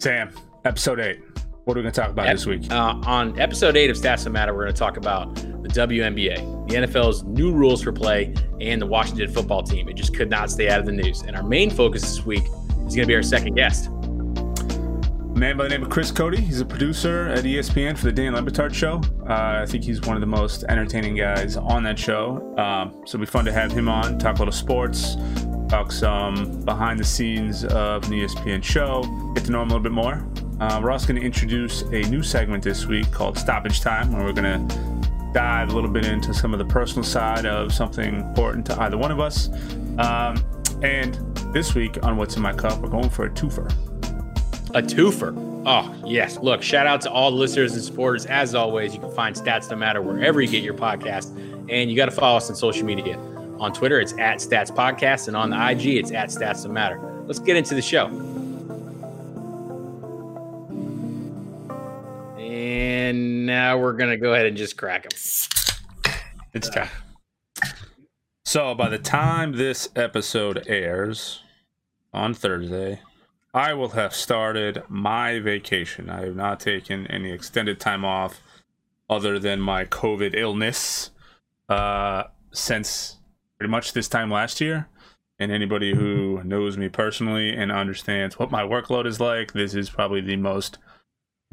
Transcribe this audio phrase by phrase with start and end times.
[0.00, 0.32] Sam,
[0.64, 1.20] episode eight.
[1.64, 2.72] What are we going to talk about this week?
[2.72, 6.68] Uh, on episode eight of Stats That Matter, we're going to talk about the WNBA,
[6.68, 9.90] the NFL's new rules for play, and the Washington football team.
[9.90, 11.20] It just could not stay out of the news.
[11.20, 13.88] And our main focus this week is going to be our second guest.
[13.88, 16.38] A man by the name of Chris Cote.
[16.38, 19.02] He's a producer at ESPN for the Dan Le Show.
[19.28, 22.56] Uh, I think he's one of the most entertaining guys on that show.
[22.56, 25.16] Um, so it'll be fun to have him on, talk a little sports,
[25.70, 29.02] talk some behind the scenes of an ESPN show,
[29.34, 30.26] get to know him a little bit more.
[30.58, 34.24] Uh, we're also going to introduce a new segment this week called Stoppage Time, where
[34.24, 38.16] we're going to dive a little bit into some of the personal side of something
[38.16, 39.48] important to either one of us.
[39.98, 40.44] Um,
[40.82, 41.14] and
[41.54, 43.70] this week on What's in My Cup, we're going for a twofer.
[44.70, 45.62] A twofer.
[45.66, 46.38] Oh, yes.
[46.38, 48.26] Look, shout out to all the listeners and supporters.
[48.26, 51.30] As always, you can find Stats That Matter wherever you get your podcast.
[51.70, 53.16] And you got to follow us on social media.
[53.60, 55.28] On Twitter, it's at Stats Podcast.
[55.28, 56.98] And on the IG, it's at Stats That Matter.
[57.26, 58.06] Let's get into the show.
[62.38, 66.12] And now we're going to go ahead and just crack them.
[66.54, 66.88] It's time.
[68.46, 71.42] So by the time this episode airs
[72.14, 73.02] on Thursday,
[73.52, 76.08] I will have started my vacation.
[76.08, 78.40] I have not taken any extended time off
[79.10, 81.10] other than my COVID illness
[81.68, 83.19] uh, since
[83.60, 84.88] pretty much this time last year.
[85.38, 89.90] And anybody who knows me personally and understands what my workload is like, this is
[89.90, 90.78] probably the most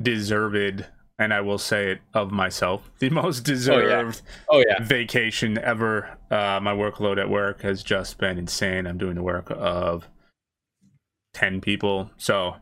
[0.01, 0.85] deserved
[1.19, 4.81] and I will say it of myself, the most deserved Oh, yeah.
[4.83, 6.17] vacation ever.
[6.31, 8.85] Uh, my workload at work has just been insane.
[8.87, 10.07] I'm doing the work of
[11.33, 12.11] 10 people.
[12.17, 12.55] So,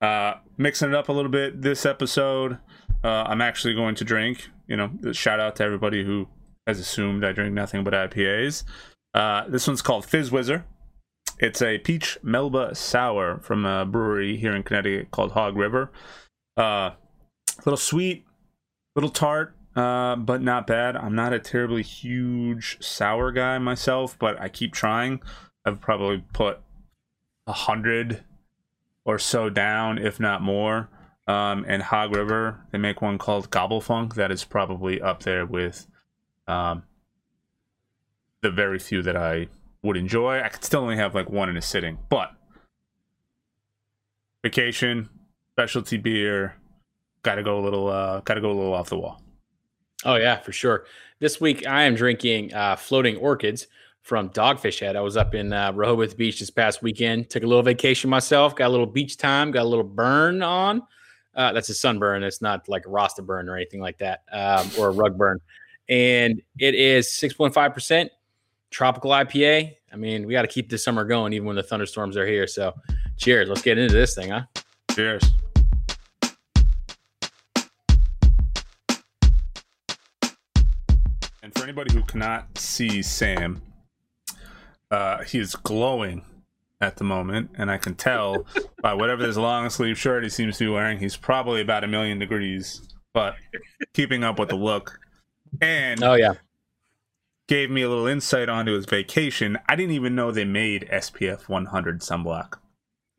[0.00, 2.58] uh, mixing it up a little bit this episode.
[3.04, 6.26] Uh, I'm actually going to drink, you know, shout out to everybody who
[6.78, 8.64] assumed I drink nothing but IPAs.
[9.14, 10.64] Uh, this one's called Fizz Whizzer.
[11.38, 15.90] It's a peach Melba sour from a brewery here in Connecticut called Hog River.
[16.56, 16.96] Uh, a
[17.64, 18.26] little sweet,
[18.94, 20.96] little tart, uh, but not bad.
[20.96, 25.20] I'm not a terribly huge sour guy myself, but I keep trying.
[25.64, 26.60] I've probably put
[27.46, 28.24] a hundred
[29.04, 30.90] or so down, if not more.
[31.26, 35.46] Um, and Hog River, they make one called Gobble Funk that is probably up there
[35.46, 35.86] with
[36.50, 36.82] um,
[38.42, 39.48] the very few that I
[39.82, 40.40] would enjoy.
[40.40, 42.30] I could still only have like one in a sitting, but
[44.42, 45.08] vacation,
[45.52, 46.56] specialty beer,
[47.22, 49.22] gotta go a little uh gotta go a little off the wall.
[50.04, 50.86] Oh yeah for sure.
[51.18, 53.66] This week i am drinking uh floating orchids
[54.02, 54.96] from dogfish head.
[54.96, 58.56] I was up in uh, rehoboth beach this past weekend took a little vacation myself
[58.56, 60.82] got a little beach time got a little burn on.
[61.32, 62.24] Uh, that's a sunburn.
[62.24, 65.40] It's not like a rasta burn or anything like that um, or a rug burn
[65.90, 68.08] and it is 6.5%
[68.70, 72.16] tropical ipa i mean we got to keep this summer going even when the thunderstorms
[72.16, 72.46] are here.
[72.46, 72.72] So
[73.16, 73.48] cheers.
[73.48, 74.42] Let's get into this thing huh?
[74.92, 75.24] Cheers.
[81.42, 83.60] And for anybody who cannot see Sam,
[84.90, 86.24] uh, he is glowing
[86.80, 88.46] at the moment, and I can tell
[88.82, 91.88] by whatever this long sleeve shirt he seems to be wearing, he's probably about a
[91.88, 93.34] million degrees, but
[93.94, 94.99] keeping up with the look.
[95.60, 96.34] And oh yeah,
[97.50, 99.58] gave me a little insight onto his vacation.
[99.68, 102.58] I didn't even know they made SPF 100 sunblock.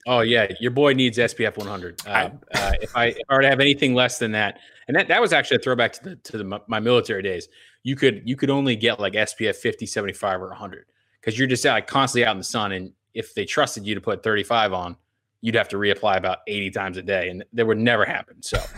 [0.07, 2.01] Oh yeah, your boy needs SPF 100.
[2.07, 5.09] Uh, uh, if I if I were to have anything less than that, and that,
[5.09, 7.49] that was actually a throwback to the to the, my military days.
[7.83, 10.85] You could you could only get like SPF 50, 75, or 100
[11.19, 12.71] because you're just like constantly out in the sun.
[12.71, 14.95] And if they trusted you to put 35 on,
[15.41, 18.41] you'd have to reapply about 80 times a day, and that would never happen.
[18.41, 18.59] So.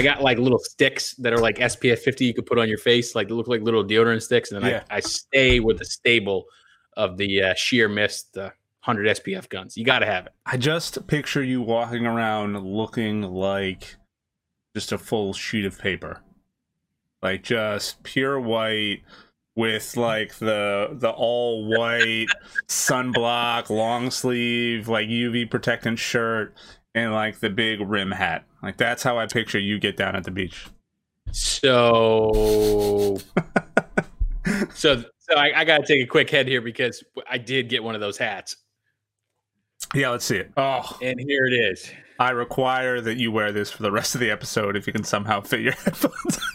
[0.00, 2.78] I got like little sticks that are like SPF 50 you could put on your
[2.78, 4.50] face, like they look like little deodorant sticks.
[4.50, 4.82] And then yeah.
[4.90, 6.46] I, I stay with the stable
[6.96, 8.50] of the uh, sheer mist, uh,
[8.84, 9.76] 100 SPF guns.
[9.76, 10.32] You got to have it.
[10.46, 13.96] I just picture you walking around looking like
[14.74, 16.22] just a full sheet of paper.
[17.22, 19.02] Like just pure white
[19.54, 22.28] with like the the all white
[22.68, 26.54] sunblock long sleeve like UV protectant shirt
[26.94, 28.44] and like the big rim hat.
[28.62, 30.66] Like that's how I picture you get down at the beach.
[31.32, 33.18] So
[34.74, 37.84] so so I, I got to take a quick head here because I did get
[37.84, 38.56] one of those hats.
[39.94, 40.52] Yeah, let's see it.
[40.56, 41.90] Oh, and here it is.
[42.18, 45.04] I require that you wear this for the rest of the episode if you can
[45.04, 46.38] somehow fit your headphones.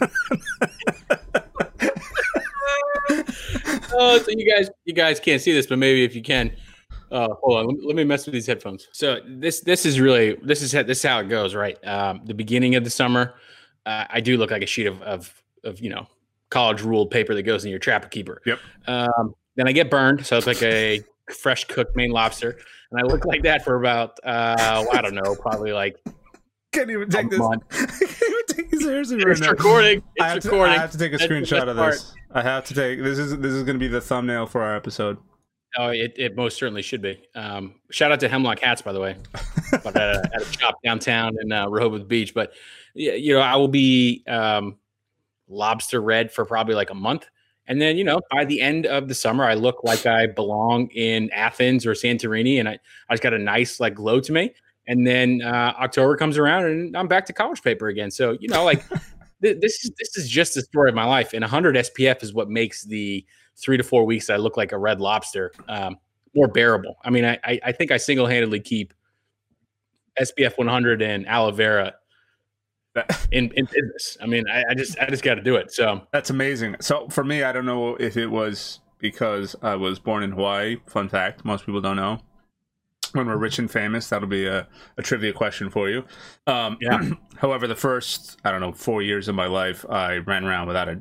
[3.92, 6.52] oh, so you guys, you guys can't see this, but maybe if you can,
[7.10, 7.66] uh, hold on.
[7.66, 8.88] Let me, let me mess with these headphones.
[8.92, 11.76] So this, this is really, this is this is how it goes, right?
[11.86, 13.34] Um, the beginning of the summer,
[13.84, 16.06] uh, I do look like a sheet of, of, of you know,
[16.50, 18.40] college ruled paper that goes in your trapper keeper.
[18.46, 18.58] Yep.
[18.86, 22.58] Um, then I get burned, so it's like a fresh cooked Maine lobster,
[22.90, 25.96] and I look like that for about uh, I don't know, probably like
[26.72, 27.38] can't even take this.
[27.38, 27.62] month.
[27.70, 29.50] I can't even take this seriously right It's now.
[29.50, 30.02] recording.
[30.16, 30.74] It's I have, to, recording.
[30.74, 32.12] I have to take a That's screenshot of this.
[32.32, 34.76] I have to take this is this is going to be the thumbnail for our
[34.76, 35.16] episode.
[35.78, 37.20] Oh, it, it most certainly should be.
[37.34, 39.16] Um, shout out to Hemlock Hats, by the way,
[39.72, 42.32] at, a, at a shop downtown in uh, Rehoboth Beach.
[42.32, 42.52] But
[42.94, 44.76] you know, I will be um,
[45.48, 47.26] lobster red for probably like a month,
[47.66, 50.88] and then you know, by the end of the summer, I look like I belong
[50.88, 52.78] in Athens or Santorini, and I
[53.08, 54.54] I just got a nice like glow to me.
[54.88, 58.10] And then uh, October comes around, and I'm back to college paper again.
[58.10, 58.82] So you know, like
[59.42, 61.34] th- this is this is just the story of my life.
[61.34, 64.78] And 100 SPF is what makes the three to four weeks I look like a
[64.78, 65.96] red lobster um,
[66.34, 66.96] more bearable.
[67.04, 68.92] I mean, I, I, I think I single handedly keep
[70.20, 71.94] SPF 100 and aloe vera
[73.32, 74.16] in, in business.
[74.20, 75.72] I mean, I, I just I just got to do it.
[75.72, 76.76] So that's amazing.
[76.80, 80.76] So for me, I don't know if it was because I was born in Hawaii.
[80.86, 82.18] Fun fact: most people don't know.
[83.12, 84.66] When we're rich and famous, that'll be a,
[84.98, 86.04] a trivia question for you.
[86.46, 87.10] Um, Yeah.
[87.36, 90.88] however, the first I don't know four years of my life, I ran around without
[90.88, 91.00] a,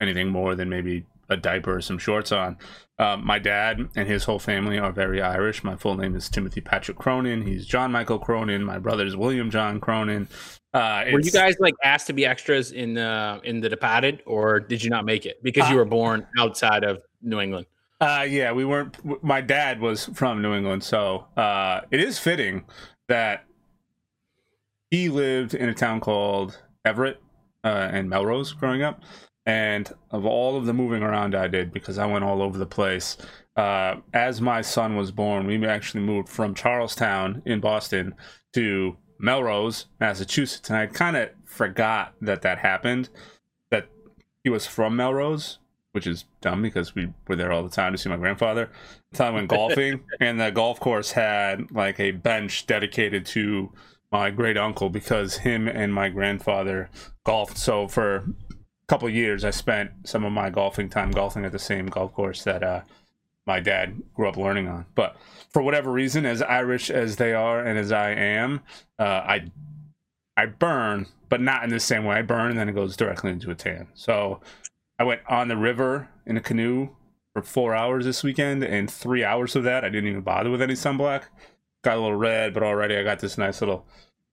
[0.00, 2.56] anything more than maybe a diaper or some shorts on.
[2.98, 5.62] Um, my dad and his whole family are very Irish.
[5.62, 7.42] My full name is Timothy Patrick Cronin.
[7.42, 8.64] He's John Michael Cronin.
[8.64, 10.28] My brother's William John Cronin.
[10.72, 14.60] Uh, were you guys like asked to be extras in uh, in the Departed, or
[14.60, 17.66] did you not make it because you Uh, were born outside of New England?
[18.00, 18.96] Uh, yeah, we weren't.
[19.24, 22.64] My dad was from New England, so uh, it is fitting
[23.08, 23.44] that
[24.90, 27.22] he lived in a town called Everett
[27.64, 29.02] uh, and Melrose growing up.
[29.46, 32.66] And of all of the moving around I did, because I went all over the
[32.66, 33.16] place,
[33.56, 38.14] uh, as my son was born, we actually moved from Charlestown in Boston
[38.54, 40.68] to Melrose, Massachusetts.
[40.68, 43.08] And I kind of forgot that that happened,
[43.70, 43.88] that
[44.42, 45.58] he was from Melrose
[45.96, 48.70] which is dumb because we were there all the time to see my grandfather.
[49.12, 53.72] The time I went golfing, and the golf course had like a bench dedicated to
[54.12, 56.90] my great uncle because him and my grandfather
[57.24, 57.56] golfed.
[57.56, 58.26] So for
[58.88, 62.44] couple years, I spent some of my golfing time golfing at the same golf course
[62.44, 62.82] that uh,
[63.46, 64.86] my dad grew up learning on.
[64.94, 65.16] But
[65.50, 68.60] for whatever reason, as Irish as they are and as I am,
[68.98, 69.50] uh, I
[70.36, 72.16] I burn, but not in the same way.
[72.16, 73.88] I burn and then it goes directly into a tan.
[73.94, 74.40] So
[74.98, 76.90] I went on the river in a canoe
[77.32, 80.62] for four hours this weekend, and three hours of that I didn't even bother with
[80.62, 81.24] any sunblock.
[81.82, 83.86] Got a little red, but already I got this nice little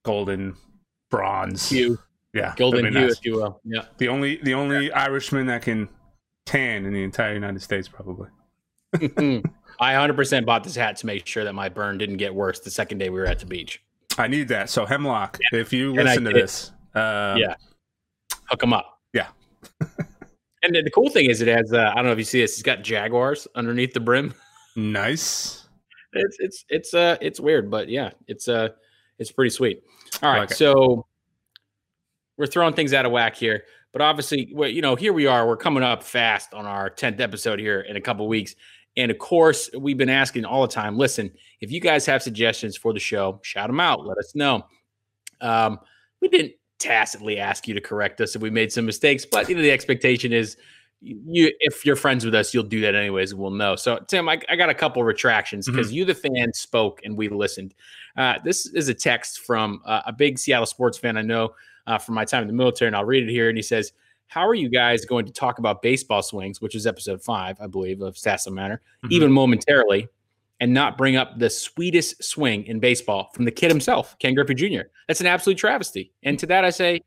[0.04, 0.56] golden
[1.10, 1.70] bronze.
[1.70, 2.00] Hue,
[2.34, 3.18] Yeah, golden hue, nice.
[3.18, 3.62] if you will.
[3.64, 3.86] Yeah.
[3.98, 5.88] The only the only Irishman that can
[6.46, 8.30] tan in the entire United States, probably.
[9.80, 12.72] I 100% bought this hat to make sure that my burn didn't get worse the
[12.72, 13.82] second day we were at the beach.
[14.18, 14.70] I need that.
[14.70, 16.44] So Hemlock, if you listen to did.
[16.44, 17.56] this, uh, Yeah.
[18.50, 19.00] Hook them up.
[19.14, 19.28] Yeah.
[20.62, 22.54] and the, cool thing is, it has, uh, I don't know if you see this,
[22.54, 24.34] it's got Jaguars underneath the brim.
[24.76, 25.68] nice.
[26.16, 28.70] It's, it's, it's, uh, it's weird, but yeah, it's, uh,
[29.18, 29.82] it's pretty sweet.
[30.22, 30.40] All right, I right.
[30.42, 30.58] like it.
[30.58, 31.08] So
[32.38, 35.48] we're throwing things out of whack here, but obviously, well, you know, here we are,
[35.48, 38.56] we're coming up fast on our 10th episode here in a couple weeks.
[38.98, 41.32] And of course, we've been asking all the time listen,
[41.62, 44.06] if you guys have suggestions for the show, shout them out.
[44.06, 44.66] Let us know.
[45.42, 45.80] Um,
[46.22, 49.56] we didn't tacitly ask you to correct us if we made some mistakes, but you
[49.56, 50.58] know, the expectation is
[51.02, 53.36] you if you're friends with us, you'll do that anyways.
[53.36, 53.76] We'll know.
[53.76, 57.28] So, Tim, I, I got a couple retractions because you, the fan, spoke and we
[57.28, 57.74] listened.
[58.16, 61.54] Uh, this is a text from uh, a big Seattle sports fan I know
[61.88, 63.50] uh, from my time in the military, and I'll read it here.
[63.50, 63.92] And he says,
[64.28, 67.68] How are you guys going to talk about baseball swings, which is episode five, I
[67.68, 69.12] believe, of Stats Manor, Mhm.
[69.12, 70.08] even momentarily,
[70.60, 74.54] and not bring up the sweetest swing in baseball from the kid himself, Ken Griffey
[74.56, 74.84] Jr.?
[75.08, 76.12] That's an absolute travesty.
[76.24, 77.02] And to that, I say,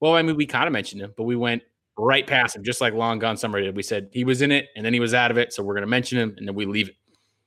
[0.00, 1.62] Well, I mean, we kind of mentioned him, but we went
[1.96, 3.74] right past him, just like Long Gone Summer did.
[3.74, 5.54] We said he was in it, and then he was out of it.
[5.54, 6.96] So we're going to mention him, and then we leave it.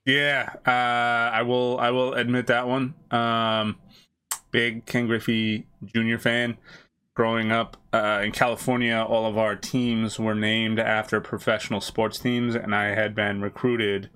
[0.06, 1.78] Yeah, uh, I will.
[1.80, 2.96] I will admit that one.
[3.12, 3.76] Um,
[4.52, 6.18] big Ken Griffey Jr.
[6.18, 6.58] fan.
[7.14, 12.56] Growing up uh, in California, all of our teams were named after professional sports teams,
[12.56, 14.10] and I had been recruited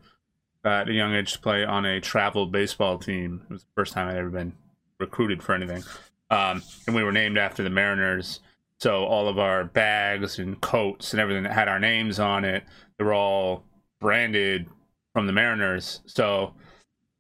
[0.64, 3.42] at a young age to play on a travel baseball team.
[3.50, 4.54] It was the first time I'd ever been
[5.00, 5.84] recruited for anything,
[6.30, 8.40] um, and we were named after the Mariners.
[8.80, 12.64] So all of our bags and coats and everything that had our names on it,
[12.98, 13.66] they were all
[14.00, 14.68] branded
[15.14, 16.02] from the Mariners.
[16.06, 16.54] So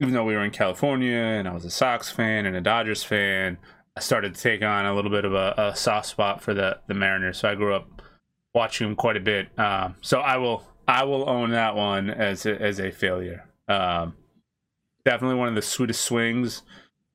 [0.04, 3.06] even though we were in California and I was a Sox fan and a Dodgers
[3.06, 3.58] fan,
[3.96, 6.78] I started to take on a little bit of a, a soft spot for the
[6.88, 7.38] the Mariners.
[7.38, 8.02] So I grew up
[8.54, 9.58] watching them quite a bit.
[9.58, 13.48] Um, so I will I will own that one as a, as a failure.
[13.70, 14.16] Um,
[15.06, 16.64] definitely one of the sweetest swings.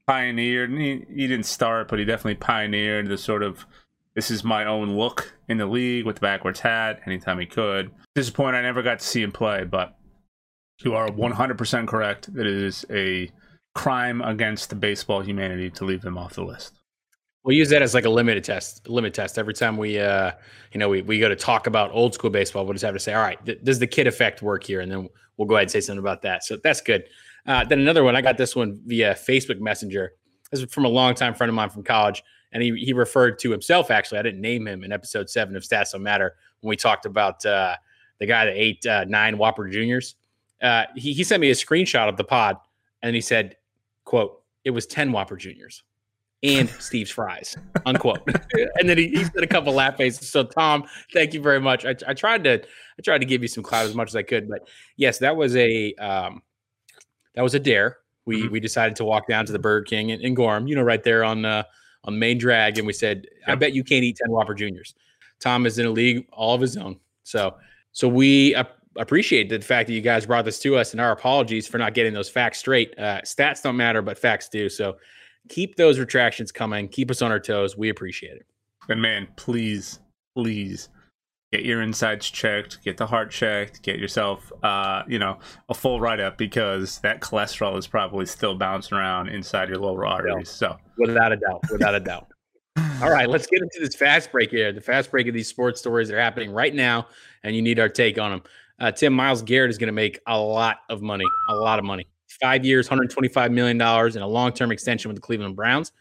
[0.07, 0.71] Pioneered.
[0.71, 3.66] He, he didn't start, but he definitely pioneered the sort of
[4.14, 7.90] this is my own look in the league with the backwards hat anytime he could.
[8.14, 9.98] Disappointed I never got to see him play, but
[10.81, 12.29] You are 100% correct.
[12.29, 13.31] It is a
[13.75, 16.75] crime against baseball humanity to leave them off the list.
[17.45, 19.39] We'll use that as like a limited test, limit test.
[19.39, 20.33] Every time we, uh,
[20.73, 23.01] you know, we, we go to talk about old school baseball, we'll just have to
[23.01, 24.81] say, all right, th- does the kid effect work here?
[24.81, 26.45] And then we'll go ahead and say something about that.
[26.45, 27.05] So that's good.
[27.47, 30.13] Uh, then another one, I got this one via Facebook Messenger.
[30.51, 32.23] This is from a longtime friend of mine from college.
[32.53, 34.19] And he, he referred to himself, actually.
[34.19, 37.45] I didn't name him in episode seven of Stats Don't Matter when we talked about
[37.45, 37.77] uh,
[38.21, 40.17] the guy that ate uh, nine Whopper Juniors.
[40.61, 42.57] Uh, he, he sent me a screenshot of the pod
[43.03, 43.57] and he said,
[44.05, 45.83] quote, it was 10 Whopper Juniors
[46.43, 48.21] and Steve's fries, unquote.
[48.77, 50.29] and then he, he said a couple laugh faces.
[50.29, 51.85] So Tom, thank you very much.
[51.85, 54.23] I, I, tried to I tried to give you some clout as much as I
[54.23, 56.43] could, but yes, that was a um,
[57.35, 57.99] that was a dare.
[58.25, 58.53] We mm-hmm.
[58.53, 61.03] we decided to walk down to the Burger King in, in Gorham, you know, right
[61.03, 61.62] there on uh,
[62.05, 63.49] on Main Drag, and we said, yep.
[63.49, 64.95] I bet you can't eat ten Whopper Juniors.
[65.41, 67.57] Tom is in a league all of his own, so
[67.93, 68.55] so we.
[68.55, 68.65] Uh,
[68.97, 71.95] appreciate the fact that you guys brought this to us and our apologies for not
[71.95, 72.99] getting those facts straight.
[72.99, 74.68] Uh, stats don't matter, but facts do.
[74.68, 74.97] So
[75.49, 76.88] keep those retractions coming.
[76.88, 77.76] Keep us on our toes.
[77.76, 78.47] We appreciate it.
[78.88, 80.00] And man, please,
[80.35, 80.88] please
[81.52, 86.00] get your insides checked, get the heart checked, get yourself, uh, you know, a full
[86.00, 90.50] write up because that cholesterol is probably still bouncing around inside your lower arteries.
[90.50, 92.28] So, without a doubt, without a doubt.
[93.02, 94.73] All right, let's get into this fast break here.
[94.73, 97.09] The fast break of these sports stories that are happening right now,
[97.42, 98.42] and you need our take on them.
[98.81, 101.85] Uh, Tim Myles Garrett is going to make a lot of money, a lot of
[101.85, 102.07] money
[102.41, 105.93] five years, $125 million, and a long term extension with the Cleveland Browns.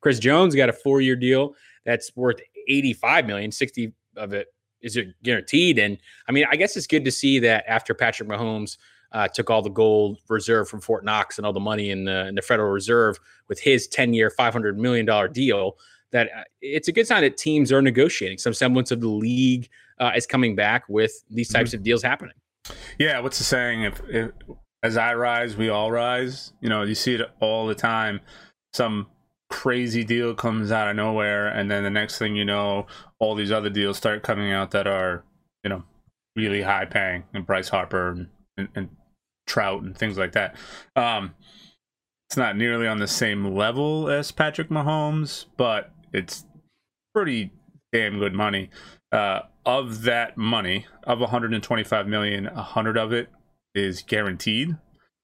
[0.00, 1.54] Chris Jones got a four year deal
[1.84, 4.48] that's worth 85 million, 60 of it
[4.80, 5.78] is it guaranteed.
[5.78, 8.76] And I mean, I guess it's good to see that after Patrick Mahomes
[9.12, 12.26] uh, took all the gold reserve from Fort Knox and all the money in the,
[12.26, 15.78] in the Federal Reserve with his 10 year, $500 million deal,
[16.10, 18.38] that uh, it's a good sign that teams are negotiating.
[18.38, 21.78] Some semblance of the league uh, is coming back with these types mm-hmm.
[21.78, 22.34] of deals happening.
[22.98, 23.82] Yeah, what's the saying?
[23.82, 24.30] If, if
[24.82, 26.52] as I rise, we all rise.
[26.60, 28.20] You know, you see it all the time.
[28.72, 29.06] Some
[29.50, 32.86] crazy deal comes out of nowhere, and then the next thing you know,
[33.18, 35.24] all these other deals start coming out that are,
[35.62, 35.84] you know,
[36.36, 38.88] really high paying, and Bryce Harper and, and, and
[39.46, 40.56] Trout and things like that.
[40.96, 41.34] Um,
[42.28, 46.44] it's not nearly on the same level as Patrick Mahomes, but it's
[47.14, 47.52] pretty
[47.92, 48.70] damn good money.
[49.12, 53.28] Uh, of that money, of 125 million, 100 of it
[53.74, 54.76] is guaranteed,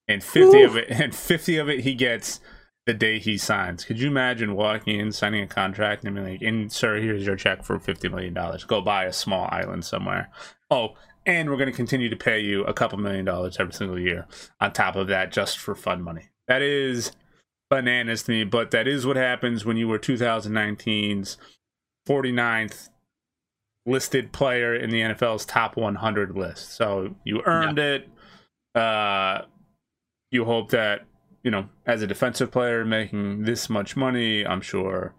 [0.09, 0.67] and fifty Ooh.
[0.67, 2.41] of it and fifty of it he gets
[2.87, 3.85] the day he signs.
[3.85, 7.37] Could you imagine walking in, signing a contract, and being like, "And sir, here's your
[7.37, 8.65] check for fifty million dollars.
[8.65, 10.31] Go buy a small island somewhere."
[10.71, 10.95] Oh,
[11.27, 14.27] and we're going to continue to pay you a couple million dollars every single year
[14.61, 16.31] on top of that, just for fun money.
[16.49, 17.13] That is
[17.69, 21.37] bananas to me, but that is what happens when you were 2019's
[22.09, 22.89] 49th
[23.87, 26.75] listed player in the NFL's top 100 list.
[26.75, 27.85] So you earned yeah.
[27.85, 28.09] it
[28.75, 29.43] uh,
[30.31, 31.07] you hope that
[31.43, 35.15] you know, as a defensive player making this much money, I'm sure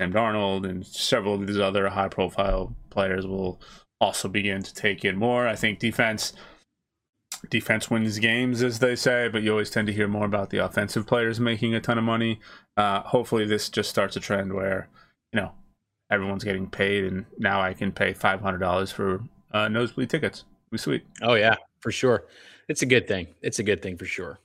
[0.00, 3.60] Sam Darnold and several of these other high-profile players will
[4.00, 5.48] also begin to take in more.
[5.48, 6.32] I think defense
[7.50, 10.58] defense wins games, as they say, but you always tend to hear more about the
[10.58, 12.40] offensive players making a ton of money.
[12.76, 14.88] Uh, hopefully, this just starts a trend where
[15.32, 15.52] you know
[16.14, 20.44] everyone's getting paid, and now I can pay five hundred dollars for uh, nosebleed tickets.
[20.70, 21.04] We sweet.
[21.22, 22.24] Oh yeah, for sure.
[22.68, 23.26] It's a good thing.
[23.42, 24.38] It's a good thing for sure.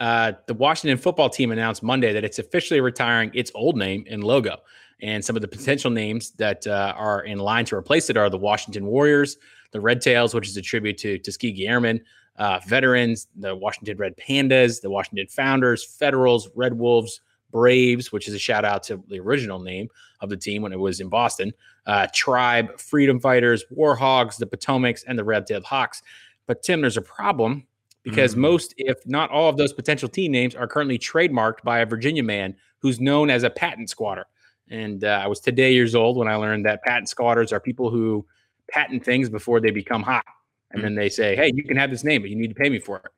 [0.00, 4.22] Uh, the Washington football team announced Monday that it's officially retiring its old name and
[4.22, 4.58] logo.
[5.00, 8.30] And some of the potential names that uh, are in line to replace it are
[8.30, 9.36] the Washington Warriors,
[9.72, 12.00] the Red Tails, which is a tribute to Tuskegee Airmen,
[12.36, 17.20] uh, veterans, the Washington Red Pandas, the Washington Founders, Federals, Red Wolves,
[17.54, 19.88] Braves, which is a shout out to the original name
[20.20, 21.52] of the team when it was in Boston,
[21.86, 26.02] uh, Tribe, Freedom Fighters, Warhogs, the Potomacs, and the Red Tailed Hawks.
[26.48, 27.64] But Tim, there's a problem
[28.02, 28.40] because mm-hmm.
[28.40, 32.24] most, if not all, of those potential team names are currently trademarked by a Virginia
[32.24, 34.26] man who's known as a patent squatter.
[34.68, 37.88] And uh, I was today years old when I learned that patent squatters are people
[37.88, 38.26] who
[38.68, 40.24] patent things before they become hot.
[40.72, 40.86] And mm-hmm.
[40.86, 42.80] then they say, hey, you can have this name, but you need to pay me
[42.80, 43.12] for it.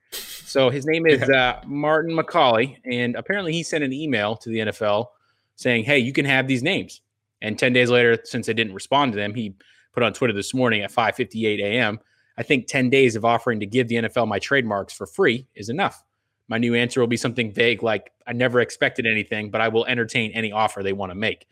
[0.56, 2.78] So his name is uh, Martin McCauley.
[2.90, 5.08] And apparently he sent an email to the NFL
[5.56, 7.02] saying, hey, you can have these names.
[7.42, 9.54] And 10 days later, since they didn't respond to them, he
[9.92, 12.00] put on Twitter this morning at 5:58 a.m.
[12.38, 15.68] I think 10 days of offering to give the NFL my trademarks for free is
[15.68, 16.02] enough.
[16.48, 19.84] My new answer will be something vague like, I never expected anything, but I will
[19.84, 21.46] entertain any offer they want to make.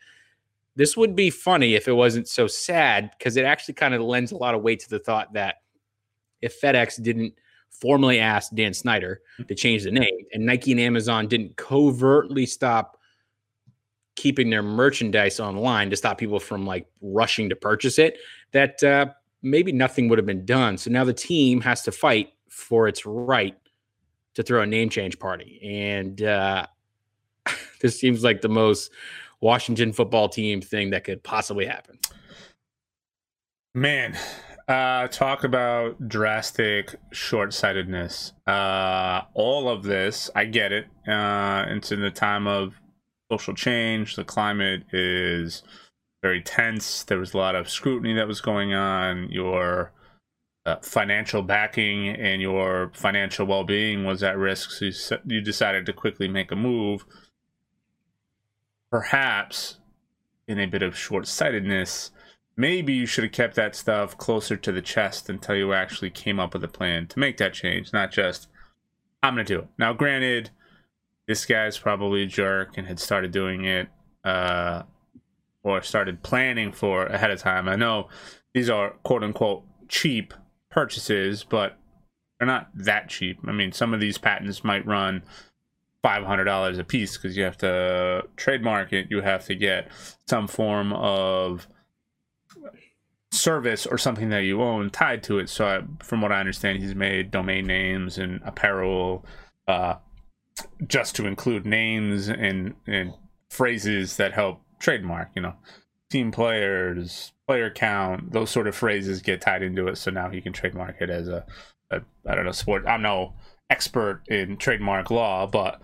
[0.75, 4.31] This would be funny if it wasn't so sad because it actually kind of lends
[4.31, 5.57] a lot of weight to the thought that
[6.41, 7.35] if FedEx didn't
[7.79, 12.97] formally asked Dan Snyder to change the name and Nike and Amazon didn't covertly stop
[14.15, 18.17] keeping their merchandise online to stop people from like rushing to purchase it,
[18.51, 19.07] that uh,
[19.41, 20.77] maybe nothing would have been done.
[20.77, 23.55] So now the team has to fight for its right
[24.35, 25.59] to throw a name change party.
[25.63, 26.65] And uh,
[27.81, 28.91] this seems like the most
[29.41, 31.99] Washington football team thing that could possibly happen.
[33.73, 34.17] Man,
[34.67, 38.33] uh, talk about drastic short sightedness.
[38.47, 40.85] Uh, all of this, I get it.
[41.07, 42.73] Uh, it's in the time of
[43.31, 44.15] social change.
[44.15, 45.63] The climate is
[46.23, 47.03] very tense.
[47.03, 49.29] There was a lot of scrutiny that was going on.
[49.29, 49.91] Your
[50.65, 54.71] uh, financial backing and your financial well being was at risk.
[54.71, 54.93] So you,
[55.27, 57.05] you decided to quickly make a move.
[58.89, 59.77] Perhaps
[60.47, 62.09] in a bit of short sightedness,
[62.57, 66.39] maybe you should have kept that stuff closer to the chest until you actually came
[66.39, 68.47] up with a plan to make that change, not just,
[69.21, 69.67] I'm going to do it.
[69.77, 70.51] Now, granted,
[71.27, 73.89] this guy's probably a jerk and had started doing it
[74.23, 74.83] uh,
[75.63, 77.67] or started planning for ahead of time.
[77.67, 78.09] I know
[78.53, 80.33] these are quote unquote cheap
[80.69, 81.77] purchases, but
[82.37, 83.39] they're not that cheap.
[83.45, 85.23] I mean, some of these patents might run
[86.03, 89.89] $500 a piece because you have to trademark it, you have to get
[90.27, 91.67] some form of
[93.35, 95.49] service or something that you own tied to it.
[95.49, 99.25] So, I, from what I understand, he's made domain names and apparel
[99.67, 99.95] uh,
[100.87, 103.13] just to include names and, and
[103.49, 105.55] phrases that help trademark, you know,
[106.09, 109.97] team players, player count, those sort of phrases get tied into it.
[109.97, 111.45] So now he can trademark it as a,
[111.91, 112.85] a I don't know, sport.
[112.87, 113.33] I'm no
[113.69, 115.81] expert in trademark law, but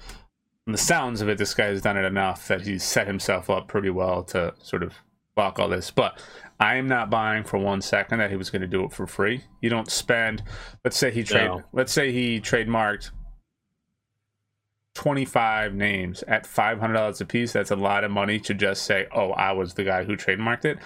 [0.63, 3.49] from the sounds of it, this guy has done it enough that he's set himself
[3.49, 4.93] up pretty well to sort of
[5.35, 5.91] block all this.
[5.91, 6.19] But
[6.61, 9.07] I am not buying for one second that he was going to do it for
[9.07, 9.41] free.
[9.61, 10.43] You don't spend.
[10.85, 11.47] Let's say he trade.
[11.47, 11.63] No.
[11.73, 13.09] Let's say he trademarked
[14.93, 17.51] 25 names at $500 a piece.
[17.51, 20.65] That's a lot of money to just say, "Oh, I was the guy who trademarked
[20.65, 20.77] it."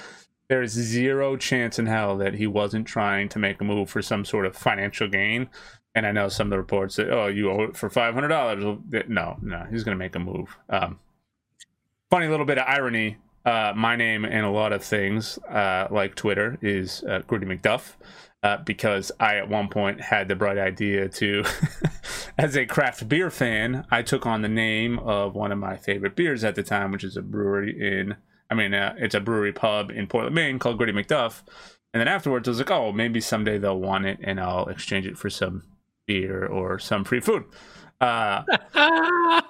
[0.48, 4.24] There's zero chance in hell that he wasn't trying to make a move for some
[4.24, 5.50] sort of financial gain.
[5.94, 9.38] And I know some of the reports that, "Oh, you owe it for $500." No,
[9.42, 10.57] no, he's going to make a move.
[10.70, 11.00] Um,
[12.09, 16.16] funny little bit of irony uh, my name and a lot of things uh, like
[16.16, 17.94] Twitter is uh, Gritty McDuff.
[18.44, 21.44] Uh, because I at one point had the bright idea to,
[22.38, 26.16] as a craft beer fan, I took on the name of one of my favorite
[26.16, 28.18] beers at the time, which is a brewery in,
[28.51, 31.42] I mean, uh, it's a brewery pub in Portland, Maine called Gritty McDuff.
[31.92, 35.08] And then afterwards, I was like, oh, maybe someday they'll want it and I'll exchange
[35.08, 35.64] it for some
[36.05, 37.46] beer or some free food.
[38.00, 38.44] Uh,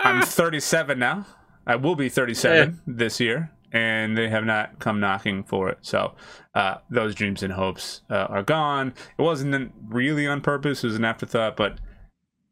[0.00, 1.26] I'm 37 now.
[1.66, 2.76] I will be 37 yeah.
[2.86, 5.78] this year, and they have not come knocking for it.
[5.82, 6.14] So
[6.54, 8.94] uh, those dreams and hopes uh, are gone.
[9.18, 11.56] It wasn't really on purpose; it was an afterthought.
[11.56, 11.78] But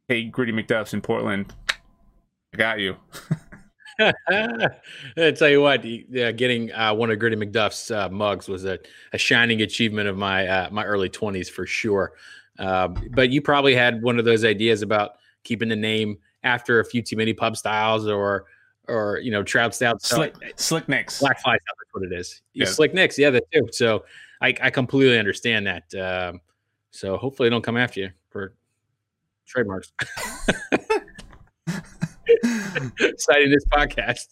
[0.08, 1.54] hey, Gritty McDuff's in Portland.
[2.54, 2.96] I got you.
[4.00, 8.78] I tell you what, yeah, getting uh, one of Gritty McDuff's uh, mugs was a,
[9.12, 12.12] a, shining achievement of my uh, my early 20s for sure.
[12.58, 15.12] Um, but you probably had one of those ideas about
[15.44, 18.46] keeping the name after a few too many pub styles or
[18.90, 20.02] or you know trout stout.
[20.02, 21.20] Slick, slick nicks.
[21.20, 22.42] Black fly that's what it is.
[22.52, 22.66] Yeah.
[22.66, 23.18] Slick nicks.
[23.18, 23.68] Yeah, that too.
[23.72, 24.04] So
[24.40, 25.94] I, I completely understand that.
[25.94, 26.40] Um,
[26.90, 28.54] so hopefully they don't come after you for
[29.46, 29.92] trademarks.
[33.16, 34.26] citing this podcast,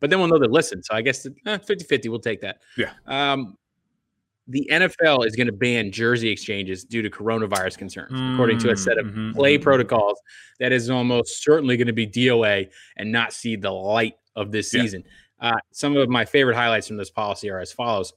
[0.00, 0.82] but then we'll know listen.
[0.82, 2.58] So I guess 50 eh, 50, we'll take that.
[2.76, 2.92] Yeah.
[3.06, 3.56] Um,
[4.52, 8.70] the NFL is going to ban jersey exchanges due to coronavirus concerns, mm, according to
[8.70, 9.62] a set of mm-hmm, play mm-hmm.
[9.62, 10.20] protocols
[10.60, 14.70] that is almost certainly going to be DOA and not see the light of this
[14.70, 15.02] season.
[15.40, 15.52] Yeah.
[15.52, 18.12] Uh, some of my favorite highlights from this policy are as follows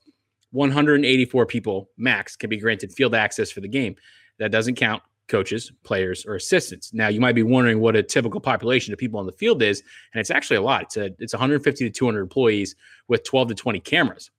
[0.52, 3.96] 184 people max can be granted field access for the game.
[4.38, 6.94] That doesn't count coaches, players, or assistants.
[6.94, 9.82] Now, you might be wondering what a typical population of people on the field is,
[10.14, 10.84] and it's actually a lot.
[10.84, 12.76] It's a, it's 150 to 200 employees
[13.08, 14.32] with 12 to 20 cameras.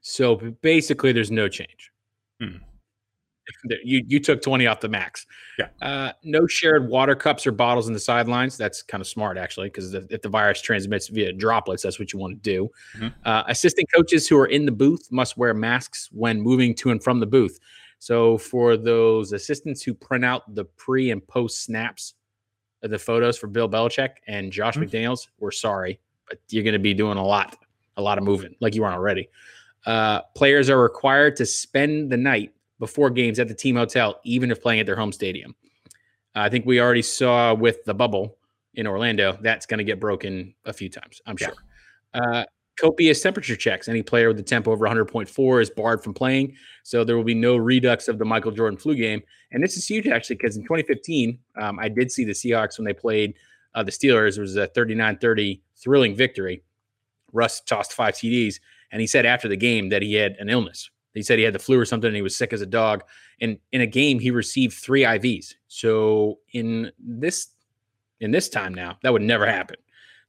[0.00, 1.90] So basically, there's no change.
[2.40, 2.56] Hmm.
[3.84, 5.26] You you took 20 off the max.
[5.58, 5.68] Yeah.
[5.82, 8.56] Uh, no shared water cups or bottles in the sidelines.
[8.56, 12.18] That's kind of smart, actually, because if the virus transmits via droplets, that's what you
[12.18, 12.70] want to do.
[12.96, 13.08] Mm-hmm.
[13.24, 17.02] Uh, assistant coaches who are in the booth must wear masks when moving to and
[17.02, 17.58] from the booth.
[17.98, 22.14] So for those assistants who print out the pre and post snaps
[22.82, 24.84] of the photos for Bill Belichick and Josh mm-hmm.
[24.84, 27.56] McDaniels, we're sorry, but you're going to be doing a lot,
[27.96, 29.28] a lot of moving like you aren't already.
[29.86, 34.50] Uh, players are required to spend the night before games at the team hotel, even
[34.50, 35.54] if playing at their home stadium.
[36.34, 38.36] I think we already saw with the bubble
[38.74, 41.48] in Orlando that's going to get broken a few times, I'm yeah.
[41.48, 41.54] sure.
[42.14, 42.44] Uh,
[42.80, 43.88] copious temperature checks.
[43.88, 46.54] Any player with a temp over 100.4 is barred from playing.
[46.82, 49.22] So there will be no redux of the Michael Jordan flu game.
[49.52, 52.86] And this is huge, actually, because in 2015, um, I did see the Seahawks when
[52.86, 53.34] they played
[53.74, 54.38] uh, the Steelers.
[54.38, 56.62] It was a 39 30 thrilling victory.
[57.32, 58.60] Russ tossed five TDs.
[58.92, 61.54] And he said after the game that he had an illness He said he had
[61.54, 63.04] the flu or something and he was sick as a dog.
[63.40, 65.54] And in a game, he received three IVs.
[65.68, 67.48] So in this
[68.20, 69.76] in this time now, that would never happen.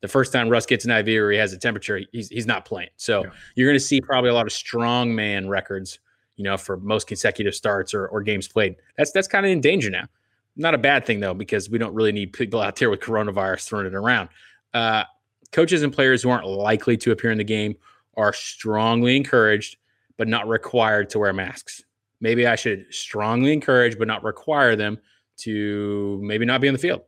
[0.02, 2.66] The first time Russ gets an IV or he has a temperature, he's, he's not
[2.66, 2.90] playing.
[2.96, 3.32] So yeah.
[3.56, 6.00] you're going to see probably a lot of strong man records,
[6.38, 8.78] you know, for most consecutive starts or, or games played.
[8.98, 10.08] That's that's kind of in danger now.
[10.56, 13.66] Not a bad thing though, because we don't really need people out there with coronavirus
[13.66, 14.30] throwing it around.
[14.74, 15.04] Uh,
[15.52, 17.76] coaches and players who aren't likely to appear in the game
[18.18, 19.78] are strongly encouraged,
[20.18, 21.84] but not required to wear masks.
[22.20, 25.00] Maybe I should strongly encourage, but not require them
[25.40, 27.02] to maybe not be in the field.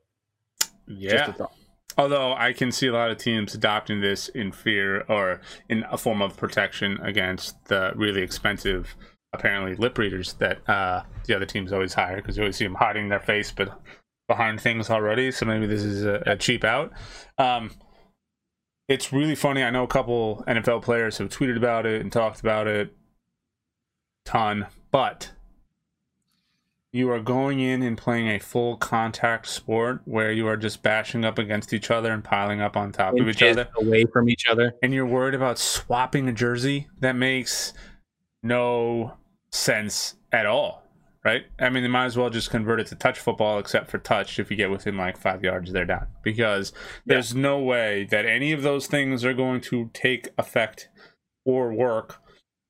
[0.87, 1.33] Yeah.
[1.97, 5.97] Although I can see a lot of teams adopting this in fear or in a
[5.97, 8.95] form of protection against the really expensive,
[9.31, 12.73] apparently lip readers that uh, the other teams always hire because you always see them
[12.73, 13.79] hiding their face, but
[14.27, 15.31] behind things already.
[15.31, 16.91] So maybe this is a, a cheap out.
[17.37, 17.69] Um,
[18.87, 19.63] it's really funny.
[19.63, 22.93] I know a couple NFL players have tweeted about it and talked about it.
[24.25, 25.31] Ton, but
[26.93, 31.25] you are going in and playing a full contact sport where you are just bashing
[31.25, 33.67] up against each other and piling up on top of each other.
[33.77, 34.75] away from each other.
[34.81, 36.87] And you're worried about swapping a jersey?
[36.99, 37.73] That makes
[38.43, 39.13] no
[39.51, 40.82] sense at all
[41.23, 43.97] right i mean they might as well just convert it to touch football except for
[43.97, 46.73] touch if you get within like five yards they're down because
[47.05, 47.41] there's yeah.
[47.41, 50.89] no way that any of those things are going to take effect
[51.45, 52.19] or work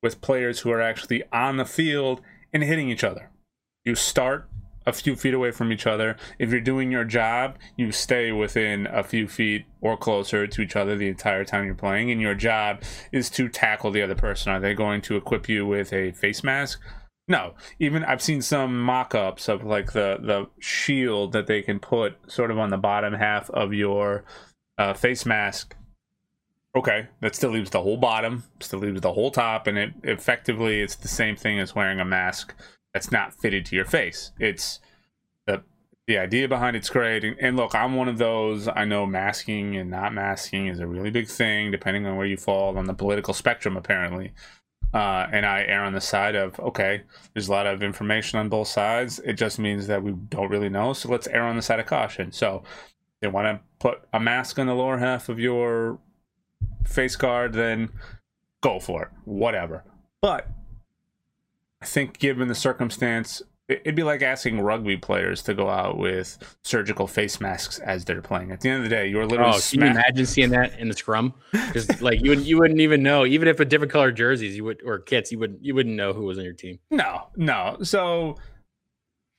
[0.01, 3.29] with players who are actually on the field and hitting each other
[3.83, 4.49] you start
[4.85, 6.17] a few feet away from each other.
[6.39, 10.75] If you're doing your job, you stay within a few feet or closer to each
[10.75, 12.11] other the entire time you're playing.
[12.11, 14.51] And your job is to tackle the other person.
[14.51, 16.81] Are they going to equip you with a face mask?
[17.27, 17.53] No.
[17.79, 22.15] Even I've seen some mock ups of like the, the shield that they can put
[22.31, 24.25] sort of on the bottom half of your
[24.77, 25.75] uh, face mask.
[26.75, 30.81] Okay, that still leaves the whole bottom, still leaves the whole top, and it effectively
[30.81, 32.55] it's the same thing as wearing a mask
[32.93, 34.31] that's not fitted to your face.
[34.39, 34.79] It's
[35.45, 35.63] the
[36.07, 37.23] the idea behind it's great.
[37.23, 38.67] And, and, look, I'm one of those.
[38.67, 42.37] I know masking and not masking is a really big thing, depending on where you
[42.37, 44.33] fall on the political spectrum, apparently.
[44.93, 47.03] Uh, and I err on the side of okay,
[47.33, 49.19] there's a lot of information on both sides.
[49.19, 51.87] It just means that we don't really know, so let's err on the side of
[51.87, 52.31] caution.
[52.31, 52.63] So
[53.21, 55.99] they want to put a mask on the lower half of your
[56.85, 57.89] face guard, then
[58.61, 59.83] go for it, whatever.
[60.21, 60.47] But
[61.81, 66.37] I think, given the circumstance, it'd be like asking rugby players to go out with
[66.63, 68.51] surgical face masks as they're playing.
[68.51, 69.53] At the end of the day, you're literally.
[69.55, 71.33] Oh, can you imagine seeing that in the scrum?
[71.51, 74.63] Because like you would you wouldn't even know, even if a different color jerseys, you
[74.63, 76.77] would or kits, you would you wouldn't know who was on your team.
[76.91, 77.77] No, no.
[77.81, 78.37] So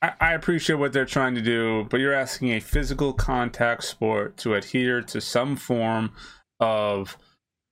[0.02, 4.36] I, I appreciate what they're trying to do, but you're asking a physical contact sport
[4.38, 6.12] to adhere to some form
[6.60, 7.16] of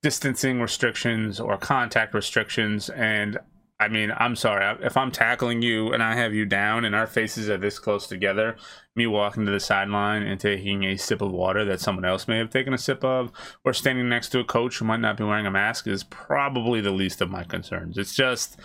[0.02, 3.38] distancing restrictions or contact restrictions and
[3.82, 4.78] I mean, I'm sorry.
[4.80, 8.06] If I'm tackling you and I have you down and our faces are this close
[8.06, 8.54] together,
[8.94, 12.38] me walking to the sideline and taking a sip of water that someone else may
[12.38, 13.32] have taken a sip of,
[13.64, 16.80] or standing next to a coach who might not be wearing a mask is probably
[16.80, 17.98] the least of my concerns.
[17.98, 18.56] It's just,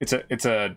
[0.00, 0.76] it's a, it's a,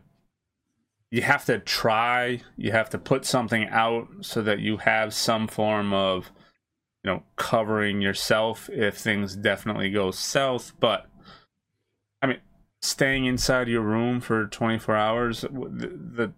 [1.09, 5.49] you have to try, you have to put something out so that you have some
[5.49, 6.31] form of,
[7.03, 10.71] you know, covering yourself if things definitely go south.
[10.79, 11.07] But
[12.81, 16.33] staying inside your room for 24 hours the,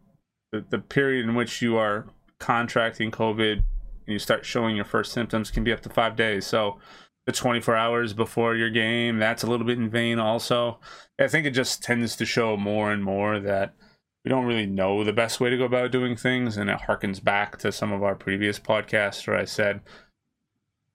[0.52, 2.06] the the period in which you are
[2.40, 3.64] contracting covid
[4.06, 6.46] and you start showing your first symptoms can be up to five days.
[6.46, 6.78] So
[7.26, 10.80] the 24 hours before your game that's a little bit in vain also.
[11.20, 13.74] I think it just tends to show more and more that
[14.26, 17.24] we don't really know the best way to go about doing things and it harkens
[17.24, 19.82] back to some of our previous podcasts where i said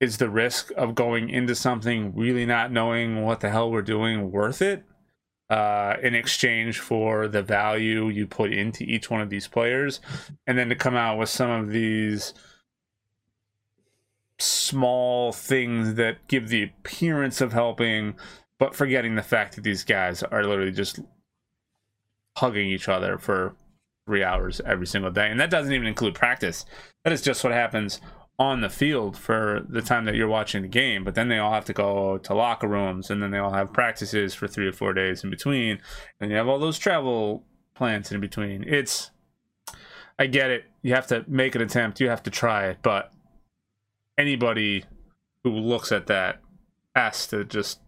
[0.00, 4.32] is the risk of going into something really not knowing what the hell we're doing
[4.32, 4.82] worth it
[5.50, 10.00] uh, in exchange for the value you put into each one of these players,
[10.46, 12.34] and then to come out with some of these
[14.38, 18.14] small things that give the appearance of helping,
[18.58, 21.00] but forgetting the fact that these guys are literally just
[22.36, 23.56] hugging each other for
[24.06, 25.28] three hours every single day.
[25.28, 26.64] And that doesn't even include practice.
[27.04, 28.00] That is just what happens
[28.38, 31.52] on the field for the time that you're watching the game, but then they all
[31.52, 34.72] have to go to locker rooms and then they all have practices for three or
[34.72, 35.80] four days in between.
[36.20, 38.64] And you have all those travel plans in between.
[38.64, 39.10] It's,
[40.20, 40.64] I get it.
[40.82, 43.12] You have to make an attempt, you have to try it, but
[44.16, 44.84] anybody
[45.42, 46.40] who looks at that
[46.94, 47.80] has to just,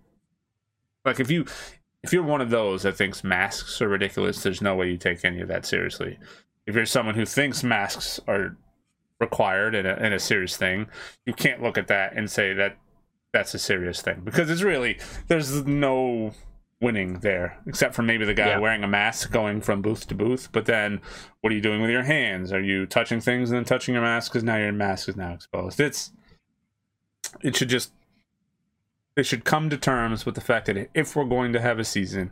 [1.04, 1.46] like, if you,
[2.02, 5.24] if you're one of those that thinks masks are ridiculous, there's no way you take
[5.24, 6.18] any of that seriously.
[6.66, 8.56] If you're someone who thinks masks are
[9.20, 10.86] required and a, and a serious thing,
[11.26, 12.76] you can't look at that and say that
[13.32, 16.32] that's a serious thing because it's really there's no
[16.80, 18.58] winning there, except for maybe the guy Yeah.
[18.58, 20.48] wearing a mask going from booth to booth.
[20.50, 21.00] But then,
[21.42, 22.52] what are you doing with your hands?
[22.52, 25.34] Are you touching things and then touching your mask because now your mask is now
[25.34, 25.78] exposed?
[25.78, 26.10] It's
[27.42, 27.92] it should just
[29.14, 31.84] they should come to terms with the fact that if we're going to have a
[31.84, 32.30] season,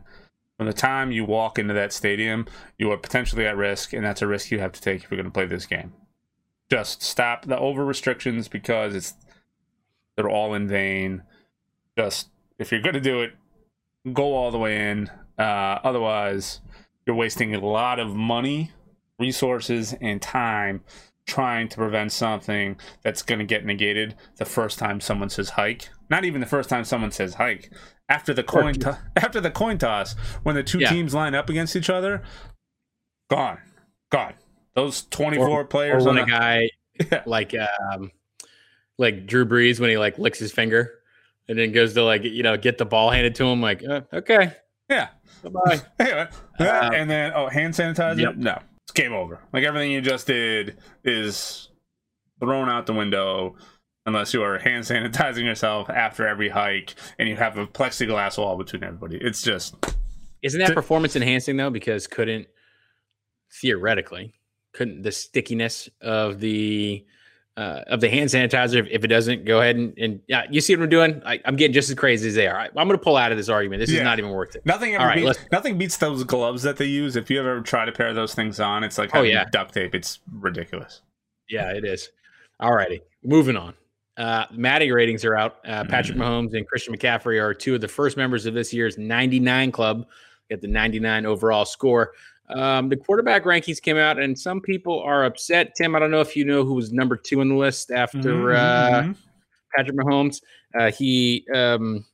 [0.57, 2.45] from the time you walk into that stadium,
[2.77, 5.17] you are potentially at risk, and that's a risk you have to take if you're
[5.17, 5.93] going to play this game.
[6.71, 9.13] Just stop the over restrictions because it's
[10.15, 11.23] they're all in vain.
[11.97, 13.33] Just if you're going to do it,
[14.13, 15.09] go all the way in.
[15.37, 16.61] Uh, otherwise,
[17.05, 18.71] you're wasting a lot of money,
[19.17, 20.81] resources, and time
[21.25, 25.89] trying to prevent something that's going to get negated the first time someone says hike.
[26.09, 27.71] Not even the first time someone says hike.
[28.09, 30.89] After the coin, to- after the coin toss, when the two Yeah.
[30.89, 32.23] teams line up against each other,
[33.29, 33.59] gone,
[34.11, 34.33] gone.
[34.83, 36.69] Those 24 Or- players or on a guy
[37.25, 37.53] like
[37.93, 38.11] um
[38.97, 40.93] like Drew Brees when he like licks his finger
[41.47, 44.01] and then goes to like you know get the ball handed to him like uh,
[44.13, 44.53] okay
[44.89, 45.09] yeah.
[45.43, 46.27] bye Anyway,
[46.59, 48.19] Uh, and then oh, hand sanitizer.
[48.19, 48.35] Yep.
[48.37, 49.39] No, it's game over.
[49.53, 51.69] Like everything you just did is
[52.39, 53.55] thrown out the window
[54.05, 58.57] unless you are hand sanitizing yourself after every hike and you have a plexiglass wall
[58.57, 59.17] between everybody.
[59.21, 59.75] It's just
[60.41, 62.47] isn't that Th- performance enhancing though because couldn't
[63.61, 64.33] theoretically
[64.73, 67.05] couldn't the stickiness of the
[67.57, 70.61] uh, of the hand sanitizer if, if it doesn't go ahead and, and yeah you
[70.61, 72.87] see what I'm doing I, I'm getting just as crazy as they are I, I'm
[72.87, 73.97] gonna pull out of this argument this Yeah.
[73.97, 76.77] is not even worth it nothing ever All right, beats nothing beats those gloves that
[76.77, 77.15] they use.
[77.17, 79.45] If you ever try to pair those things on, it's like Oh, yeah.
[79.51, 79.93] duct tape.
[79.93, 81.01] It's ridiculous.
[81.49, 82.09] Yeah, it is.
[82.61, 83.01] All righty.
[83.23, 83.73] Moving on.
[84.15, 85.57] Uh, Madden ratings are out.
[85.65, 88.97] Uh, Patrick Mahomes and Christian McCaffrey are two of the first members of this year's
[88.97, 90.05] 99 club.
[90.49, 92.11] Get the 99 overall score.
[92.49, 95.75] Um, the quarterback rankings came out, and some people are upset.
[95.75, 98.17] Tim, I don't know if you know who was number two on the list after
[98.19, 99.15] Mhm, uh, mhm.
[99.75, 100.41] Patrick Mahomes.
[100.77, 102.05] Uh, he, um,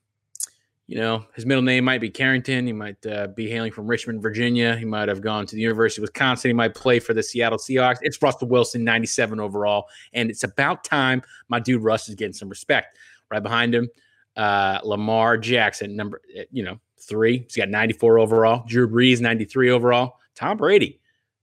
[0.88, 2.67] you know, his middle name might be Carrington.
[2.67, 4.76] He might uh, be hailing from Richmond, Virginia.
[4.76, 6.50] He might have gone to the University of Wisconsin.
[6.50, 7.98] He might play for the Seattle Seahawks.
[8.02, 9.86] It's Russell Wilson, 97 overall.
[10.13, 12.98] And it's about time my dude Russ is getting some respect.
[13.32, 13.89] Right behind him,
[14.38, 16.21] uh, Lamar Jackson, number,
[16.52, 17.39] you know, three.
[17.39, 18.63] He's got 94 overall.
[18.67, 20.19] Drew Brees, 93 overall.
[20.36, 21.00] Tom Brady,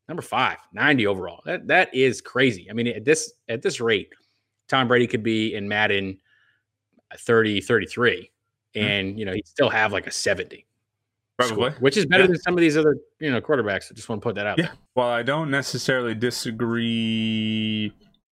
[0.08, 1.40] number five, 90 overall.
[1.44, 2.68] That that is crazy.
[2.70, 4.10] I mean, at this at this rate,
[4.68, 6.18] Tom Brady could be in Madden
[7.10, 8.30] uh, 30, 33,
[8.74, 8.80] hmm.
[8.80, 10.66] and you know, he'd still have like a 70.
[11.38, 11.70] Probably.
[11.70, 12.28] score, which is better Yeah.
[12.28, 13.90] than some of these other, you know, quarterbacks.
[13.90, 14.66] I just want to put that out Yeah.
[14.66, 14.74] there.
[14.94, 17.92] Well, I don't necessarily disagree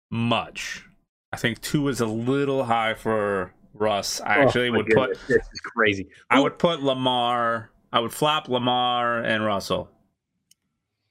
[0.10, 0.84] much.
[1.32, 4.20] I think two is a little high for Russ.
[4.22, 6.08] I oh, actually Oh, would put this is crazy.
[6.30, 7.70] I would put Lamar.
[7.94, 9.90] I would flop Lamar and Russell.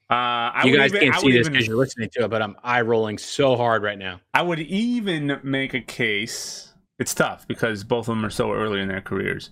[0.09, 0.13] Uh,
[0.53, 2.55] I you would guys even, can't see this because you're listening to it, but I'm
[2.63, 4.21] eye rolling so hard right now.
[4.33, 6.73] I would even make a case.
[6.97, 9.49] It's tough because both of them are so early in their careers.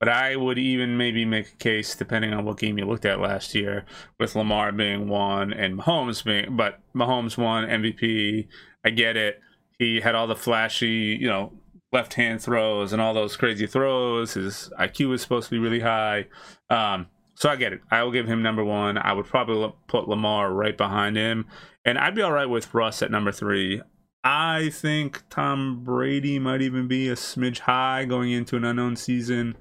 [0.00, 3.20] But I would even maybe make a case, depending on what game you looked at
[3.20, 3.84] last year,
[4.18, 6.56] with Lamar being one and Mahomes being.
[6.56, 8.46] But Mahomes won MVP.
[8.84, 9.40] I get it.
[9.78, 11.52] He had all the flashy, you know,
[11.92, 14.34] left hand throws and all those crazy throws.
[14.34, 16.26] His IQ was supposed to be really high.
[16.70, 17.82] Um, so I get it.
[17.88, 18.98] I will give him number one.
[18.98, 21.46] I would probably put Lamar right behind him.
[21.84, 23.80] And I'd be all right with Russ at number three.
[24.24, 29.56] I think Tom Brady might even be a smidge high going into an unknown season.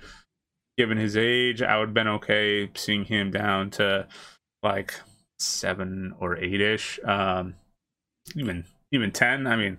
[0.76, 4.08] Given his age, I would have been okay seeing him down to
[4.64, 4.96] like
[5.38, 7.00] seven or eight ish.
[7.06, 7.54] Um,
[8.36, 9.46] even even ten.
[9.46, 9.78] I mean,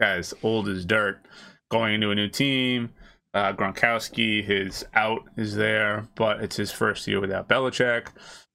[0.00, 1.20] guy's old as dirt.
[1.70, 2.94] Going into a new team.
[3.32, 8.08] Uh, Gronkowski, his out is there, but it's his first year without Belichick.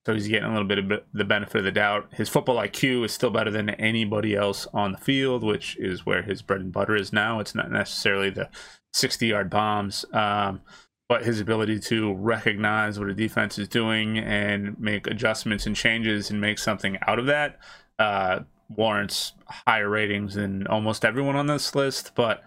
[0.05, 2.09] So he's getting a little bit of the benefit of the doubt.
[2.13, 6.21] His football IQ is still better than anybody else on the field, which is where
[6.21, 7.39] his bread and butter is now.
[7.39, 8.49] It's not necessarily the
[8.93, 10.61] 60 yard bombs, um,
[11.09, 16.29] but his ability to recognize what a defense is doing and make adjustments and changes
[16.29, 17.59] and make something out of that
[17.97, 22.11] uh, warrants higher ratings than almost everyone on this list.
[22.15, 22.43] But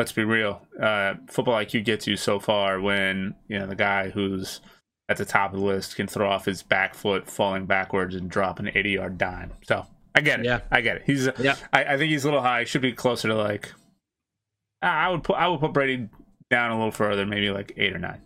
[0.00, 4.08] let's be real, uh, football IQ gets you so far when you know the guy
[4.08, 4.62] who's
[5.10, 8.30] at the top of the list can throw off his back foot falling backwards and
[8.30, 9.52] drop an 80 yard dime.
[9.60, 10.46] So I get it.
[10.46, 10.60] Yeah.
[10.70, 11.02] I get it.
[11.04, 11.56] He's Yeah.
[11.74, 12.64] I, I think he's a little high.
[12.64, 13.74] Should be closer to like
[14.80, 16.08] I would put I would put Brady
[16.48, 18.22] down a little further, maybe like eight or nine.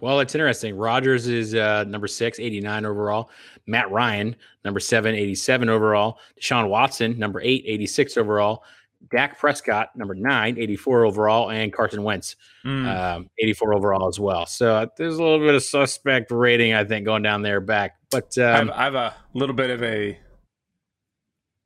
[0.00, 0.74] Well, it's interesting.
[0.74, 3.28] Rodgers is uh, number six, 89 overall.
[3.66, 6.18] Matt Ryan, number seven, 87 overall.
[6.40, 8.64] Deshaun Watson, number eight, 86 overall.
[9.10, 11.50] Dak Prescott, number nine, 84 overall.
[11.50, 12.86] And Carson Wentz, Mm.
[13.16, 14.46] um, 84 overall as well.
[14.46, 17.96] So uh, there's a little bit of suspect rating, I think, going down there back.
[18.10, 20.18] But I, have, um, I have a little bit of a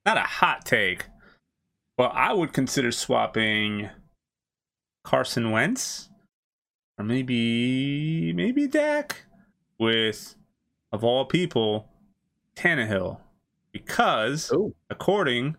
[0.07, 1.05] not a hot take,
[1.97, 3.89] but I would consider swapping
[5.05, 6.09] Carson Wentz
[6.99, 9.25] or maybe maybe Dak
[9.79, 10.35] with
[10.93, 11.89] of all people
[12.57, 13.19] Tannehill
[13.73, 15.57] because Oh, according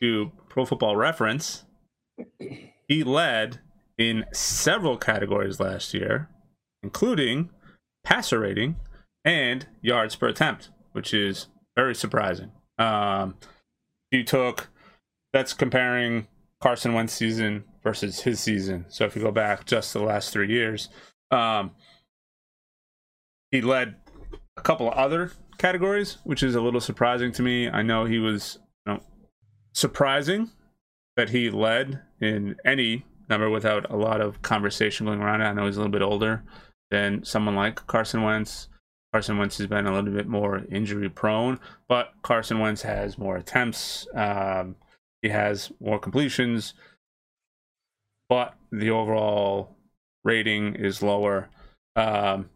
[0.00, 1.64] to Pro Football Reference,
[2.88, 3.60] he led
[3.98, 6.28] in several categories last year,
[6.82, 7.50] including
[8.04, 8.76] passer rating
[9.24, 12.50] and yards per attempt, which is very surprising.
[12.78, 13.36] Um,
[14.10, 14.68] you took
[15.32, 16.26] that's comparing
[16.60, 18.86] Carson Wentz season versus his season.
[18.88, 20.88] So if you go back just the last three years,
[21.30, 21.72] um,
[23.50, 23.96] he led
[24.56, 27.68] a couple of other categories, which is a little surprising to me.
[27.68, 29.02] I know he was you know,
[29.72, 30.50] surprising
[31.16, 35.42] that he led in any number without a lot of conversation going around.
[35.42, 36.42] I know he's a little bit older
[36.90, 38.68] than someone like Carson Wentz.
[39.12, 43.36] Carson Wentz has been a little bit more injury prone, but Carson Wentz has more
[43.36, 44.06] attempts.
[44.14, 44.76] Um,
[45.22, 46.74] he has more completions,
[48.28, 49.76] but the overall
[50.24, 51.48] rating is lower.
[51.96, 52.50] Um,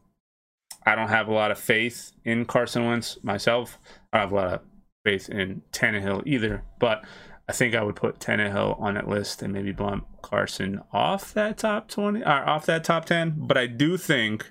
[0.87, 3.79] I don't have a lot of faith in Carson Wentz myself.
[4.13, 4.61] I have a lot of
[5.05, 7.05] faith in Tannehill either, but
[7.49, 11.59] I think I would put Tannehill on that list and maybe bump Carson off that
[11.59, 13.35] top 20 or off that top 10.
[13.37, 14.51] But I do think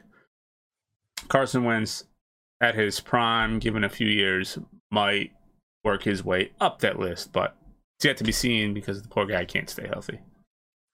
[1.27, 2.05] Carson Wentz
[2.61, 4.59] at his prime, given a few years,
[4.91, 5.31] might
[5.83, 7.57] work his way up that list, but
[7.97, 10.19] it's yet to be seen because the poor guy can't stay healthy.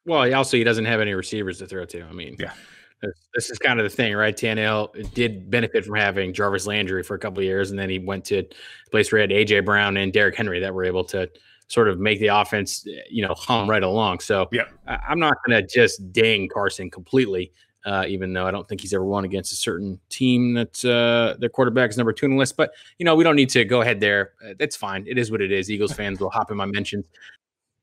[0.05, 2.03] well, he also he doesn't have any receivers to throw to.
[2.03, 2.53] I mean, Yeah.
[3.01, 4.35] This, this is kind of the thing, right?
[4.35, 7.99] Tannehill did benefit from having Jarvis Landry for a couple of years, and then he
[7.99, 8.49] went to a
[8.91, 11.29] place where he had AJ Brown and Derrick Henry that were able to
[11.67, 14.19] sort of make the offense, you know, hum right along.
[14.19, 14.69] So Yep.
[14.87, 17.51] I, I'm not going to just ding Carson completely.
[17.85, 21.37] Uh, even though I don't think he's ever won against a certain team that's uh,
[21.39, 23.63] their quarterback is number two on the list, but you know we don't need to
[23.63, 24.33] go ahead there.
[24.45, 25.05] Uh, that's fine.
[25.07, 25.71] It is what it is.
[25.71, 27.05] Eagles fans will hop in my mentions.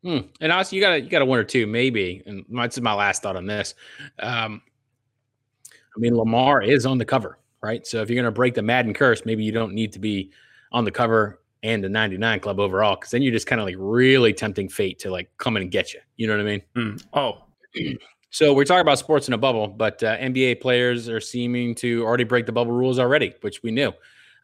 [0.07, 0.19] Hmm.
[0.41, 2.23] And also, you got to you got to one or two maybe.
[2.27, 3.75] And that's my last thought on this.
[4.19, 4.61] Um,
[5.97, 7.87] I mean, Lamar is on the cover, right?
[7.87, 10.31] So if you're going to break the Madden curse, maybe you don't need to be
[10.73, 13.77] on the cover and the 99 club overall, because then you're just kind of like
[13.79, 16.01] really tempting fate to like come in and get you.
[16.17, 16.63] You know what I mean?
[16.75, 16.97] Hmm.
[17.13, 17.45] Oh,
[18.37, 22.05] So we're talking about sports in a bubble, but uh, NBA players are seeming to
[22.05, 23.95] already break the bubble rules already, which we knew.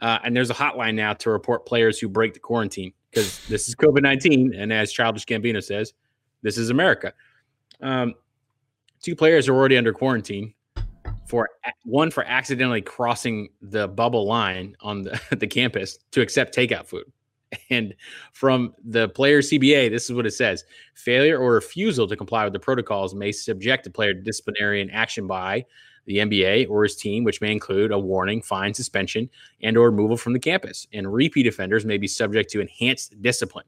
[0.00, 3.68] Uh, and there's a hotline now to report players who break the quarantine because this
[3.68, 4.54] is COVID 19.
[4.54, 5.92] And as Childish Gambino says,
[6.40, 7.12] this is America.
[7.82, 8.14] Um,
[9.02, 10.54] two players are already under quarantine
[11.26, 11.48] for
[11.85, 17.04] one for accidentally crossing the bubble line on the, the campus to accept takeout food.
[17.70, 17.94] And
[18.32, 22.52] from the player CBA, this is what it says failure or refusal to comply with
[22.52, 25.64] the protocols may subject a player to disciplinary action by
[26.06, 29.30] the NBA or his team, which may include a warning, fine, suspension,
[29.62, 30.87] and or removal from the campus.
[30.92, 33.66] And repeat offenders may be subject to enhanced discipline.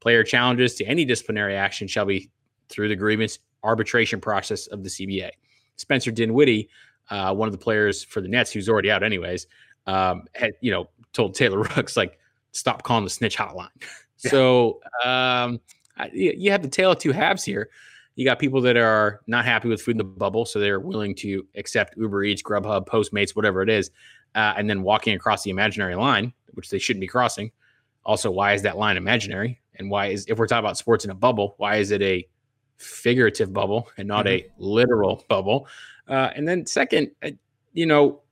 [0.00, 2.30] Player challenges to any disciplinary action shall be
[2.68, 5.30] through the grievance arbitration process of the CBA.
[5.76, 6.68] Spencer Dinwiddie,
[7.10, 9.46] uh, one of the players for the Nets, who's already out anyways,
[9.86, 12.18] um, had you know told Taylor Rooks like
[12.52, 13.68] stop calling the snitch hotline.
[14.22, 14.30] Yeah.
[14.30, 15.60] So um,
[15.98, 17.68] I- you have the tale of two halves here.
[18.14, 21.14] You got people that are not happy with food in the bubble, so they're willing
[21.16, 23.90] to accept Uber Eats, Grubhub, Postmates, whatever it is,
[24.34, 27.50] uh, and then walking across the imaginary line, which they shouldn't be crossing.
[28.06, 29.60] Also, why is that line imaginary?
[29.74, 32.26] And why is if we're talking about sports in a bubble, why is it a
[32.76, 35.68] figurative bubble and not a literal bubble?
[36.08, 37.30] Uh, and then second, uh,
[37.72, 38.22] you know,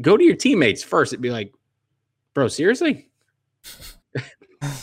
[0.00, 1.12] go to your teammates first.
[1.12, 1.54] It'd be like,
[2.34, 3.08] bro, seriously?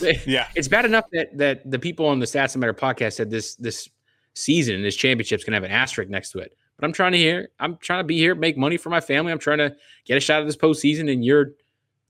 [0.26, 0.48] yeah.
[0.54, 3.54] it's bad enough that that the people on the Stats That Matter podcast said this
[3.56, 3.88] this
[4.34, 6.56] season, and this championship's gonna have an asterisk next to it.
[6.76, 9.30] But I'm trying to hear, I'm trying to be here, make money for my family.
[9.30, 11.52] I'm trying to get a shot at this postseason, and you're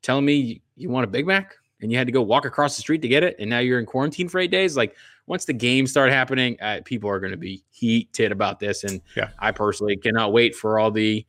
[0.03, 2.81] telling me you want a Big Mac and you had to go walk across the
[2.81, 4.77] street to get it, and now you're in quarantine for eight days.
[4.77, 8.85] Like once the games start happening, uh, people are going to be heated about this,
[8.85, 9.31] and Yeah.
[9.39, 11.25] I personally cannot wait for all the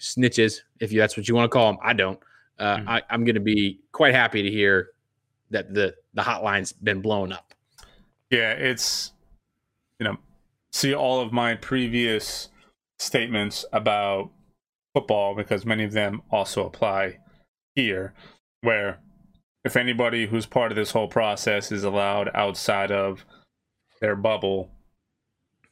[0.00, 1.80] snitches, if you that's what you want to call them.
[1.82, 2.18] I don't.
[2.58, 2.88] Uh, Mhm.
[2.88, 4.90] I, I'm going to be quite happy to hear
[5.50, 7.54] that the the hotline's been blown up.
[8.30, 9.12] Yeah, it's
[10.00, 10.18] you know,
[10.72, 12.48] see all of my previous
[12.98, 14.30] statements about
[14.94, 17.18] football because many of them also apply
[17.74, 18.14] here
[18.62, 18.98] where
[19.64, 23.24] if anybody who's part of this whole process is allowed outside of
[24.00, 24.70] their bubble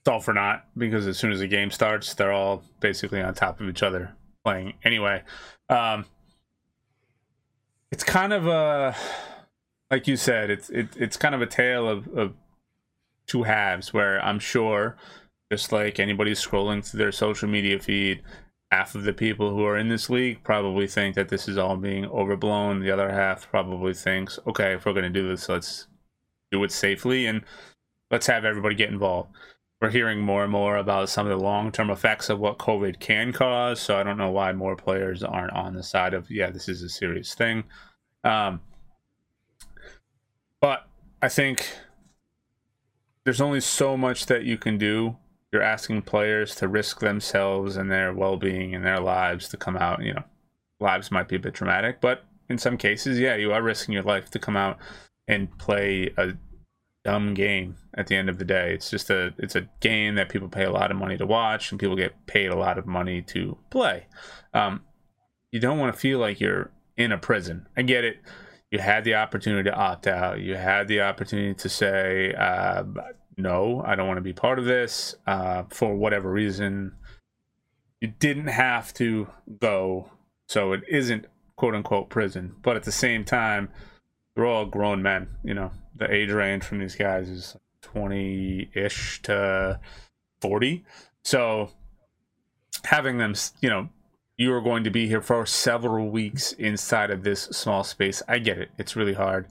[0.01, 3.34] it's all for naught because as soon as the game starts they're all basically on
[3.34, 4.12] top of each other
[4.45, 4.74] playing.
[4.84, 5.22] Anyway
[5.68, 6.05] um
[7.90, 8.97] it's kind of a
[9.90, 12.34] like you said it's it, it's kind of a tale of, of
[13.26, 14.97] two halves where i'm sure
[15.53, 18.22] just like anybody scrolling through their social media feed
[18.73, 21.77] half of the people who are in this league probably think that this is all
[21.77, 25.87] being overblown the other half probably thinks okay if we're going to do this let's
[26.51, 27.43] do it safely and
[28.11, 29.29] let's have everybody get involved
[29.83, 33.01] we're hearing more and more about some of the long term effects of what COVID
[33.01, 33.81] can cause.
[33.81, 36.83] So I don't know why more players aren't on the side of, yeah, this is
[36.83, 37.64] a serious thing.
[38.23, 38.61] Um,
[40.61, 40.87] but
[41.20, 41.68] I think
[43.25, 45.16] there's only so much that you can do.
[45.53, 49.77] You're asking players to risk themselves and their well being and their lives to come
[49.77, 50.03] out.
[50.03, 50.25] You know,
[50.81, 54.03] lives might be a bit dramatic, but in some cases, yeah, you are risking your
[54.03, 54.79] life to come out
[55.29, 56.33] and play a
[57.05, 58.75] dumb game at the end of the day.
[58.75, 61.71] It's just a it's a game that people pay a lot of money to watch
[61.71, 64.07] and people get paid a lot of money to play.
[64.55, 64.83] Um,
[65.51, 67.67] you don't want to feel like you're in a prison.
[67.77, 68.19] I get it.
[68.71, 70.41] You had the opportunity to opt out.
[70.41, 72.85] You had the opportunity to say, uh,
[73.37, 76.93] no, I don't want to be part of this uh, for whatever reason.
[78.01, 79.28] You didn't have to
[79.61, 80.11] go,
[80.49, 81.26] so it isn't
[81.57, 82.57] quote unquote prison.
[82.62, 83.70] But at the same time,
[84.35, 85.28] they're all grown men.
[85.45, 89.80] You know, the age range from these guys is 20 ish to
[90.41, 90.85] 40.
[91.24, 91.70] So
[92.85, 93.89] having them, you know,
[94.37, 98.22] you are going to be here for several weeks inside of this small space.
[98.26, 98.70] I get it.
[98.78, 99.47] It's really hard.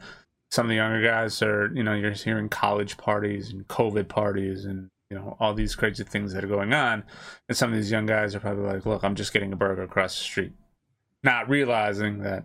[0.51, 4.65] Some of the younger guys are, you know, you're hearing college parties and COVID parties
[4.65, 7.03] and, you know, all these crazy things that are going on.
[7.47, 9.83] And some of these young guys are probably like, look, I'm just getting a burger
[9.83, 10.51] across the street.
[11.23, 12.43] Not realizing that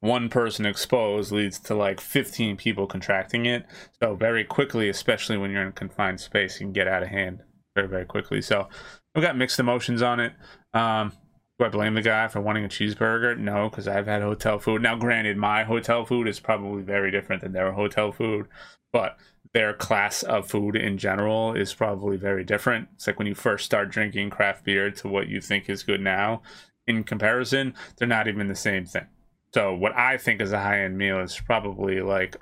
[0.00, 3.66] one person exposed leads to like 15 people contracting it.
[4.02, 7.08] So very quickly, especially when you're in a confined space, you can get out of
[7.08, 7.42] hand
[7.74, 8.42] very, very quickly.
[8.42, 8.68] So
[9.14, 10.32] we've got mixed emotions on it.
[10.72, 11.12] Um,
[11.60, 13.36] do I blame the guy for wanting a cheeseburger?
[13.36, 14.80] No, because I've had hotel food.
[14.80, 18.46] Now, granted, my hotel food is probably very different than their hotel food,
[18.94, 19.18] but
[19.52, 22.88] their class of food in general is probably very different.
[22.94, 26.00] It's like when you first start drinking craft beer to what you think is good
[26.00, 26.40] now.
[26.86, 29.06] In comparison, they're not even the same thing.
[29.52, 32.36] So, what I think is a high end meal is probably like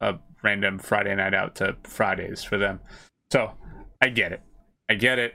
[0.00, 2.80] a random Friday night out to Fridays for them.
[3.30, 3.52] So,
[4.02, 4.42] I get it.
[4.88, 5.34] I get it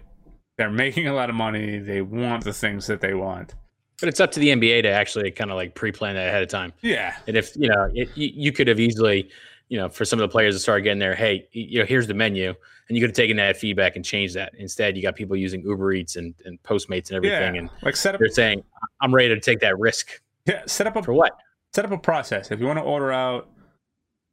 [0.57, 1.79] they're making a lot of money.
[1.79, 3.55] They want the things that they want.
[3.99, 6.49] But it's up to the NBA to actually kind of like pre-plan that ahead of
[6.49, 6.73] time.
[6.81, 7.15] Yeah.
[7.27, 9.29] And if you know, it, you, you could have easily,
[9.69, 12.07] you know, for some of the players to start getting there, hey, you know, here's
[12.07, 12.53] the menu,
[12.87, 14.53] and you could have taken that feedback and changed that.
[14.57, 17.61] Instead, you got people using Uber Eats and, and Postmates and everything, yeah.
[17.61, 18.19] and like set up.
[18.19, 18.63] They're saying,
[19.01, 20.21] I'm ready to take that risk.
[20.45, 21.37] Yeah, set up a for what?
[21.73, 22.51] Set up a process.
[22.51, 23.49] If you want to order out,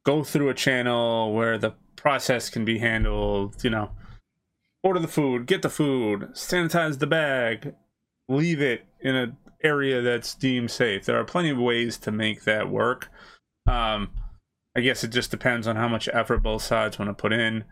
[0.03, 3.63] go through a channel where the process can be handled.
[3.63, 3.91] You know
[4.83, 7.73] order the food, get the food, sanitize the bag,
[8.27, 11.05] leave it in an area that's deemed safe.
[11.05, 13.09] There are plenty of ways to make that work.
[13.65, 14.11] Um,
[14.75, 17.63] I guess it just depends on how much effort both sides want to put in.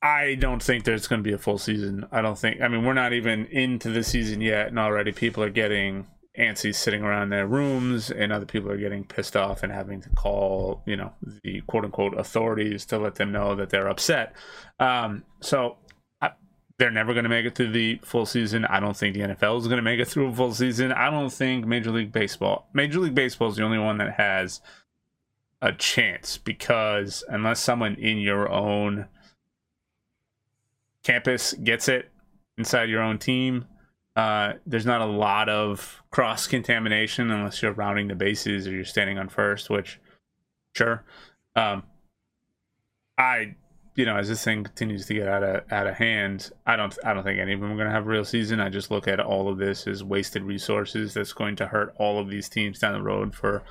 [0.00, 2.06] I don't think there's going to be a full season.
[2.12, 2.60] I don't think.
[2.60, 6.06] I mean, we're not even into the season yet, and already people are getting
[6.38, 10.08] antsy sitting around their rooms, and other people are getting pissed off and having to
[10.10, 11.12] call, you know,
[11.42, 14.34] the quote unquote authorities to let them know that they're upset.
[14.78, 15.76] Um, so
[16.20, 16.30] I,
[16.78, 18.64] they're never going to make it through the full season.
[18.64, 20.92] I don't think the NFL is going to make it through a full season.
[20.92, 24.60] I don't think Major League Baseball, Major League Baseball is the only one that has
[25.60, 29.08] a chance because unless someone in your own
[31.02, 32.10] campus gets it
[32.56, 33.66] inside your own team,
[34.18, 38.84] uh, there's not a lot of cross contamination unless you're rounding the bases or you're
[38.84, 40.00] standing on first, which
[40.74, 41.04] sure.
[41.54, 41.84] Um,
[43.16, 43.54] I,
[43.94, 46.98] you know, as this thing continues to get out of out of hand, I don't
[47.04, 48.58] I don't think any of them are going to have a real season.
[48.58, 52.18] I just look at all of this as wasted resources that's going to hurt all
[52.18, 53.62] of these teams down the road for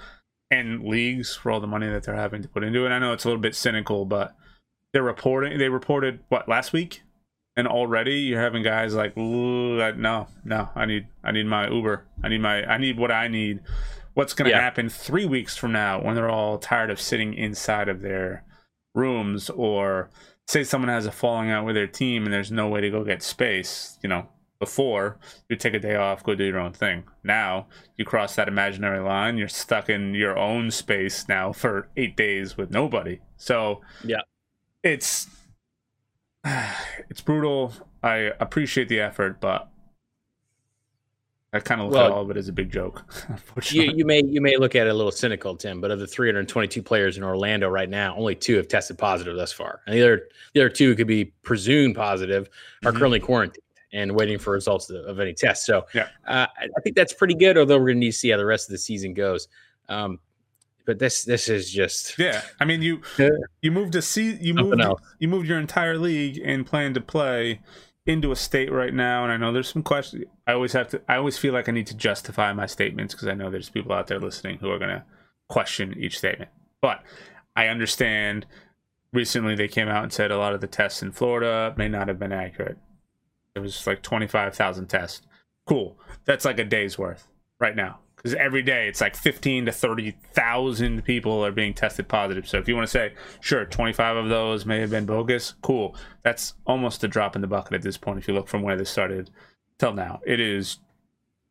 [0.50, 2.92] and leagues for all the money that they're having to put into it.
[2.92, 4.34] I know it's a little bit cynical, but
[4.94, 7.02] they're reporting they reported what last week
[7.58, 12.06] and already you're having guys like no no i need i need my uber.
[12.24, 13.62] I need my i need what i need.
[14.14, 14.62] What's going to yeah.
[14.62, 18.44] happen three weeks from now when they're all tired of sitting inside of their
[18.96, 20.10] rooms or
[20.48, 23.04] say someone has a falling out with their team and there's no way to go
[23.04, 24.28] get space you know
[24.60, 27.04] before you take a day off go do your own thing.
[27.24, 32.16] Now you cross that imaginary line you're stuck in your own space now for eight
[32.16, 33.20] days with nobody.
[33.36, 34.22] So yeah.
[34.84, 35.28] it's
[37.10, 37.74] it's brutal.
[38.04, 39.70] I appreciate the effort, but
[41.54, 43.04] I kind of look well, at all of it as a big joke.
[43.72, 46.06] You, you, may you may look at it a little cynical, Tim, but of the
[46.06, 50.02] 322 players in Orlando right now, only two have tested positive thus far, and the
[50.02, 52.50] other the other two could be presumed positive
[52.86, 53.00] are mm-hmm.
[53.00, 55.66] currently quarantined and waiting for results of, of any tests.
[55.66, 56.10] So yeah.
[56.28, 57.58] uh, I think that's pretty good.
[57.58, 59.48] Although we're going to need to see how the rest of the season goes.
[59.90, 60.20] Um,
[60.88, 62.42] but this this is just yeah.
[62.60, 63.02] I mean you
[63.62, 64.82] you moved a see you moved
[65.20, 67.62] you moved your entire league and plan to play
[68.08, 71.02] into a state right now and I know there's some questions I always have to
[71.08, 73.92] I always feel like I need to justify my statements because I know there's people
[73.92, 75.04] out there listening who are going to
[75.50, 76.52] question each statement.
[76.82, 77.04] But
[77.56, 78.46] I understand
[79.12, 82.08] recently they came out and said a lot of the tests in Florida may not
[82.08, 82.78] have been accurate.
[83.56, 85.26] It was like 25,000 tests.
[85.66, 85.98] Cool.
[86.26, 87.28] That's like a day's worth
[87.60, 92.48] right now because every day it's like 15 to 30,000 people are being tested positive.
[92.48, 95.96] So if you want to say, sure, 25 of those may have been bogus, cool.
[96.24, 98.76] That's almost a drop in the bucket at this point if you look from where
[98.76, 99.30] this started
[99.78, 100.20] till now.
[100.26, 100.80] It is,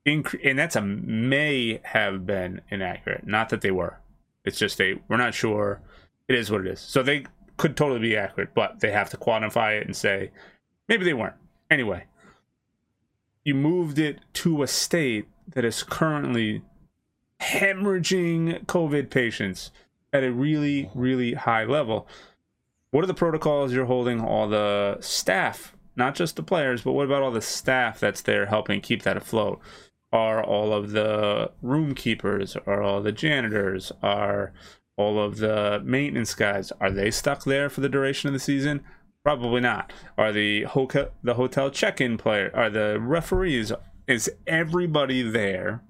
[0.04, 3.26] inc- and that's a may have been inaccurate.
[3.26, 4.00] Not that they were.
[4.44, 5.80] It's just a, we're not sure.
[6.28, 6.80] It is what it is.
[6.80, 7.26] So they
[7.58, 10.32] could totally be accurate, but they have to quantify it and say,
[10.88, 11.36] maybe they weren't.
[11.70, 12.06] Anyway,
[13.44, 16.62] you moved it to a state that is currently
[17.40, 19.70] hemorrhaging COVID patients
[20.12, 22.08] at a really, really high level.
[22.90, 27.04] What are the protocols you're holding all the staff, not just the players, but what
[27.04, 29.60] about all the staff that's there helping keep that afloat?
[30.12, 34.52] Are all of the room keepers, are all the janitors, are
[34.96, 38.82] all of the maintenance guys, are they stuck there for the duration of the season?
[39.22, 39.92] Probably not.
[40.16, 43.72] Are the hotel the hotel check-in player, are the referees,
[44.06, 45.82] is everybody there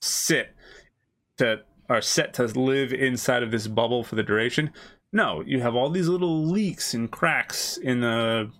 [0.00, 0.54] sit
[1.38, 4.70] to are set to live inside of this bubble for the duration?
[5.12, 8.50] No you have all these little leaks and cracks in the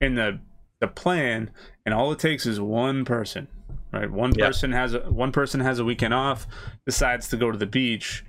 [0.00, 0.40] in the
[0.80, 1.50] the plan
[1.84, 3.48] and all it takes is one person
[3.92, 4.10] right?
[4.10, 4.48] One yep.
[4.48, 6.46] person has a one person has a weekend off
[6.86, 8.24] decides to go to the beach.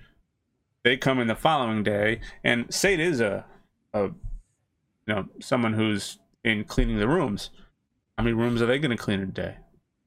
[0.84, 3.46] They come in the following day and say it is a
[3.94, 4.16] a you
[5.08, 7.52] know someone who's in cleaning the rooms
[8.22, 9.56] how many rooms are they going to clean a day?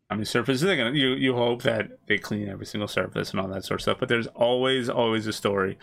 [0.08, 0.96] How many surfaces are they going to?
[0.96, 3.96] You you hope that they clean every single surface and all that sort of stuff.
[3.98, 5.78] But there's always always a story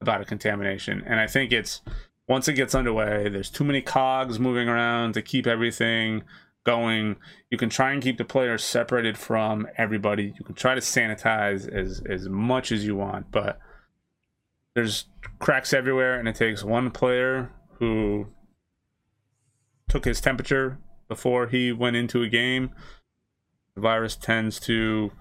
[0.00, 1.82] about a contamination, and I think it's
[2.28, 6.22] once it gets underway, there's too many cogs moving around to keep everything
[6.64, 7.16] going.
[7.50, 10.32] You can try and keep the players separated from everybody.
[10.38, 13.58] You can try to sanitize as as much as you want, but
[14.74, 15.08] there's
[15.40, 17.50] cracks everywhere, and it takes one player
[17.80, 18.28] who
[19.90, 20.78] took his temperature
[21.08, 22.70] before he went into a game.
[23.74, 25.12] The virus tends to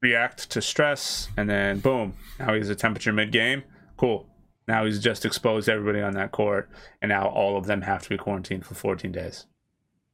[0.00, 3.64] react to stress, and then boom, now he's a temperature mid game.
[3.96, 4.26] Cool.
[4.66, 6.70] Now he's just exposed everybody on that court,
[7.02, 9.46] and now all of them have to be quarantined for 14 days.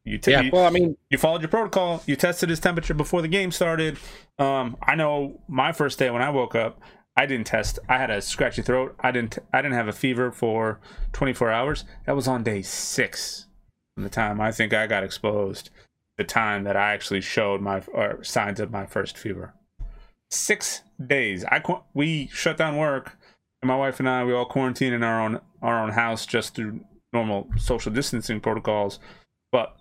[0.05, 2.03] You t- yeah, well, I mean, you followed your protocol.
[2.07, 3.99] You tested his temperature before the game started.
[4.39, 6.81] Um, I know my first day when I woke up,
[7.16, 7.78] I didn't test.
[7.89, 8.97] I had a scratchy throat.
[9.01, 9.39] I didn't.
[9.53, 10.81] I didn't have a fever for
[11.12, 11.85] 24 hours.
[12.07, 13.47] That was on day six
[13.95, 15.70] from the time I think I got exposed,
[16.16, 19.55] the time that I actually showed my or signs of my first fever.
[20.30, 21.45] Six days.
[21.45, 21.62] I
[21.95, 23.18] we shut down work,
[23.62, 26.55] and my wife and I we all quarantined in our own our own house just
[26.55, 26.80] through
[27.12, 28.99] normal social distancing protocols.
[29.51, 29.76] But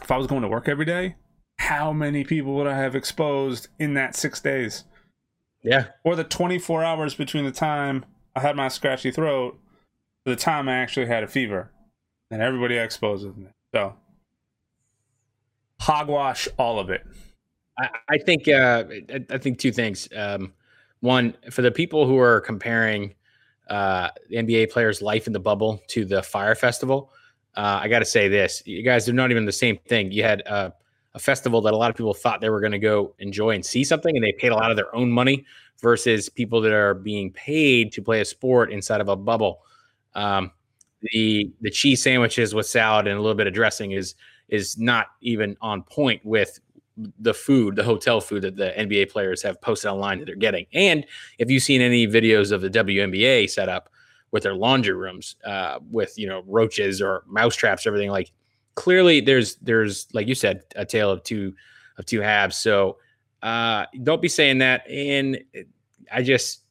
[0.00, 1.16] if I was going to work every day,
[1.58, 4.84] how many people would I have exposed in that six days?
[5.62, 5.86] Yeah.
[6.04, 9.58] Or the 24 hours between the time I had my scratchy throat
[10.24, 11.70] to the time I actually had a fever
[12.32, 13.46] and everybody exposes me.
[13.72, 13.94] So
[15.78, 17.06] hogwash all of it.
[17.78, 18.84] I, I think uh,
[19.30, 20.08] I, think two things.
[20.16, 20.52] Um,
[21.00, 23.14] one, for the people who are comparing
[23.68, 27.12] uh, NBA players' life in the bubble to the Fyre Festival,
[27.56, 30.10] uh, I got to say this: you guys are not even the same thing.
[30.10, 30.70] You had uh,
[31.14, 33.64] a festival that a lot of people thought they were going to go enjoy and
[33.64, 35.44] see something, and they paid a lot of their own money
[35.80, 39.60] versus people that are being paid to play a sport inside of a bubble.
[40.14, 40.52] Um,
[41.02, 44.14] the the cheese sandwiches with salad and a little bit of dressing is
[44.48, 46.60] is not even on point with
[47.18, 50.66] the food, the hotel food that the NBA players have posted online that they're getting.
[50.74, 51.06] And
[51.38, 53.88] if you've seen any videos of the WNBA set up
[54.30, 58.30] with their laundry rooms, uh, with you know roaches or mouse traps, everything like
[58.74, 61.54] clearly there's there's like you said a tale of two
[61.98, 62.56] of two halves.
[62.56, 62.98] So
[63.42, 64.88] uh, don't be saying that.
[64.88, 65.42] And
[66.12, 66.61] I just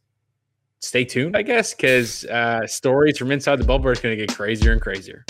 [0.82, 4.36] stay tuned, I guess, because uh, stories from inside the bubble are going to get
[4.36, 5.24] crazier and crazier.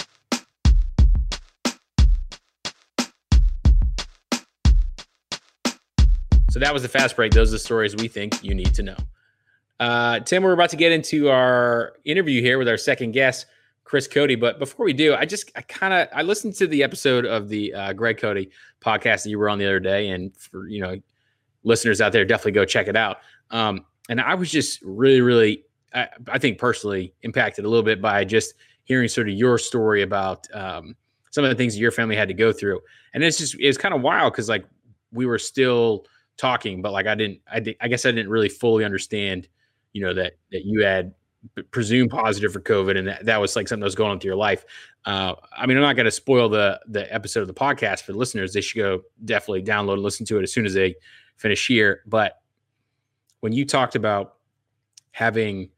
[6.50, 7.32] So that was the fast break.
[7.32, 8.98] Those are the stories we think you need to know.
[9.80, 13.46] Uh, Tim, we're about to get into our interview here with our second guest,
[13.86, 14.38] Chris Cote.
[14.38, 17.48] But before we do, I just I kind of I listened to the episode of
[17.48, 18.48] the uh, Greg Cote
[18.82, 21.02] podcast that you were on the other day, and for you know
[21.64, 23.20] listeners out there, definitely go check it out.
[23.50, 28.02] Um, and I was just really, really, I, I, think personally impacted a little bit
[28.02, 30.96] by just hearing sort of your story about um,
[31.32, 32.80] some of the things that your family had to go through.
[33.14, 34.66] And it's just, it's kind of wild because like
[35.12, 36.06] we were still
[36.38, 39.48] talking, but like I didn't, I, did, I guess I didn't really fully understand,
[39.94, 41.14] you know, that, that you had
[41.72, 44.30] presumed positive for COVID and that, that was like something that was going on through
[44.30, 44.66] your life.
[45.06, 48.12] Uh, I mean, I'm not going to spoil the, the episode of the podcast for
[48.12, 48.54] the listeners.
[48.54, 50.96] They should go definitely download and listen to it as soon as they
[51.38, 52.02] finish here.
[52.06, 52.41] But
[53.42, 54.36] when you talked about
[55.12, 55.70] having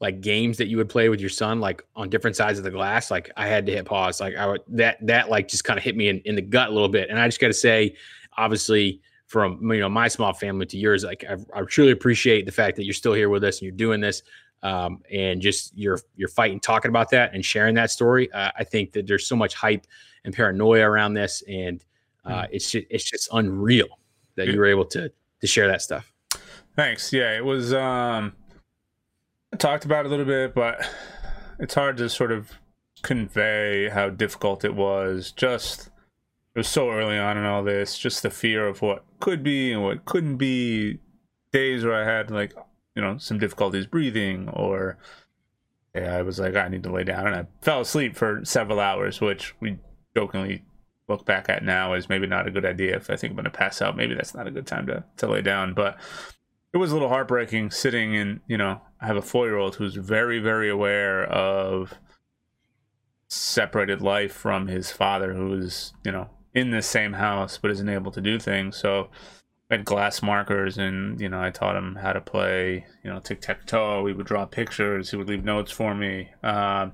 [0.00, 2.70] like games that you would play with your son, like on different sides of the
[2.70, 4.20] glass, like I had to hit pause.
[4.20, 6.68] Like I would that that like just kind of hit me in, in the gut
[6.68, 7.08] a little bit.
[7.08, 7.94] And I just got to say,
[8.36, 12.52] obviously, from you know my small family to yours, like I, I truly appreciate the
[12.52, 14.24] fact that you're still here with us and you're doing this,
[14.64, 18.30] um, and just you're you're fighting, talking about that and sharing that story.
[18.32, 19.86] Uh, I think that there's so much hype
[20.24, 21.84] and paranoia around this, and
[22.24, 23.98] uh, it's just, it's just unreal
[24.34, 26.11] that you were able to to share that stuff.
[26.74, 27.12] Thanks.
[27.12, 27.72] Yeah, it was.
[27.74, 28.34] um
[29.52, 30.88] I talked about a little bit, but
[31.58, 32.52] it's hard to sort of
[33.02, 35.32] convey how difficult it was.
[35.32, 35.88] Just
[36.54, 39.72] it was so early on in all this, just the fear of what could be
[39.72, 40.98] and what couldn't be.
[41.52, 42.54] Days where I had like
[42.96, 44.96] you know some difficulties breathing, or
[45.94, 48.80] yeah, I was like I need to lay down, and I fell asleep for several
[48.80, 49.78] hours, which we
[50.16, 50.64] jokingly
[51.08, 52.96] look back at now as maybe not a good idea.
[52.96, 55.04] If I think I'm going to pass out, maybe that's not a good time to
[55.18, 55.98] to lay down, but
[56.72, 59.76] it was a little heartbreaking sitting in you know i have a four year old
[59.76, 61.94] who's very very aware of
[63.28, 68.12] separated life from his father who's you know in the same house but isn't able
[68.12, 68.76] to do things.
[68.76, 69.08] So
[69.70, 73.20] I had glass markers and you know i taught him how to play you know
[73.20, 74.02] tic-tac-toe.
[74.02, 75.10] We would draw pictures.
[75.10, 76.30] He would leave notes for me.
[76.42, 76.92] Um,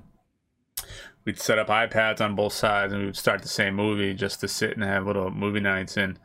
[1.25, 4.39] we'd set up ipads on both sides and we would start the same movie just
[4.41, 5.97] to sit and have little movie nights.
[5.97, 6.17] And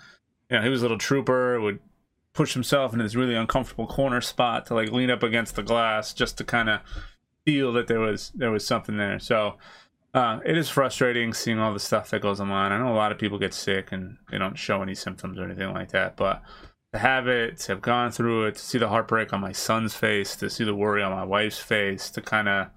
[0.50, 1.80] you know he was a little trooper would
[2.34, 6.12] push himself in this really uncomfortable corner spot to like lean up against the glass
[6.12, 6.80] just to kind of
[7.46, 9.18] feel that there was there was something there.
[9.18, 9.56] So
[10.12, 12.72] uh, it is frustrating seeing all the stuff that goes online.
[12.72, 15.44] I know a lot of people get sick and they don't show any symptoms or
[15.44, 16.42] anything like that, but
[16.92, 19.94] to have it, to have gone through it, to see the heartbreak on my son's
[19.94, 22.68] face, to see the worry on my wife's face, to kind of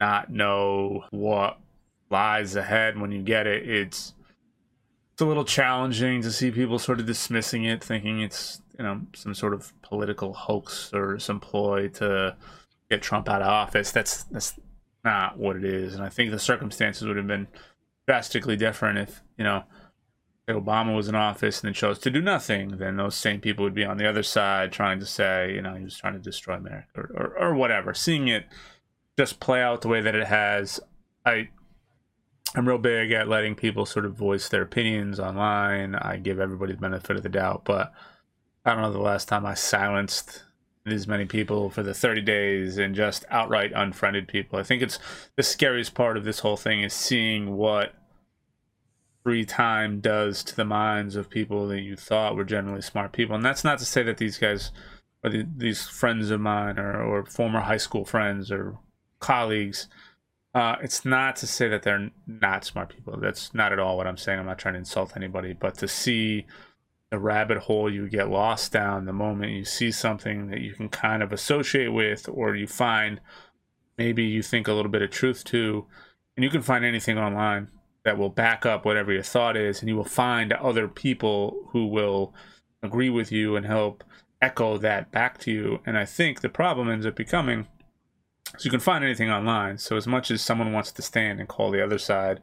[0.00, 1.58] not know what
[2.10, 4.14] lies ahead when you get it, it's
[5.12, 9.02] it's a little challenging to see people sort of dismissing it, thinking it's you know
[9.14, 12.34] some sort of political hoax or some ploy to
[12.88, 13.92] get Trump out of office.
[13.92, 14.58] That's that's
[15.04, 17.46] not what it is, and I think the circumstances would have been
[18.06, 19.64] drastically different if you know
[20.48, 22.78] if Obama was in office and then chose to do nothing.
[22.78, 25.74] Then those same people would be on the other side trying to say you know
[25.74, 27.92] he was trying to destroy America or, or, or whatever.
[27.92, 28.46] Seeing it
[29.18, 30.80] just play out the way that it has,
[31.26, 31.50] I
[32.54, 35.96] I'm real big at letting people sort of voice their opinions online.
[35.96, 37.92] I give everybody the benefit of the doubt, but
[38.64, 40.42] I don't know the last time I silenced
[40.86, 44.58] as many people for the 30 days and just outright unfriended people.
[44.58, 44.98] I think it's
[45.36, 47.94] the scariest part of this whole thing is seeing what
[49.22, 53.36] free time does to the minds of people that you thought were generally smart people.
[53.36, 54.72] And that's not to say that these guys
[55.22, 58.78] or the, these friends of mine or, or former high school friends or
[59.18, 59.86] colleagues.
[60.54, 63.16] Uh, it's not to say that they're not smart people.
[63.20, 64.38] That's not at all what I'm saying.
[64.38, 66.46] I'm not trying to insult anybody, but to see
[67.10, 70.88] the rabbit hole you get lost down the moment you see something that you can
[70.88, 73.20] kind of associate with or you find
[73.98, 75.86] maybe you think a little bit of truth to.
[76.36, 77.68] And you can find anything online
[78.04, 81.86] that will back up whatever your thought is and you will find other people who
[81.86, 82.32] will
[82.82, 84.02] agree with you and help
[84.40, 85.80] echo that back to you.
[85.84, 87.66] And i think the problem ends up becoming
[88.58, 89.78] so you can find anything online.
[89.78, 92.40] So as much as someone wants to stand and call the other side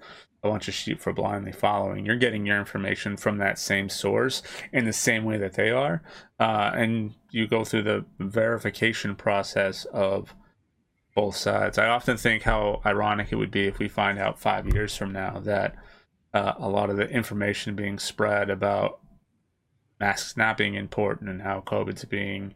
[0.48, 2.06] a bunch of sheep for blindly following.
[2.06, 4.42] You're getting your information from that same source
[4.72, 6.02] in the same way that they are.
[6.40, 10.34] Uh, and you go through the verification process of
[11.16, 11.78] both sides.
[11.78, 15.12] I often think how ironic it would be if we find out five years from
[15.12, 15.76] now that
[16.34, 19.00] uh, a lot of the information being spread about
[20.00, 22.54] masks not being important and how COVID's being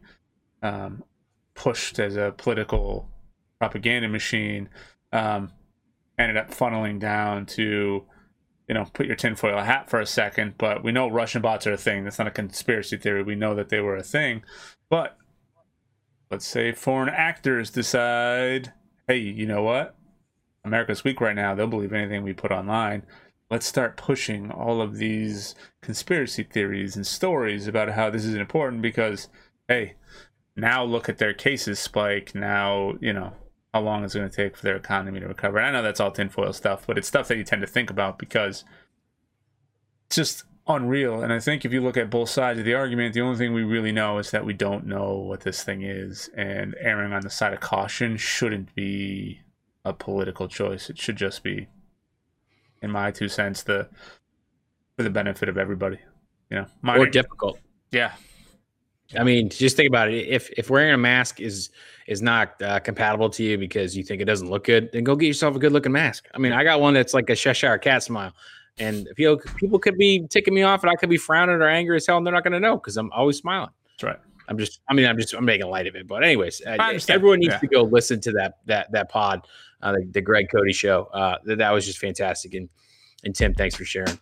[0.62, 1.02] um,
[1.54, 3.08] pushed as a political
[3.58, 4.68] propaganda machine.
[5.12, 5.50] Um,
[6.18, 8.04] ended up funneling down to
[8.68, 11.72] you know put your tinfoil hat for a second but we know russian bots are
[11.72, 12.04] a thing.
[12.04, 13.22] That's not a conspiracy theory.
[13.22, 14.42] We know that they were a thing.
[14.88, 15.16] But
[16.30, 18.72] let's say foreign actors decide
[19.08, 19.96] hey you know what?
[20.64, 21.54] America's weak right now.
[21.54, 23.02] They'll believe anything we put online.
[23.50, 28.80] Let's start pushing all of these conspiracy theories and stories about how this is important
[28.80, 29.28] because
[29.68, 29.94] hey
[30.56, 32.34] now look at their cases spike.
[32.34, 33.32] Now you know
[33.72, 35.58] how long it's going to take for their economy to recover.
[35.58, 37.90] And I know that's all tinfoil stuff, but it's stuff that you tend to think
[37.90, 38.64] about because
[40.06, 41.22] it's just unreal.
[41.22, 43.54] And I think if you look at both sides of the argument, the only thing
[43.54, 46.28] we really know is that we don't know what this thing is.
[46.36, 49.40] And erring on the side of caution shouldn't be
[49.84, 50.90] a political choice.
[50.90, 51.68] It should just be,
[52.82, 53.88] in my two cents, the
[54.96, 55.98] for the benefit of everybody.
[56.50, 57.58] You know, or difficult.
[57.90, 58.12] Yeah,
[59.18, 60.28] I mean, just think about it.
[60.28, 61.70] If if wearing a mask is
[62.06, 65.14] is not uh, compatible to you because you think it doesn't look good, then go
[65.16, 66.26] get yourself a good looking mask.
[66.34, 68.32] I mean, I got one that's like a Cheshire cat smile,
[68.78, 71.96] and people people could be ticking me off, and I could be frowning or angry
[71.96, 73.70] as hell, and they're not going to know because I'm always smiling.
[73.90, 74.18] That's right.
[74.48, 76.06] I'm just, I mean, I'm just, I'm making light of it.
[76.08, 76.76] But anyways, uh,
[77.08, 77.58] everyone needs Yeah.
[77.58, 79.46] to go listen to that that that pod,
[79.82, 81.04] uh, the, the Greg Cote show.
[81.14, 82.54] Uh, that, that was just fantastic.
[82.54, 82.68] And
[83.24, 84.18] and Tim, thanks for sharing.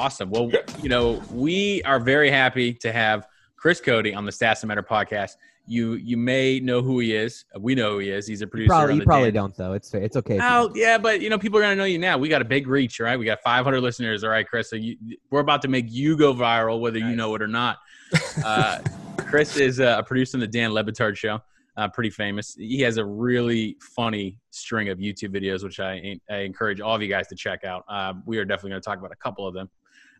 [0.00, 0.30] Awesome.
[0.30, 0.50] Well,
[0.82, 3.26] you know, we are very happy to have
[3.56, 5.32] Chris Cote on the Stats That Matter podcast.
[5.66, 7.44] You you may know who he is.
[7.58, 8.26] We know who he is.
[8.26, 8.68] He's a producer.
[8.68, 9.74] Probably you probably Dan- don't though.
[9.74, 10.36] It's it's okay.
[10.36, 12.16] if you Oh yeah, but you know people are gonna know you now.
[12.16, 13.18] We got a big reach, all right?
[13.18, 14.70] We got 500 listeners, all right, Chris.
[14.70, 14.96] So you,
[15.30, 17.78] we're about to make you go viral, whether you know it or not.
[18.44, 18.80] Uh,
[19.18, 21.38] Chris is uh, a producer on the Dan Le Batard show,
[21.76, 22.54] uh, pretty famous.
[22.54, 27.02] He has a really funny string of YouTube videos, which I, I encourage all of
[27.02, 27.84] you guys to check out.
[27.88, 29.68] Uh, we are definitely going to talk about a couple of them.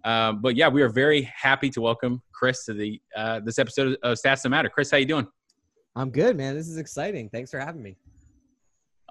[0.04, 3.96] Um, but yeah, we are very happy to welcome Chris to the uh, this episode
[4.02, 4.68] of Stats That Matter.
[4.68, 5.26] Chris, how you doing?
[5.96, 6.54] I'm good, man.
[6.54, 7.28] This is exciting.
[7.28, 7.96] Thanks for having me.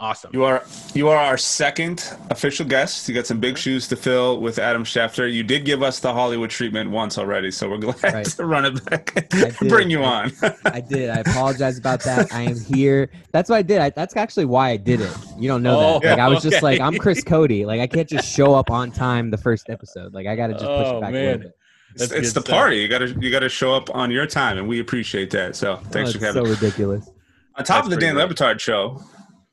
[0.01, 0.31] Awesome.
[0.33, 3.09] You are you are our second official guest.
[3.09, 3.59] You got some big mm-hmm.
[3.59, 5.29] shoes to fill with Adam Schefter.
[5.31, 8.25] You did give us the Hollywood treatment once already, so we're glad Right.
[8.25, 10.31] to run it back, I bring you I- on.
[10.63, 11.09] I did.
[11.09, 12.33] I apologize about that.
[12.33, 13.09] I am here.
[13.33, 13.79] That's what I did.
[13.81, 15.13] I, that's actually why I did it.
[15.37, 16.11] You don't know Oh, that.
[16.11, 17.51] Like I was just like, I'm Chris Cote.
[17.51, 20.13] Like I can't just show up on time the first episode.
[20.13, 21.25] Like I got to just push Oh, it back a man.
[21.25, 21.55] little bit.
[21.95, 22.53] It's, That's it's the stuff.
[22.53, 22.77] party.
[22.77, 25.55] You gotta you gotta show up on your time, and we appreciate that.
[25.57, 26.45] So thanks oh, for it's having.
[26.45, 27.09] so ridiculous.
[27.55, 29.03] On top of the Dan pretty Le Batard show,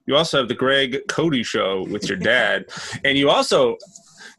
[0.06, 2.66] you also have the Greg Cote show with your dad,
[3.04, 3.76] and you also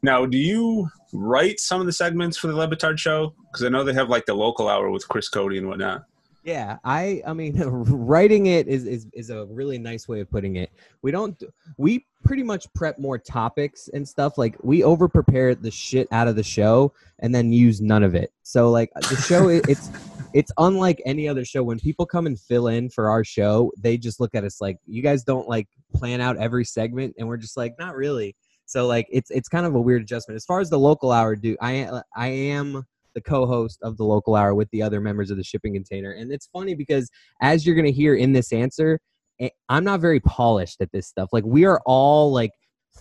[0.02, 3.34] now do you write some of the segments for the Le Batard show?
[3.50, 6.04] Because I know they have like the local hour with Chris Cote and whatnot.
[6.44, 10.56] Yeah, I I mean writing it is, is is a really nice way of putting
[10.56, 10.70] it.
[11.02, 11.40] We don't
[11.76, 16.28] we pretty much prep more topics and stuff like we over prepare the shit out
[16.28, 18.32] of the show and then use none of it.
[18.42, 19.90] So like the show it, it's
[20.34, 23.96] it's unlike any other show when people come and fill in for our show, they
[23.96, 27.36] just look at us like you guys don't like plan out every segment and we're
[27.36, 28.34] just like not really.
[28.66, 30.36] So like it's it's kind of a weird adjustment.
[30.36, 32.84] As far as the local hour do I I am
[33.18, 36.30] the co-host of the local hour with the other members of the shipping container and
[36.30, 37.10] it's funny because
[37.42, 39.00] as you're to hear in this answer
[39.40, 42.52] eh, i'm not very polished at this stuff like we are all like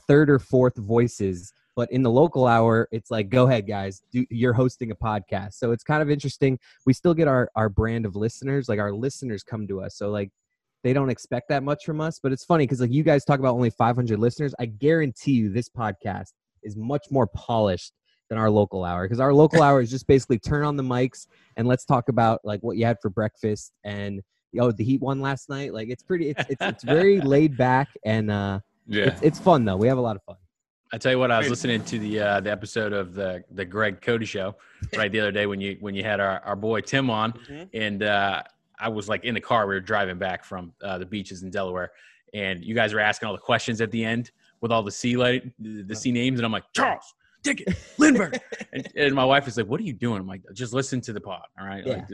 [0.08, 4.26] third or fourth voices but in the local hour it's like go ahead guys do,
[4.32, 5.54] you're hosting a podcast.
[5.54, 6.60] So it's kind of interesting.
[6.88, 9.96] We still get our our brand of listeners like our listeners come to us.
[9.96, 10.32] So like
[10.84, 13.40] they don't expect that much from us but it's funny because like you guys talk
[13.40, 14.54] about only 500 listeners.
[14.60, 17.94] I guarantee you this podcast is much more polished
[18.30, 21.28] than our local hour because our local hour is just basically turn on the mics
[21.58, 24.22] and let's talk about like what you had for breakfast and
[24.60, 25.74] oh the heat won last night.
[25.74, 29.64] Like it's pretty it's it's, it's very laid back and uh Yeah, it's, it's fun
[29.64, 29.78] though.
[29.78, 30.38] We have a lot of fun
[30.94, 33.66] I tell you what, I was listening to the uh, the episode of the the
[33.66, 34.56] Greg Cote show
[34.96, 37.70] right the other day when you when you had our, our boy Tim on, Mhm.
[37.74, 38.44] and uh,
[38.80, 39.68] I was like in the car.
[39.68, 41.92] We were driving back from uh, the beaches in Delaware,
[42.34, 44.32] and you guys were asking all the questions at the end
[44.62, 47.14] with all the sea light the, the sea names, and I'm like Charles,
[47.48, 48.40] Dickett, Lindbergh,
[48.74, 51.14] and, and my wife is like, "What are you doing?" I'm like, "Just listen to
[51.14, 51.86] the pod, all right?
[51.86, 51.94] Yeah.
[51.94, 52.08] Like,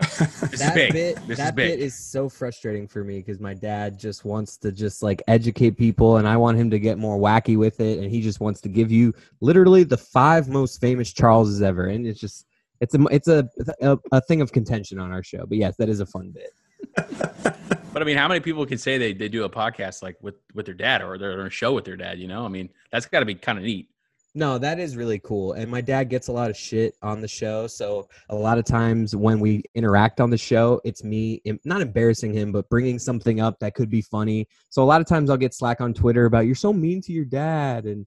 [0.00, 0.92] this is that big.
[0.92, 4.24] bit this that is big." bit is so frustrating for me because my dad just
[4.24, 7.80] wants to just like educate people and i want him to get more wacky with
[7.80, 11.86] it and he just wants to give you literally the five most famous charleses ever
[11.86, 12.46] and it's just
[12.80, 13.48] it's a it's a
[13.80, 16.52] a, a thing of contention on our show but yes that is a fun bit
[17.92, 20.36] But I mean, how many people can say they, they do a podcast like with,
[20.54, 22.18] with their dad or they're on a show with their dad?
[22.18, 23.88] You know, I mean, that's got to be kind of neat.
[24.34, 25.54] No, that is really cool.
[25.54, 27.66] And my dad gets a lot of shit on the show.
[27.66, 32.32] So a lot of times when we interact on the show, it's me not embarrassing
[32.32, 34.46] him, but bringing something up that could be funny.
[34.68, 37.12] So a lot of times I'll get slack on Twitter about you're so mean to
[37.12, 38.06] your dad and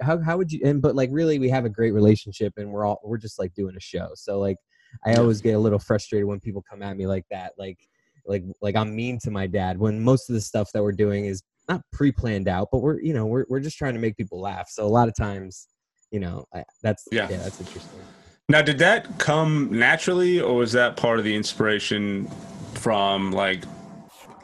[0.00, 2.84] how how would you and but like really we have a great relationship and we're
[2.84, 4.08] all we're just like doing a show.
[4.14, 4.56] So like
[5.04, 7.52] I always get a little frustrated when people come at me like that.
[7.58, 7.78] Like
[8.24, 11.26] like like I'm mean to my dad when most of the stuff that we're doing
[11.26, 14.40] is not pre-planned out, but we're you know we're we're just trying to make people
[14.40, 14.68] laugh.
[14.70, 15.68] So a lot of times,
[16.10, 17.28] you know, I, that's Yeah.
[17.30, 17.38] yeah.
[17.38, 18.00] that's interesting.
[18.48, 22.30] Now, did that come naturally, or was that part of the inspiration
[22.74, 23.64] from like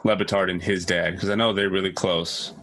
[0.03, 1.11] Le Batard and his dad?
[1.11, 2.53] Because I know they're really close.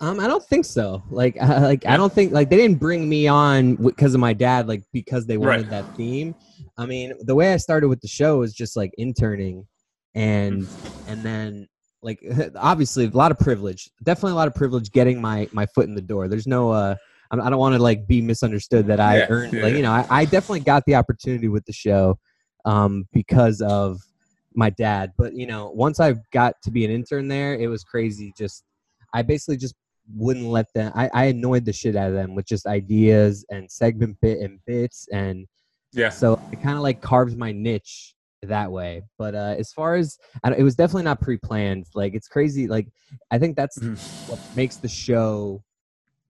[0.00, 1.04] Um, I don't think so.
[1.08, 4.32] Like, uh, like I don't think like they didn't bring me on because of my
[4.32, 4.66] dad.
[4.66, 5.70] Like because they wanted Right.
[5.70, 6.34] that theme.
[6.76, 9.68] I mean, the way I started with the show is just like interning,
[10.16, 10.66] and
[11.06, 11.68] and then
[12.04, 12.22] like
[12.56, 13.90] obviously a lot of privilege.
[14.04, 16.28] Definitely a lot of privilege getting my my foot in the door.
[16.28, 16.94] There's no uh.
[17.30, 19.90] I'm- don't want to like be misunderstood that I Yeah, earned yeah, like you know
[19.90, 22.16] I, I definitely got the opportunity with the show
[22.64, 23.98] um because of
[24.54, 27.82] my dad but you know once I got to be an intern there it was
[27.82, 28.62] crazy just
[29.12, 29.74] I basically just
[30.14, 33.68] wouldn't let them I, I annoyed the shit out of them with just ideas and
[33.68, 35.46] segment bit and bits and
[35.92, 36.10] Yeah.
[36.10, 38.13] so it kind of like carved my niche
[38.48, 40.16] that way but uh as far as
[40.56, 42.88] it was definitely not pre-planned like it's crazy like
[43.30, 43.98] i think that's Mhm.
[44.28, 45.62] what makes the show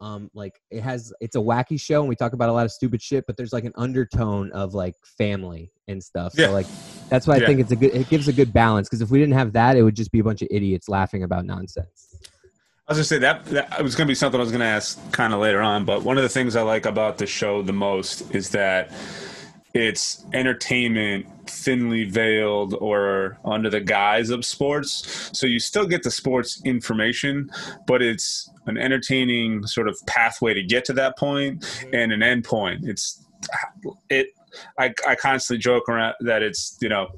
[0.00, 2.72] um like it has it's a wacky show and we talk about a lot of
[2.72, 6.46] stupid shit but there's like an undertone of like family and stuff Yeah.
[6.46, 6.66] so like
[7.10, 7.46] that's why i Yeah.
[7.46, 9.76] think it's a good it gives a good balance because if we didn't have that
[9.76, 12.16] it would just be a bunch of idiots laughing about nonsense
[12.86, 15.32] I was gonna say that that was gonna be something I was gonna ask kind
[15.32, 18.34] of later on, but one of the things I like about the show the most
[18.34, 18.90] is that
[19.74, 25.30] it's entertainment thinly veiled or under the guise of sports.
[25.32, 27.50] So you still get the sports information,
[27.86, 32.44] but it's an entertaining sort of pathway to get to that point and an end
[32.44, 32.84] point.
[32.88, 33.22] It's
[34.08, 34.28] it
[34.78, 37.08] I, I constantly joke around that it's you know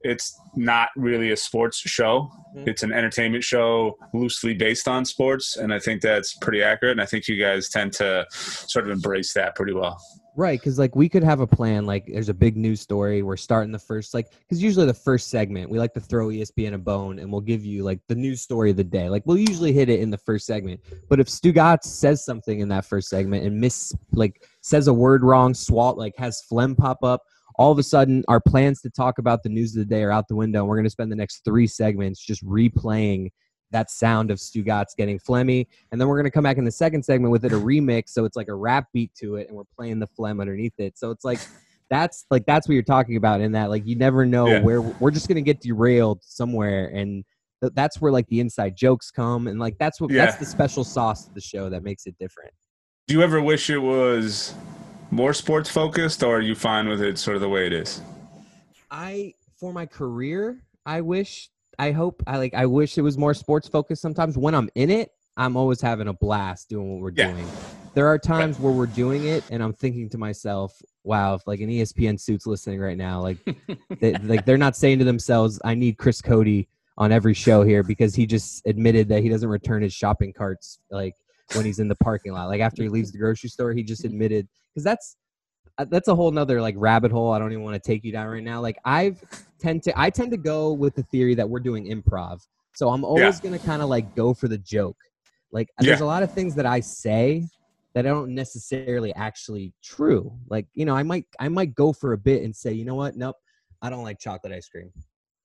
[0.00, 2.30] it's not really a sports show.
[2.56, 2.68] Mhm.
[2.68, 6.92] It's an entertainment show loosely based on sports, and I think that's pretty accurate.
[6.92, 10.00] And I think you guys tend to sort of embrace that pretty well.
[10.36, 11.86] Right, because like we could have a plan.
[11.86, 13.22] Like, there's a big news story.
[13.22, 16.74] We're starting the first, like, because usually the first segment we like to throw ESPN
[16.74, 19.08] a bone, and we'll give you like the news story of the day.
[19.08, 20.80] Like, we'll usually hit it in the first segment.
[21.08, 25.22] But if Stugotz says something in that first segment and miss, like, says a word
[25.22, 27.22] wrong, swat, like, has phlegm pop up,
[27.56, 30.10] all of a sudden our plans to talk about the news of the day are
[30.10, 30.60] out the window.
[30.60, 33.30] And we're going to spend the next three segments just replaying
[33.74, 35.66] that sound of Stugotz getting phlegmy.
[35.92, 38.10] And then we're going to come back in the second segment with it a remix.
[38.10, 40.96] So it's like a rap beat to it and we're playing the phlegm underneath it.
[40.96, 41.40] So it's like,
[41.90, 44.62] that's like, that's what you're talking about in that, like, you never know Yeah.
[44.62, 46.86] where we're just going to get derailed somewhere.
[46.86, 47.24] And
[47.60, 49.48] th- that's where like the inside jokes come.
[49.48, 52.52] And like, that's what, that's the special sauce of the show that makes it different.
[53.08, 54.54] Do you ever wish it was
[55.10, 58.00] more sports focused, or are you fine with it sort of the way it is?
[58.90, 63.34] I for my career, I wish I hope I like I wish it was more
[63.34, 64.36] sports focused sometimes.
[64.38, 67.32] When I'm in it, I'm always having a blast doing what we're Yeah.
[67.32, 67.46] doing.
[67.94, 71.60] There are times where we're doing it and I'm thinking to myself, wow, if like
[71.60, 73.38] an ESPN suits listening right now, like
[74.00, 76.66] they, like they're not saying to themselves, I need Chris Cote
[76.98, 80.78] on every show here because he just admitted that he doesn't return his shopping carts
[80.90, 81.14] like
[81.54, 82.48] when he's in the parking lot.
[82.48, 85.16] Like after he leaves the grocery store, he just admitted because that's
[85.78, 87.32] that's a whole nother like rabbit hole.
[87.32, 88.60] I don't even want to take you down right now.
[88.60, 89.22] Like I've
[89.58, 92.40] tend to I tend to go with the theory that we're doing improv.
[92.74, 94.96] So I'm always gonna kind of like go for the joke.
[95.52, 97.48] Like there's a lot of things that I say
[97.94, 100.32] that I don't necessarily actually true.
[100.48, 102.96] Like, you know, I might I might go for a bit and say, you know
[102.96, 103.16] what?
[103.16, 103.36] Nope,
[103.80, 104.90] I don't like chocolate ice cream.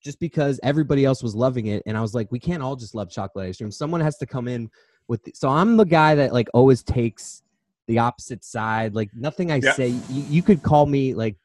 [0.03, 2.95] Just because everybody else was loving it and I was like, we can't all just
[2.95, 3.71] love chocolate ice cream.
[3.71, 4.69] Someone has to come in
[5.07, 7.43] with the, so I'm the guy that like always takes
[7.89, 8.95] the opposite side.
[8.95, 9.73] Like nothing I Yeah.
[9.73, 11.35] say you, you could call me like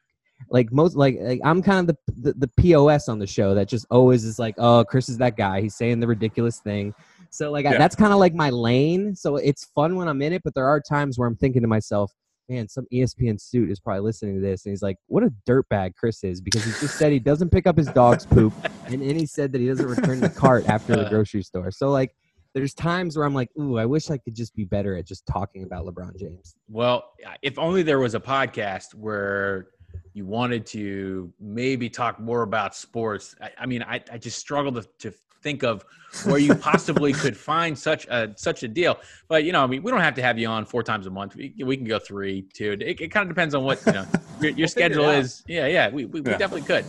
[0.49, 3.67] like most like, like I'm kind of the, the the POS on the show that
[3.67, 5.59] just always is like, oh, Chris is that guy.
[5.61, 6.93] He's saying the ridiculous thing.
[7.31, 9.15] So like I, that's kind of like my lane.
[9.15, 11.67] So it's fun when I'm in it, but there are times where I'm thinking to
[11.67, 12.11] myself,
[12.47, 15.95] man, some ESPN suit is probably listening to this, and he's like, what a dirtbag
[15.95, 18.53] Chris is because he just said he doesn't pick up his dog's poop,
[18.85, 21.09] and then he said that he doesn't return the cart after the uh.
[21.09, 21.71] grocery store.
[21.71, 22.11] So like.
[22.55, 25.27] There's times where I'm like, ooh, I wish I could just be better at just
[25.27, 26.55] talking about LeBron James.
[26.69, 29.67] Well, if only there was a podcast where
[30.13, 33.35] you wanted to maybe talk more about sports.
[33.41, 35.85] I, I mean, I, I just struggle to, to think of
[36.23, 38.99] where you possibly could find such a such a deal.
[39.27, 41.09] But you know, I mean, we don't have to have you on four times a
[41.09, 41.35] month.
[41.35, 42.71] We, we can go three, two.
[42.79, 44.05] It, it kind of depends on what you know
[44.41, 45.43] your, your schedule is.
[45.47, 46.85] Yeah, yeah, we, we, we definitely could.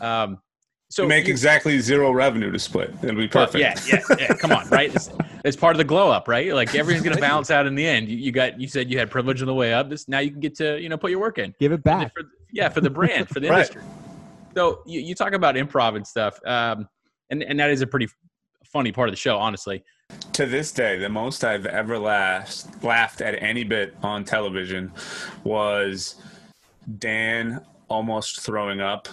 [0.00, 0.38] Um,
[0.90, 2.92] so we make you- exactly zero revenue to split.
[3.02, 3.60] It'll be perfect.
[3.60, 4.34] yeah, yeah, yeah.
[4.34, 4.94] Come on, right?
[4.94, 5.10] It's,
[5.44, 6.52] it's part of the glow up, right?
[6.54, 8.08] Like everything's gonna balance out in the end.
[8.08, 9.88] You, you got, you said you had privilege on the way up.
[9.90, 11.54] This now you can get to, you know, put your work in.
[11.60, 12.12] Give it back.
[12.14, 12.22] For,
[12.52, 13.58] yeah, for the brand, for the Right.
[13.58, 13.82] industry.
[14.54, 16.88] So you, you talk about improv and stuff, um,
[17.30, 18.08] and and that is a pretty
[18.64, 19.84] funny part of the show, honestly.
[20.32, 24.90] To this day, the most I've ever laughed laughed at any bit on television
[25.44, 26.16] was
[26.98, 29.08] Dan almost throwing up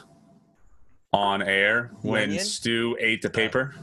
[1.16, 2.43] on air when Onion?
[2.43, 3.74] Stu ate the paper.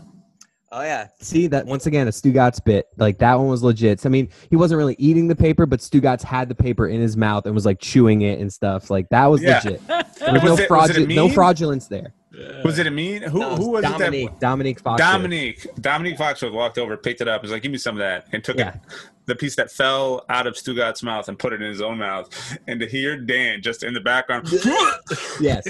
[0.75, 2.87] Oh yeah, See that once again, a Stugotz bit.
[2.97, 4.01] Like that one was legit.
[4.01, 6.99] So, I mean, he wasn't really eating the paper, but Stugotz had the paper in
[7.01, 8.89] his mouth and was like chewing it and stuff.
[8.91, 9.61] Like that was Yeah.
[9.65, 9.83] legit.
[10.23, 11.09] There was, Was no it- was it.
[11.09, 12.15] No fraudulence there.
[12.65, 13.23] Was it a mean?
[13.23, 14.41] Who, No, who was Dominique, it that?
[14.41, 14.99] Dominique Fox.
[15.01, 15.67] Dominique.
[15.81, 18.43] Dominique Foxworth walked over, picked it up, was like, "Give me some of that," and
[18.43, 18.71] took Yeah.
[18.75, 18.81] it,
[19.27, 22.29] the piece that fell out of Stugotz's mouth and put it in his own mouth.
[22.67, 24.49] And to hear Dan just in the background,
[25.41, 25.65] Yes.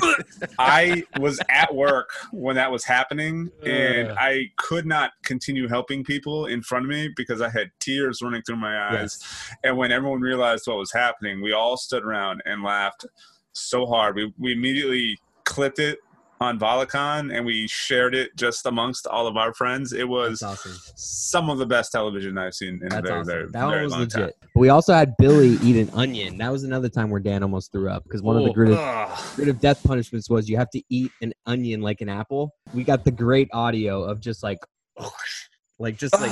[0.58, 4.16] I was at work when that was happening, and Ugh.
[4.20, 8.42] I could not continue helping people in front of me because I had tears running
[8.42, 9.18] through my eyes.
[9.64, 13.04] And when everyone realized what was happening, we all stood around and laughed
[13.52, 14.14] so hard.
[14.16, 15.98] We we immediately clipped it
[16.42, 19.92] on Volacon and we shared it just amongst all of our friends.
[19.92, 20.76] It was awesome.
[20.96, 23.26] some of the best television I've seen in a That's very, awesome.
[23.32, 24.18] very, that very one was long legit.
[24.20, 24.30] time.
[24.54, 26.36] But we also had Billy eat an onion.
[26.38, 28.72] That was another time where Dan almost threw up because one of the Oh, grid
[28.72, 32.54] of, grid of death punishments was you have to eat an onion like an apple.
[32.74, 34.58] We got the great audio of just like
[34.98, 35.10] oh,
[35.82, 36.30] Like just like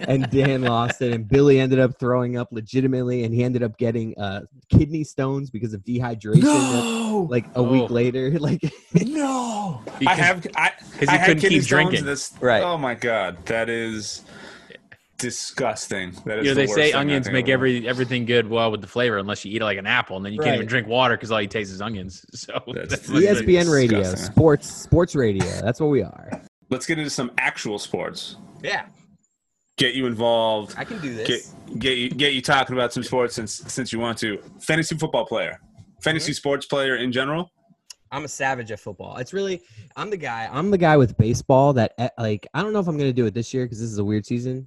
[0.08, 3.76] and Dan lost it, and Billy ended up throwing up legitimately, and he ended up
[3.78, 6.42] getting uh, kidney stones because of dehydration.
[6.42, 7.62] no, Like a Oh.
[7.64, 8.62] week later, like
[8.94, 9.82] no.
[10.06, 12.04] I have I, he I had couldn't kidney keep stones drinking.
[12.06, 12.62] This, Right.
[12.62, 14.22] Oh my god, that is
[15.18, 16.12] disgusting.
[16.24, 18.80] That is You know, the they worst say onions make every everything good well with
[18.80, 20.86] the flavor, unless you eat it like an apple, and then you can't even drink
[20.88, 22.24] water because all you taste is onions.
[22.34, 24.32] So That's- that's Listen, ESPN radio, disgusting.
[24.32, 25.44] sports, sports radio.
[25.60, 26.42] That's what we are.
[26.70, 28.36] Let's get into some actual sports.
[28.62, 28.86] Yeah,
[29.80, 30.74] Get you involved.
[30.76, 31.26] I can do this.
[31.26, 34.38] Get get you get you talking about some sports since since you want to.
[34.60, 35.58] Fantasy football player,
[36.02, 37.50] fantasy sports player in general.
[38.12, 39.16] I'm a savage at football.
[39.16, 39.62] It's really,
[39.96, 40.50] I'm the guy.
[40.52, 43.24] I'm the guy with baseball that eh, like I don't know if I'm gonna do
[43.24, 44.66] it this year because this is a weird season.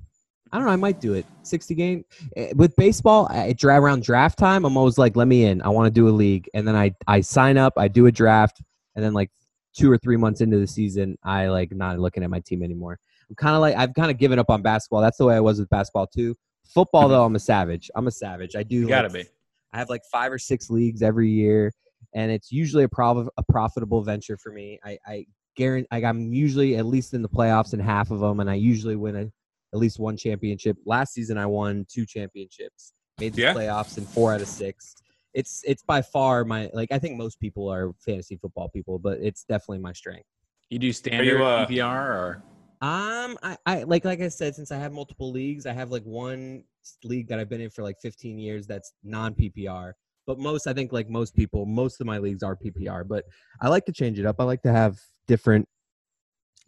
[0.52, 0.74] I don't know.
[0.74, 1.28] I might do it.
[1.44, 3.28] 60 game Eh, with baseball.
[3.30, 4.66] I around draft time.
[4.66, 5.62] I'm always like, let me in.
[5.62, 7.74] I want to do a league, and then I I sign up.
[7.78, 8.64] I do a draft,
[8.96, 9.30] and then like
[9.76, 13.00] two or three months into the season, I like not looking at my team anymore.
[13.34, 15.02] I'm kind of like I've kind of given up on basketball.
[15.02, 16.36] That's the way I was with basketball too.
[16.66, 17.90] Football though, I'm a savage.
[17.96, 18.56] I'm a savage.
[18.56, 18.76] I do.
[18.76, 19.30] you gotta like, be.
[19.74, 21.72] I have like five or six leagues every year,
[22.14, 24.80] and it's usually a prof- a profitable venture for me.
[24.86, 25.26] I, I
[25.56, 28.54] guarantee like, I'm usually at least in the playoffs in half of them, and I
[28.54, 30.78] usually win a, at least one championship.
[30.86, 33.54] Last season, I won two championships, made the Yeah.
[33.56, 34.94] playoffs in four out of six.
[35.34, 39.18] It's it's by far my like I think most people are fantasy football people, but
[39.22, 40.28] it's definitely my strength.
[40.70, 42.44] You do standard uh, PPR or
[42.84, 46.04] Um, I, I like like I said, since I have multiple leagues, I have like
[46.04, 46.66] one
[47.06, 49.94] league that I've been in for like 15 years that's non PPR.
[50.28, 53.08] But most, I think, like most people, most of my leagues are PPR.
[53.08, 53.24] But
[53.62, 54.36] I like to change it up.
[54.40, 55.66] I like to have different.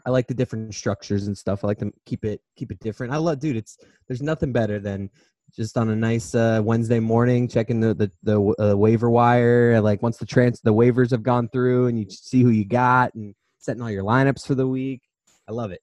[0.05, 1.65] I like the different structures and stuff.
[1.65, 3.11] I like to keep it keep it different.
[3.11, 3.57] I love, dude.
[3.57, 5.09] It's there's nothing better than
[5.53, 9.81] just on a nice uh, Wednesday morning checking the the, the uh, waiver wire.
[9.81, 13.13] Like once the trans the waivers have gone through and you see who you got
[13.15, 15.01] and setting all your lineups for the week.
[15.49, 15.81] I love it.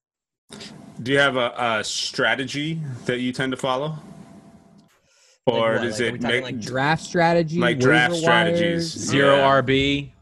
[1.03, 3.97] Do you have a, a strategy that you tend to follow,
[5.47, 5.83] or what?
[5.83, 8.95] does Like, are it we make like draft strategy, like draft strategies?
[8.95, 9.09] wires?
[9.09, 9.63] zero Yeah.
[9.63, 10.13] RB.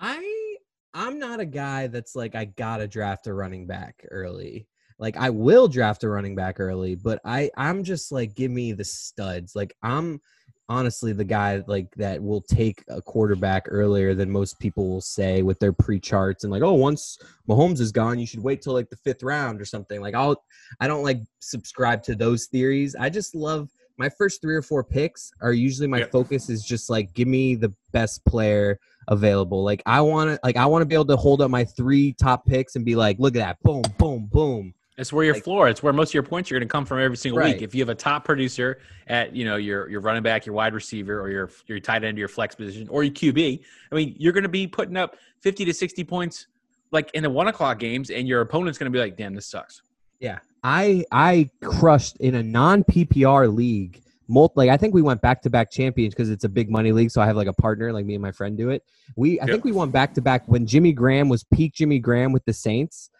[0.00, 0.56] I
[0.92, 4.68] I'm not a guy that's like I gotta draft a running back early.
[4.98, 8.72] Like I will draft a running back early, but I I'm just like give me
[8.72, 9.56] the studs.
[9.56, 10.20] Like I'm
[10.68, 15.42] honestly the guy like that will take a quarterback earlier than most people will say
[15.42, 18.88] with their pre-charts and like oh once Mahomes is gone you should wait till like
[18.88, 20.00] the 5th round or something.
[20.00, 20.42] Like I'll
[20.80, 22.96] I don't like subscribe to those theories.
[22.98, 26.90] I just love my first 3 or 4 picks are usually my focus is just
[26.90, 29.62] like give me the best player available.
[29.62, 32.12] Like I want to like I want to be able to hold up my three
[32.14, 34.74] top picks and be like, look at that, boom, boom, boom.
[34.96, 35.68] It's where your Like- floor.
[35.68, 37.54] It's where most of your points are going to come from every single Right.
[37.54, 37.62] week.
[37.62, 38.78] If you have a top producer
[39.08, 42.16] at you know your your running back, your wide receiver, or your your tight end,
[42.16, 45.64] your flex position, or your QB, I mean, you're going to be putting up fifty
[45.64, 46.46] to sixty points
[46.92, 49.46] like in the one o'clock games, and your opponent's going to be like, "Damn, this
[49.46, 49.82] sucks."
[50.20, 54.00] Yeah, I I crushed in a non PPR league.
[54.28, 56.92] Mul- like I think we went back to back champions because it's a big money
[56.92, 57.10] league.
[57.10, 58.82] So I have like a partner, like me and my friend do it.
[59.16, 59.50] We I Yep.
[59.52, 62.52] think we won back to back when Jimmy Graham was peak Jimmy Graham with the
[62.54, 63.10] Saints.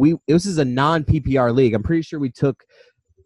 [0.00, 1.74] We this is a non PPR league.
[1.74, 2.64] I'm pretty sure we took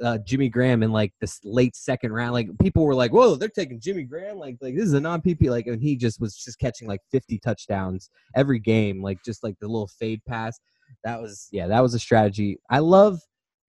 [0.03, 2.33] uh, Jimmy Graham in like this late second round.
[2.33, 5.23] Like people were like, "Whoa, they're taking Jimmy Graham!" Like like this is a non
[5.23, 5.49] PP.
[5.51, 9.01] Like and he just was just catching like 50 touchdowns every game.
[9.01, 10.59] Like just like the little fade pass.
[11.05, 12.59] That was yeah, that was a strategy.
[12.69, 13.21] I love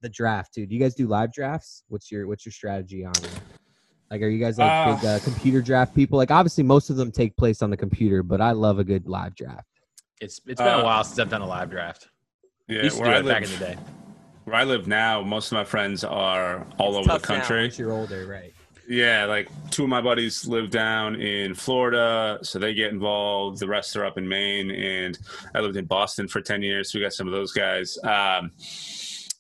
[0.02, 0.70] the draft, dude.
[0.70, 1.84] Do you guys do live drafts?
[1.90, 3.40] What's your what's your strategy on it?
[4.10, 6.18] Like, are you guys like Uh, big uh, computer draft people?
[6.18, 9.08] Like, obviously, most of them take place on the computer, but I love a good
[9.08, 9.68] live draft.
[10.22, 12.10] It's it's been Uh, a while since I've done a live draft.
[12.68, 13.78] Yeah, used to where do I it back live, in the day.
[14.46, 17.64] where I live now, most of my friends are all over the country.
[17.64, 18.54] once you're older, right?
[18.88, 23.60] Yeah, like two of my buddies live down in Florida, so they get involved.
[23.60, 25.18] The rest are up in Maine, and
[25.56, 26.92] I lived in Boston for ten years.
[26.92, 27.98] So we got some of those guys.
[28.04, 28.52] Um,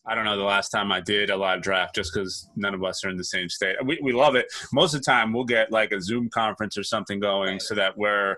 [0.07, 2.83] I don't know the last time I did a live draft, just because none of
[2.83, 3.75] us are in the same state.
[3.85, 4.47] We we love it.
[4.73, 7.61] Most of the time, we'll get like a Zoom conference or something going, Right.
[7.61, 8.37] so that we're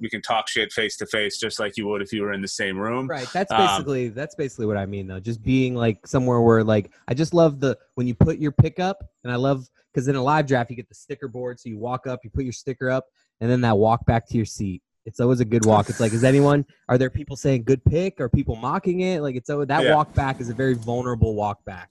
[0.00, 2.40] we can talk shit face to face, just like you would if you were in
[2.42, 3.06] the same room.
[3.08, 3.28] Right.
[3.32, 5.20] That's Um, basically that's basically what I mean, though.
[5.20, 8.78] Just being like somewhere where like I just love the when you put your pick
[8.78, 11.68] up, and I love because in a live draft you get the sticker board, so
[11.68, 13.06] you walk up, you put your sticker up,
[13.40, 14.82] and then that walk back to your seat.
[15.06, 15.88] It's always a good walk.
[15.88, 16.66] It's like, is anyone?
[16.88, 18.20] Are there people saying good pick?
[18.20, 19.22] Are people mocking it?
[19.22, 19.94] Like it's always, that Yeah.
[19.94, 21.90] walk back is a very vulnerable walk back.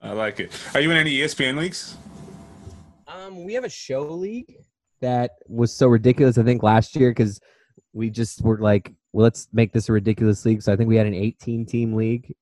[0.00, 0.52] I like it.
[0.74, 1.96] Are you in any ESPN leagues?
[3.08, 4.56] Um, we have a show league
[5.02, 6.38] that was so ridiculous.
[6.38, 7.40] I think last year because
[7.92, 10.62] we just were like, well, let's make this a ridiculous league.
[10.62, 12.34] So I think we had an 18 team league.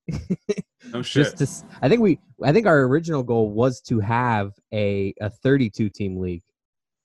[0.93, 1.37] No shit.
[1.37, 5.29] just to, I think we, I think our original goal was to have a a
[5.29, 6.43] 32 team league,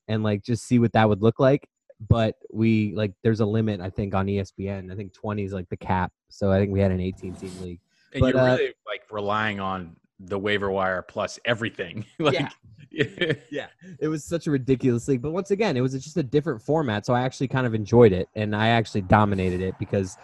[0.06, 1.68] and like just see what that would look like.
[2.08, 3.80] But we like, there's a limit.
[3.80, 4.92] I think on ESPN.
[4.92, 6.12] I think 20 is like the cap.
[6.28, 7.80] So I think we had an 18 team league.
[8.12, 12.04] And But, you're uh, really like relying on the waiver wire plus everything.
[12.18, 12.50] like,
[12.90, 13.66] Yeah.
[14.00, 15.20] it was such a ridiculous league.
[15.22, 18.12] But once again, it was just a different format, so I actually kind of enjoyed
[18.12, 20.16] it, and I actually dominated it because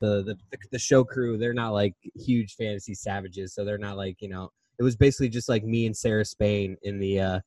[0.00, 0.36] the the
[0.72, 4.50] the show crew they're not like huge fantasy savages, so they're not like you know.
[4.78, 7.40] It was basically just like me and Sarah Spain in the uh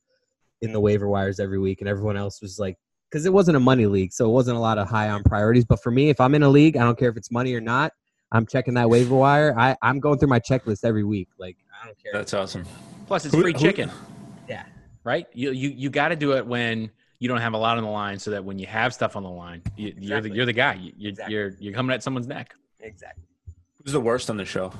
[0.62, 2.76] in the waiver wires every week, and everyone else was like
[3.10, 5.64] because it wasn't a money league, so it wasn't a lot of high on priorities.
[5.64, 7.60] But for me, if I'm in a league, I don't care if it's money or
[7.60, 7.92] not.
[8.32, 9.56] I'm checking that waiver wire.
[9.56, 11.28] I, I'm going through my checklist every week.
[11.38, 12.12] Like I don't care.
[12.12, 12.64] That's awesome.
[13.06, 13.90] Plus, it's Who- free who- chicken.
[14.48, 14.64] Yeah.
[15.04, 15.26] Right.
[15.32, 17.90] You you you got to do it when you don't have a lot on the
[17.90, 20.52] line, so that when you have stuff on the line, you, you're the you're the
[20.52, 20.74] guy.
[20.74, 21.34] You, you're, Exactly.
[21.34, 22.54] you're you're coming at someone's neck.
[22.80, 23.22] exactly.
[23.82, 24.72] Who's the worst on the show?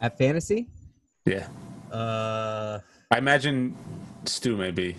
[0.00, 0.68] At fantasy,
[1.26, 1.46] Yeah.
[1.92, 3.76] uh, I imagine
[4.24, 4.96] Stu may be.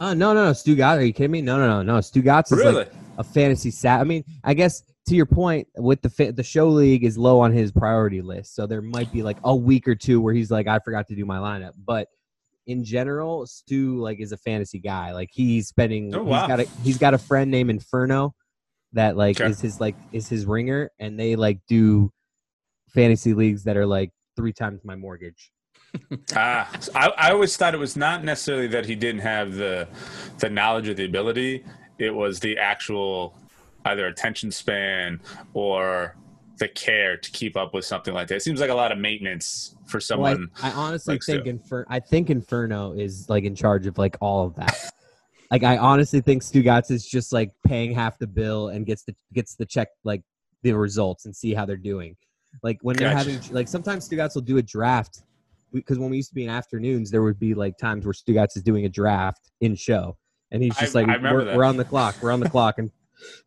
[0.00, 0.98] oh no, no, no, Stugotz.
[0.98, 1.42] Are you kidding me?
[1.42, 1.98] No, no, no, no.
[1.98, 2.74] Stugotz is Really?
[2.84, 4.00] like a fantasy sat.
[4.00, 7.52] I mean, I guess to your point, with the the show league is low on
[7.52, 10.66] his priority list, so there might be like a week or two where he's like,
[10.66, 11.72] I forgot to do my lineup.
[11.84, 12.08] But
[12.66, 15.12] in general, Stu like is a fantasy guy.
[15.12, 16.14] Like he's spending.
[16.14, 16.40] Oh, wow.
[16.40, 18.34] He's got a he's got a friend named Inferno
[18.92, 19.48] that like Okay.
[19.50, 22.12] is his like is his ringer, and they like do
[22.88, 25.52] fantasy leagues that are like three times my mortgage.
[26.34, 29.88] Ah, I, I always thought it was not necessarily that he didn't have the
[30.38, 31.64] the knowledge or the ability.
[31.98, 33.38] It was the actual
[33.86, 35.20] either attention span
[35.54, 36.16] or
[36.58, 38.36] the care to keep up with something like that.
[38.36, 40.50] It seems like a lot of maintenance for Well, someone.
[40.62, 41.50] I, I honestly think Stu.
[41.50, 44.76] Infer- I think Inferno is like in charge of like all of that.
[45.50, 49.14] like I honestly think Stugotz is just like paying half the bill and gets the
[49.32, 50.22] gets the check like
[50.62, 52.16] the results and see how they're doing.
[52.62, 55.22] Like when they're having like sometimes Stugotz will do a draft
[55.74, 58.56] because when we used to be in afternoons, there would be like times where Stugotz
[58.56, 60.16] is doing a draft in show,
[60.52, 62.78] and he's just I- like, I we're, "We're on the clock, we're on the clock,"
[62.78, 62.90] and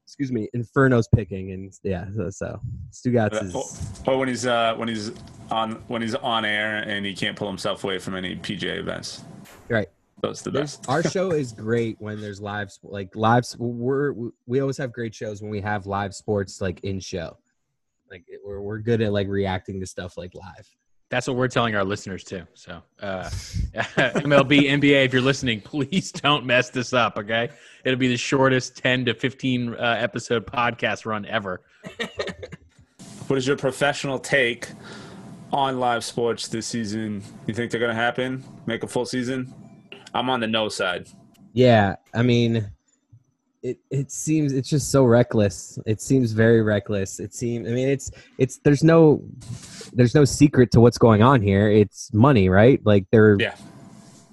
[0.03, 2.61] excuse me, Inferno's picking, and yeah, so, so
[2.91, 3.55] Stugotz is.
[3.55, 5.11] or, or when he's uh, when he's
[5.51, 9.23] on when he's on air and he can't pull himself away from any PJ events.
[9.67, 9.89] Right.
[10.21, 10.87] That's the best.
[10.89, 14.13] our show is great when there's live like live we're
[14.45, 17.37] we always have great shows when we have live sports like in show
[18.11, 20.67] like we're, we're good at like reacting to stuff like live
[21.09, 22.43] That's what we're telling our listeners too.
[22.53, 23.23] So, uh,
[23.73, 27.17] MLB, NBA, if you're listening, please don't mess this up.
[27.17, 27.49] Okay,
[27.83, 31.61] it'll be the shortest 10 to 15 uh, episode podcast run ever.
[33.27, 34.69] What is your professional take
[35.53, 37.21] on live sports this season?
[37.45, 38.43] You think they're going to happen?
[38.65, 39.53] Make a full season?
[40.15, 41.07] I'm on the no side.
[41.53, 42.69] yeah i mean
[43.61, 45.77] it it seems it's just so reckless.
[45.85, 47.19] It seems very reckless.
[47.19, 49.21] It seems i mean it's it's there's no
[49.93, 51.69] there's no secret to what's going on here.
[51.69, 52.79] It's money right?
[52.85, 53.55] Like they're Yeah.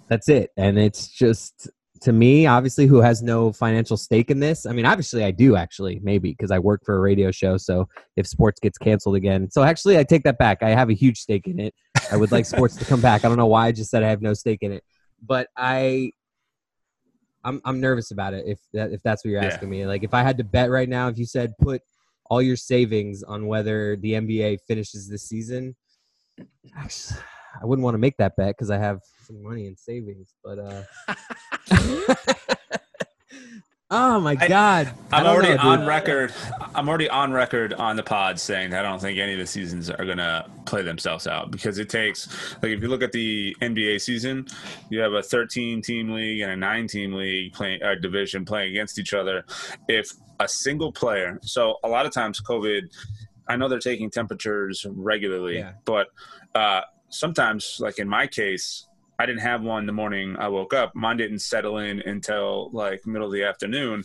[0.08, 0.50] that's it.
[0.56, 1.68] And it's just
[2.02, 4.64] to me obviously who has no financial stake in this?
[4.66, 7.56] I mean obviously i do actually maybe because i work for a radio show.
[7.56, 10.62] So if sports gets canceled again so actually i take that back.
[10.62, 11.74] I have a huge stake in it.
[12.12, 13.24] I would like sports to come back.
[13.24, 14.84] I don't know why i just said i have no stake in it.
[15.20, 16.12] But i
[17.46, 19.46] i'm, I'm nervous about it if that if that's what you're Yeah.
[19.48, 21.80] asking me like if i had to bet right now if you said put
[22.28, 25.74] all your savings on whether the nba finishes this season
[26.76, 27.20] actually,
[27.62, 30.58] i wouldn't want to make that bet because i have some money in savings but
[30.58, 30.82] uh
[33.90, 36.32] oh my god I I'm already know, on record.
[36.74, 39.46] I'm already on record on the pod saying that I don't think any of the
[39.46, 42.26] seasons are going to play themselves out because it takes,
[42.62, 44.46] like, if you look at the NBA season,
[44.90, 48.72] you have a 13 team league and a nine team league playing uh, division playing
[48.72, 49.44] against each other.
[49.88, 50.10] If
[50.40, 52.82] a single player, so a lot of times COVID,
[53.48, 55.72] I know they're taking temperatures regularly, Yeah.
[55.84, 56.08] but
[56.54, 58.85] uh, sometimes, like in my case,
[59.18, 60.94] I didn't have one the morning I woke up.
[60.94, 64.04] Mine didn't settle in until like middle of the afternoon.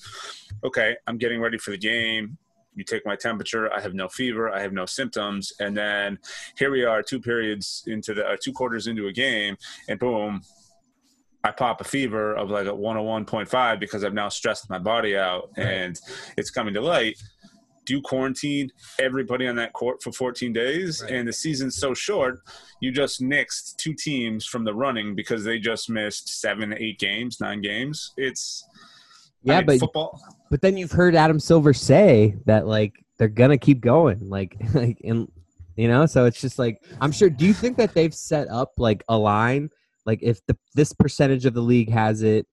[0.64, 2.38] Okay, I'm getting ready for the game.
[2.76, 3.72] You take my temperature.
[3.74, 4.50] I have no fever.
[4.50, 5.52] I have no symptoms.
[5.60, 6.18] And then
[6.58, 9.58] here we are, two periods into the two quarters into a game,
[9.90, 10.42] and boom,
[11.44, 15.50] I pop a fever of like a 101.5 because I've now stressed my body out
[15.58, 15.66] Right.
[15.68, 16.00] and
[16.38, 17.18] it's coming to light.
[17.86, 21.02] Do you quarantine everybody on that court for 14 days?
[21.02, 21.12] Right.
[21.14, 22.40] And the season's so short,
[22.80, 27.40] you just nixed two teams from the running because they just missed seven, eight games,
[27.40, 28.14] nine games.
[28.18, 28.78] It's I
[29.44, 30.22] yeah mean, but football.
[30.50, 35.00] But then you've heard Adam Silver say that like they're gonna keep going, like like
[35.02, 35.28] in
[35.76, 36.06] you know.
[36.06, 37.30] So it's just like I'm sure.
[37.30, 39.70] Do you think that they've set up like a line,
[40.06, 42.46] like if the this percentage of the league has it,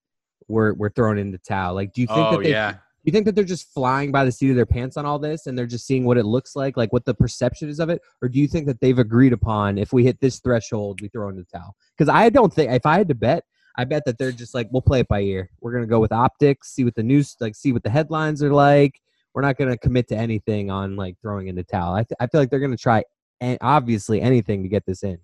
[0.48, 1.74] we're we're throwing in the towel.
[1.74, 2.50] Like, do you think Oh that they?
[2.50, 2.78] yeah, Do
[3.09, 5.47] you think that they're just flying by the seat of their pants on all this,
[5.47, 8.02] and they're just seeing what it looks like, like what the perception is of it,
[8.20, 11.30] or do you think that they've agreed upon if we hit this threshold, we throw
[11.30, 11.74] in the towel?
[11.97, 13.44] Because I don't think if I had to bet,
[13.78, 15.51] I bet that they're just like, we'll play it by ear.
[15.62, 18.52] We're gonna go with optics, see what the news, like, see what the headlines are
[18.52, 19.01] like.
[19.32, 21.94] We're not gonna commit to anything on like throwing in the towel.
[21.94, 23.05] I, th- I feel like they're gonna try
[23.40, 25.18] and obviously anything to get this in.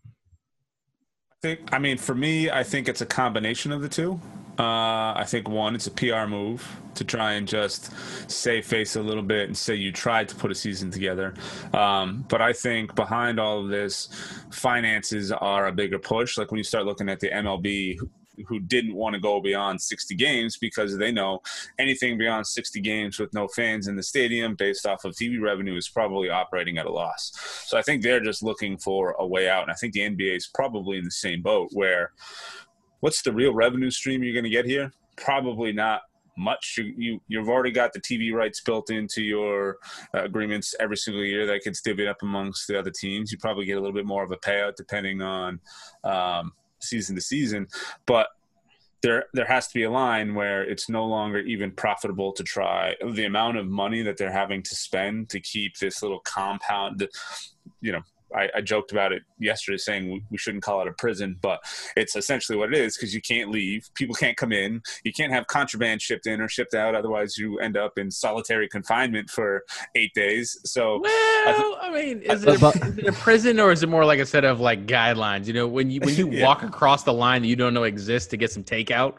[1.45, 1.75] I think.
[1.75, 4.19] I mean, for me, I think it's a combination of the two.
[4.59, 7.93] Uh, I think one, it's a PR move to try and just
[8.31, 11.35] save face a little bit and say you tried to put a season together.
[11.75, 14.09] Um, but I think behind all of this,
[14.51, 16.39] finances are a bigger push.
[16.39, 17.99] Like when you start looking at the MLB,
[18.47, 21.41] who didn't want to go beyond 60 games because they know
[21.79, 25.77] anything beyond 60 games with no fans in the stadium based off of TV revenue
[25.77, 27.33] is probably operating at a loss.
[27.67, 29.63] So I think they're just looking for a way out.
[29.63, 32.13] And I think the NBA is probably in the same boat where
[33.01, 34.93] what's the real revenue stream you're going to get here?
[35.17, 36.03] Probably not
[36.37, 36.79] much.
[36.79, 39.79] You, you have already got the TV rights built into your
[40.15, 43.31] uh, agreements every single year that gets divvied up amongst the other teams.
[43.31, 45.61] You probably get a little bit more of a payout depending on
[46.03, 46.53] um,
[46.85, 47.67] season to season,
[48.07, 48.29] but
[49.03, 52.95] there there has to be a line where it's no longer even profitable to try.
[53.13, 57.07] The amount of money that they're having to spend to keep this little compound
[57.81, 58.03] you know
[58.35, 61.61] I, I, joked about it yesterday, saying we, we, shouldn't call it a prison, but
[61.97, 65.33] it's essentially what it is because you can't leave, people can't come in, you can't
[65.33, 69.65] have contraband shipped in or shipped out, otherwise you end up in solitary confinement for
[69.95, 70.59] eight days.
[70.65, 73.83] So, well, I, th- I mean, is it, a, is it, a, prison or is
[73.83, 75.47] it more like a set of like guidelines?
[75.47, 76.45] You know, when you when you yeah.
[76.47, 79.15] walk across the line that you don't know exists to get some takeout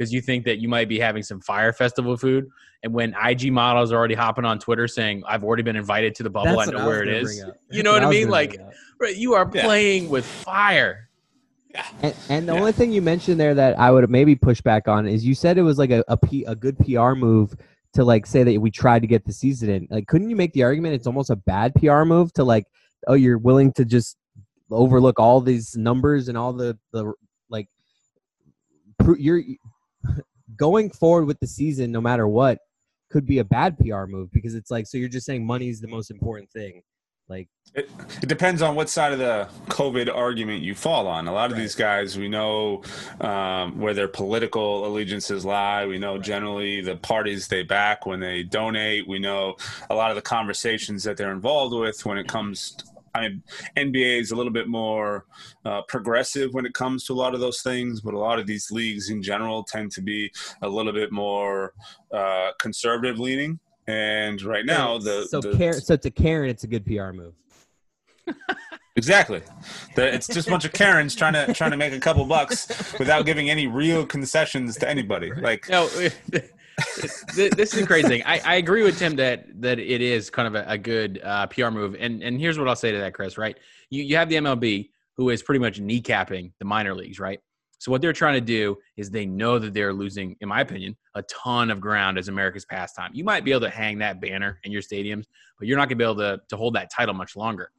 [0.00, 2.48] because you think that you might be having some Fyre Festival food.
[2.82, 6.22] And when IG models are already hopping on Twitter saying, "I've already been invited to
[6.22, 6.56] the bubble.
[6.56, 8.30] That's I know I where it is." You know what, what I mean?
[8.30, 8.56] Like,
[8.98, 9.62] right, you are yeah.
[9.62, 11.10] playing with fire.
[11.74, 11.86] Yeah.
[12.00, 12.58] And, and the yeah.
[12.58, 15.58] only thing you mentioned there that I would maybe push back on is you said
[15.58, 17.54] it was like a, a, P, a good PR move
[17.92, 19.86] to like say that we tried to get the season in.
[19.90, 22.64] Like, couldn't you make the argument it's almost a bad PR move to like,
[23.06, 24.16] oh, you're willing to just
[24.70, 27.12] overlook all these numbers and all the the
[27.50, 27.68] like,
[29.18, 29.42] you're
[30.56, 32.58] going forward with the season, no matter what,
[33.10, 35.80] could be a bad PR move because it's like so you're just saying money is
[35.80, 36.82] the most important thing.
[37.28, 37.88] Like it,
[38.20, 41.28] it depends on what side of the COVID argument you fall on.
[41.28, 41.60] A lot of right.
[41.60, 42.82] these guys, we know
[43.20, 45.86] um, where their political allegiances lie.
[45.86, 49.06] We know generally the parties they back when they donate.
[49.06, 49.56] We know
[49.88, 52.76] a lot of the conversations that they're involved with when it comes
[53.14, 53.42] I mean,
[53.76, 55.26] NBA is a little bit more
[55.64, 58.46] uh, progressive when it comes to a lot of those things, but a lot of
[58.46, 60.30] these leagues in general tend to be
[60.62, 61.72] a little bit more
[62.12, 63.58] uh, conservative leaning.
[63.86, 67.34] And right now, the so the, Karen, so to Karen, it's a good PR move.
[68.96, 69.42] exactly,
[69.96, 72.68] the, it's just a bunch of Karens trying to trying to make a couple bucks
[72.98, 75.32] without giving any real concessions to anybody.
[75.32, 75.88] Like no.
[77.34, 78.22] this is a crazy thing.
[78.24, 81.46] I, I, agree with Tim that that it is kind of a, a good uh,
[81.46, 81.96] PR move.
[81.98, 83.38] And and here's what I'll say to that, Chris.
[83.38, 83.58] Right,
[83.90, 87.40] you you have the MLB who is pretty much kneecapping the minor leagues, right?
[87.78, 90.96] So what they're trying to do is they know that they're losing, in my opinion,
[91.14, 93.10] a ton of ground as America's pastime.
[93.14, 95.24] You might be able to hang that banner in your stadiums,
[95.58, 97.70] but you're not going to be able to to hold that title much longer.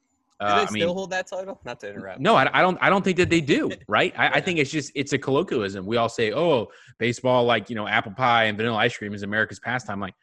[0.41, 1.61] Do they uh, still mean, hold that title?
[1.63, 2.19] Not to interrupt.
[2.19, 2.75] No, I, I, don't.
[2.81, 3.69] I don't think that they do.
[3.87, 4.11] Right?
[4.17, 4.31] I, yeah.
[4.33, 5.85] I, think it's just it's a colloquialism.
[5.85, 9.21] We all say, "Oh, baseball, like you know, apple pie and vanilla ice cream is
[9.21, 10.15] America's pastime." Like,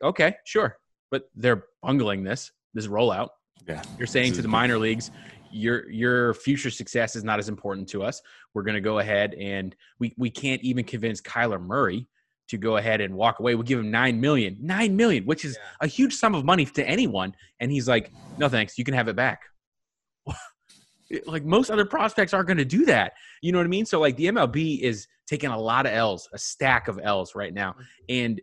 [0.00, 0.78] okay, sure,
[1.10, 3.30] but they're bungling this this rollout.
[3.66, 5.10] Yeah, you're saying to the minor leagues,
[5.50, 8.22] your your future success is not as important to us.
[8.54, 12.06] We're going to go ahead and we we can't even convince Kyler Murray
[12.48, 13.54] to go ahead and walk away.
[13.54, 15.68] We'll give him nine million, nine million, which is yeah.
[15.80, 17.34] a huge sum of money to anyone.
[17.60, 19.42] And he's like, no thanks, you can have it back.
[21.26, 23.14] like most other prospects aren't going to do that.
[23.40, 23.86] You know what I mean?
[23.86, 27.54] So like the MLB is taking a lot of L's, a stack of L's right
[27.54, 27.82] now, mm-hmm.
[28.08, 28.40] and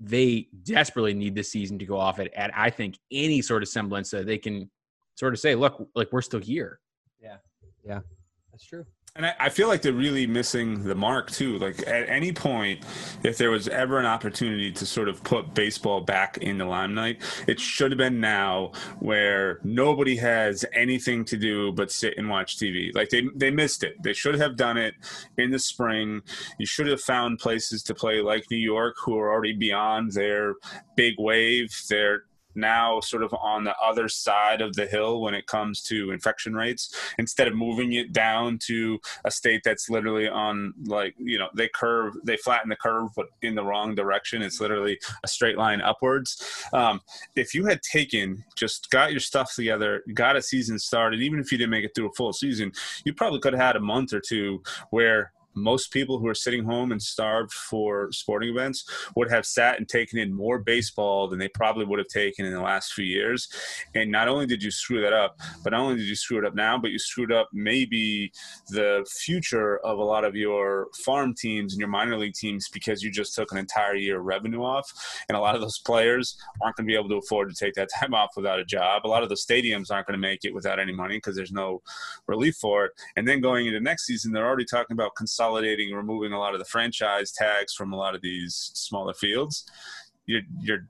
[0.00, 3.68] they desperately need this season to go off at, at I think any sort of
[3.68, 4.68] semblance that they can
[5.14, 6.80] sort of say, look, like we're still here.
[7.20, 7.36] Yeah,
[7.84, 8.00] yeah,
[8.50, 8.84] that's true.
[9.14, 11.58] And I, I, feel like they're really missing the mark too.
[11.58, 12.82] Like at any point,
[13.22, 17.20] if there was ever an opportunity to sort of put baseball back in the limelight,
[17.46, 22.56] it should have been now, where nobody has anything to do but sit and watch
[22.56, 22.88] TV.
[22.94, 24.02] Like they they missed it.
[24.02, 24.94] They should have done it
[25.36, 26.22] in the spring.
[26.58, 30.54] You should have found places to play like New York, who are already beyond their
[30.96, 31.68] big wave.
[31.90, 36.10] They're now sort of on the other side of the hill when it comes to
[36.10, 36.94] infection rates.
[37.18, 41.68] Instead of moving it down to a state that's literally on like you know they
[41.68, 45.80] curve they flatten the curve but in the wrong direction it's literally a straight line
[45.80, 46.64] upwards.
[46.72, 47.00] Um,
[47.36, 51.50] if you had taken just got your stuff together got a season started even if
[51.52, 52.72] you didn't make it through a full season
[53.04, 56.64] you probably could have had a month or two where most people who are sitting
[56.64, 58.84] home and starved for sporting events
[59.16, 62.52] would have sat and taken in more baseball than they probably would have taken in
[62.52, 63.48] the last few years.
[63.94, 66.44] And not only did you screw that up, but not only did you screw it
[66.44, 68.32] up now, but you screwed up maybe
[68.68, 73.02] the future of a lot of your farm teams and your minor league teams because
[73.02, 74.90] you just took an entire year of revenue off.
[75.28, 77.74] And a lot of those players aren't going to be able to afford to take
[77.74, 79.02] that time off without a job.
[79.04, 81.52] A lot of the stadiums aren't going to make it without any money because there's
[81.52, 81.82] no
[82.26, 82.92] relief for it.
[83.16, 86.54] And then going into next season, they're already talking about consolidating and removing a lot
[86.54, 89.64] of the franchise tags from a lot of these smaller fields.
[90.26, 90.86] You're, you're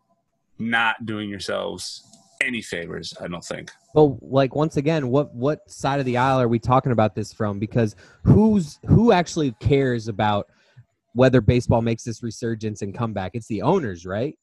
[0.58, 2.04] not doing yourselves
[2.42, 3.70] any favors, I don't think.
[3.94, 7.32] Well, like once again, what what side of the aisle are we talking about this
[7.32, 7.58] from?
[7.58, 10.48] Because who's who actually cares about
[11.14, 13.32] whether baseball makes this resurgence and comeback?
[13.34, 14.36] It's the owners, right?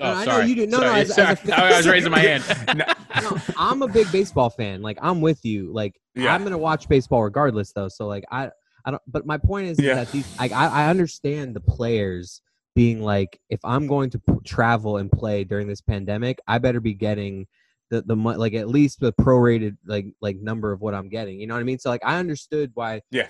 [0.00, 0.46] Oh, no, sorry.
[0.46, 0.66] you do.
[0.66, 0.92] No, sorry.
[0.92, 1.00] no.
[1.00, 1.28] As, sorry.
[1.28, 2.44] As a, I was raising my hand.
[3.22, 4.80] no, I'm a big baseball fan.
[4.80, 5.70] Like I'm with you.
[5.72, 6.34] Like yeah.
[6.34, 7.88] I'm gonna watch baseball regardless, though.
[7.88, 8.50] So like I,
[8.84, 9.02] I don't.
[9.06, 9.94] But my point is yeah.
[9.94, 10.26] that these.
[10.38, 12.42] I, I understand the players
[12.74, 16.80] being like, if I'm going to p- travel and play during this pandemic, I better
[16.80, 17.46] be getting
[17.90, 21.40] the the like at least the prorated like like number of what I'm getting.
[21.40, 21.78] You know what I mean?
[21.78, 23.02] So like I understood why.
[23.10, 23.28] Yeah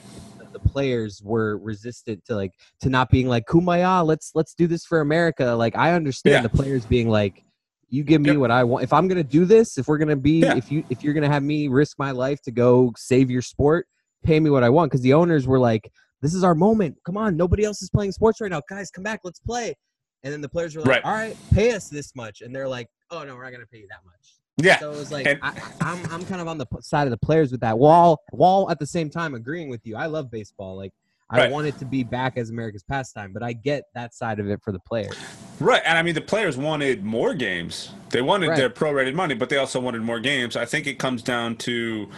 [0.52, 4.84] the players were resistant to like to not being like kumbaya let's let's do this
[4.84, 6.42] for america like i understand yeah.
[6.42, 7.42] the players being like
[7.88, 8.38] you give me yep.
[8.38, 10.56] what i want if i'm gonna do this if we're gonna be yeah.
[10.56, 13.86] if you if you're gonna have me risk my life to go save your sport
[14.22, 15.90] pay me what i want because the owners were like
[16.20, 19.04] this is our moment come on nobody else is playing sports right now guys come
[19.04, 19.74] back let's play
[20.22, 21.04] and then the players were like right.
[21.04, 23.78] all right pay us this much and they're like oh no we're not gonna pay
[23.78, 24.78] you that much yeah.
[24.78, 27.10] So it was like and, I, am I'm, I'm kind of on the side of
[27.10, 27.78] the players with that.
[27.78, 29.96] Wall Wall at the same time agreeing with you.
[29.96, 30.76] I love baseball.
[30.76, 30.92] Like
[31.30, 31.50] I right.
[31.50, 34.60] want it to be back as America's pastime, but I get that side of it
[34.62, 35.16] for the players.
[35.62, 37.92] Right, and I mean the players wanted more games.
[38.10, 38.56] They wanted right.
[38.56, 40.56] their prorated money, but they also wanted more games.
[40.56, 42.08] I think it comes down to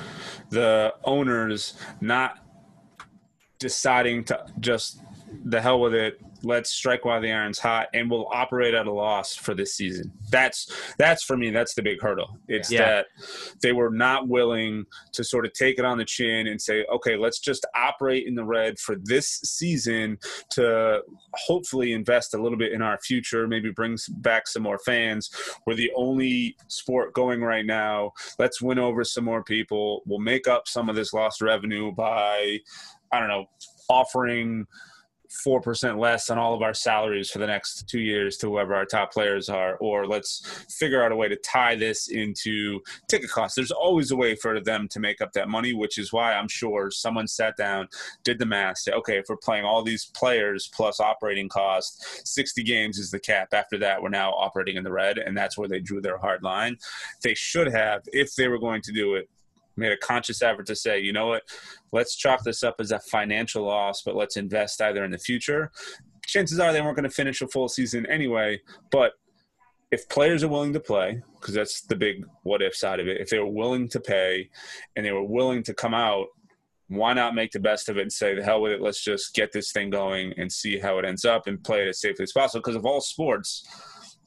[0.50, 2.38] the owners not
[3.58, 5.00] deciding to just
[5.44, 8.92] the hell with it let's strike while the iron's hot and we'll operate at a
[8.92, 10.12] loss for this season.
[10.30, 12.38] That's that's for me that's the big hurdle.
[12.48, 12.84] It's yeah.
[12.84, 13.06] that
[13.62, 17.16] they were not willing to sort of take it on the chin and say okay
[17.16, 20.18] let's just operate in the red for this season
[20.50, 21.02] to
[21.34, 25.30] hopefully invest a little bit in our future maybe bring back some more fans.
[25.66, 28.12] We're the only sport going right now.
[28.38, 30.02] Let's win over some more people.
[30.06, 32.60] We'll make up some of this lost revenue by
[33.12, 33.46] i don't know
[33.88, 34.66] offering
[35.44, 38.84] 4% less on all of our salaries for the next two years to whoever our
[38.84, 43.56] top players are, or let's figure out a way to tie this into ticket costs.
[43.56, 46.48] There's always a way for them to make up that money, which is why I'm
[46.48, 47.88] sure someone sat down,
[48.22, 52.62] did the math, said, okay, if we're playing all these players plus operating costs, 60
[52.62, 53.48] games is the cap.
[53.52, 56.42] After that, we're now operating in the red, and that's where they drew their hard
[56.42, 56.76] line.
[57.22, 59.28] They should have, if they were going to do it,
[59.76, 61.42] made a conscious effort to say, you know what,
[61.92, 65.70] let's chalk this up as a financial loss, but let's invest either in the future.
[66.26, 68.60] Chances are they weren't going to finish a full season anyway,
[68.90, 69.12] but
[69.90, 73.20] if players are willing to play, because that's the big what if side of it,
[73.20, 74.48] if they were willing to pay
[74.96, 76.26] and they were willing to come out,
[76.88, 79.34] why not make the best of it and say, the hell with it, let's just
[79.34, 82.24] get this thing going and see how it ends up and play it as safely
[82.24, 82.60] as possible?
[82.60, 83.66] Because of all sports,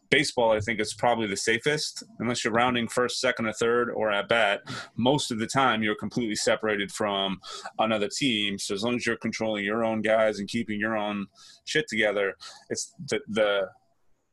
[0.10, 4.12] baseball, I think, is probably the safest, unless you're rounding first, second, or third, or
[4.12, 4.62] at bat.
[4.96, 7.40] Most of the time, you're completely separated from
[7.80, 8.58] another team.
[8.58, 11.28] So as long as you're controlling your own guys and keeping your own
[11.66, 12.36] shit together,
[12.70, 13.70] it's the the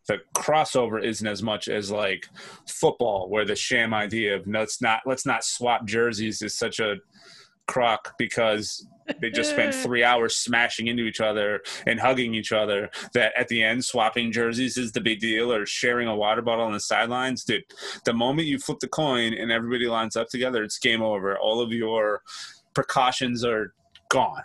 [0.07, 2.29] the crossover isn't as much as like
[2.69, 6.97] football, where the sham idea of let's not let's not swap jerseys is such a
[7.67, 8.87] crock because
[9.20, 13.48] they just spent three hours smashing into each other and hugging each other that at
[13.48, 16.81] the end swapping jerseys is the big deal or sharing a water bottle on the
[16.81, 17.44] sidelines.
[17.44, 17.64] Dude
[18.05, 21.39] the moment you flip the coin and everybody lines up together it's game over.
[21.39, 22.22] All of your
[22.74, 23.74] precautions are
[24.10, 24.43] gone.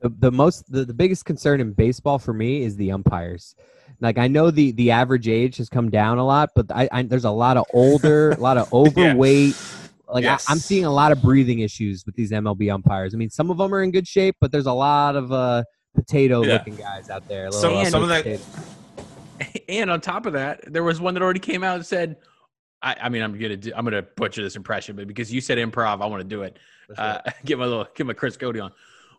[0.00, 3.54] The, the most the, the biggest concern in baseball for me is the umpires.
[4.00, 7.02] Like I know the the average age has come down a lot, but I, I
[7.02, 9.83] there's a lot of older, a lot of overweight, yeah.
[10.08, 10.48] Like yes.
[10.48, 13.14] I, am seeing a lot of breathing issues with these MLB umpires.
[13.14, 15.64] I mean, some of them are in good shape, but there's a lot of uh,
[15.94, 16.96] potato-looking yeah.
[16.96, 17.50] guys out there.
[17.50, 18.40] Some, some of that.
[19.68, 22.16] And on top of that, there was one that already came out and said,
[22.82, 25.58] I, I mean, I'm gonna do, I'm gonna butcher this impression, but because you said
[25.58, 26.58] improv, I want to do it.
[26.96, 28.72] Uh, get my little, get my Chris Cote on.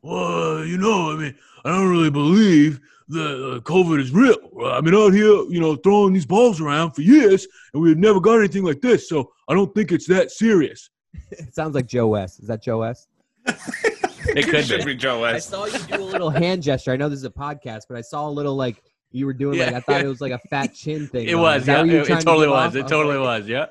[0.03, 1.35] Well, you know, I mean,
[1.65, 2.79] I don't really believe
[3.09, 4.37] that uh, COVID is real.
[4.65, 8.19] I've been out here, you know, throwing these balls around for years, and we've never
[8.19, 9.09] got anything like this.
[9.09, 10.89] So I don't think it's that serious.
[11.31, 12.39] it sounds like Joe West.
[12.39, 13.07] Is that Joe West?
[13.47, 14.85] it could be.
[14.85, 15.53] be Joe West.
[15.53, 16.91] I saw you do a little hand gesture.
[16.91, 19.59] I know this is a podcast, but I saw a little like you were doing
[19.59, 21.27] yeah, like I thought it was like a fat chin thing.
[21.27, 21.67] It was.
[21.67, 22.75] Yeah, it, it totally was.
[22.75, 23.47] It totally was.
[23.47, 23.67] Yeah.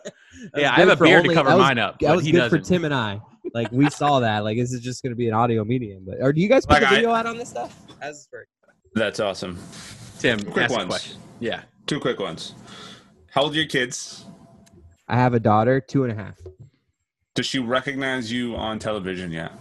[0.56, 0.72] Yeah.
[0.72, 1.98] I have a beard only, to cover was, mine up.
[2.00, 3.20] That was good for Tim and I.
[3.52, 4.44] like we saw that.
[4.44, 6.04] Like this is just gonna be an audio medium.
[6.06, 7.78] But or do you guys put Like, the video I- out on this stuff?
[8.00, 8.46] As for
[8.94, 9.58] That's awesome.
[10.18, 10.88] Tim, Quick ask a ones.
[10.88, 11.20] question.
[11.40, 11.62] Yeah.
[11.86, 12.54] Two quick ones.
[13.30, 14.24] How old are your kids?
[15.08, 16.38] I have a daughter, two and a half.
[17.34, 19.52] Does she recognize you on television yet?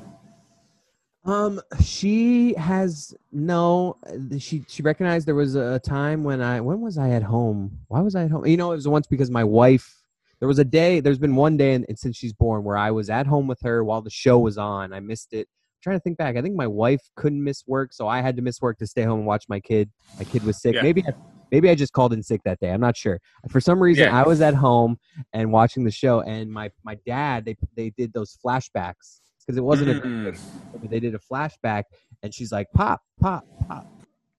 [1.25, 3.97] Um, she has no.
[4.37, 7.79] She she recognized there was a time when I when was I at home?
[7.87, 8.45] Why was I at home?
[8.45, 9.99] You know, it was once because my wife.
[10.39, 10.99] There was a day.
[10.99, 13.61] There's been one day, and, and since she's born, where I was at home with
[13.61, 14.91] her while the show was on.
[14.91, 15.47] I missed it.
[15.83, 16.37] Trying to think back.
[16.37, 19.03] I think my wife couldn't miss work, so I had to miss work to stay
[19.03, 19.91] home and watch my kid.
[20.17, 20.75] My kid was sick.
[20.75, 20.81] Yeah.
[20.81, 21.11] Maybe I,
[21.51, 22.71] maybe I just called in sick that day.
[22.71, 23.19] I'm not sure.
[23.49, 24.17] For some reason, Yeah.
[24.17, 24.97] I was at home
[25.33, 29.63] and watching the show, and my my dad they they did those flashbacks because it
[29.63, 30.39] wasn't a Mm,
[30.79, 31.83] but they did a flashback
[32.23, 33.85] and she's like pop pop pop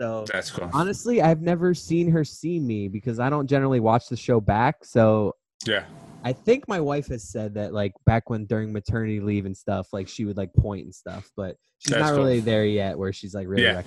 [0.01, 0.71] so that's cool.
[0.73, 4.83] honestly i've never seen her see me because i don't generally watch the show back
[4.83, 5.35] so
[5.66, 5.85] Yeah.
[6.24, 9.92] I think my wife has said that like back when during maternity leave and stuff
[9.92, 12.24] like she would like point and stuff but she's That's not cool.
[12.24, 13.76] really there yet where she's like really Yeah.
[13.76, 13.86] rec-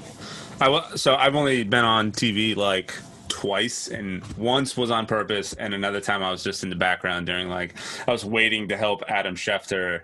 [0.61, 2.93] I wa- so I've only been on TV like
[3.27, 7.26] twice, and once was on purpose, and another time I was just in the background
[7.27, 7.76] during like
[8.07, 10.01] I was waiting to help Adam Schefter.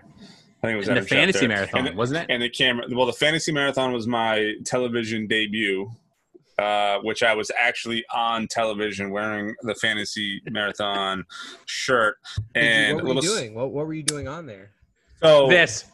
[0.62, 1.48] I think it was In the fantasy Schefter.
[1.48, 2.26] marathon, and, wasn't it?
[2.32, 2.84] And the camera.
[2.90, 5.90] Well, the fantasy marathon was my television debut,
[6.58, 11.24] uh, which I was actually on television wearing the fantasy marathon
[11.66, 12.16] shirt
[12.54, 13.34] and what were you little.
[13.36, 14.70] doing what, what were you doing on there
[15.20, 15.84] So This.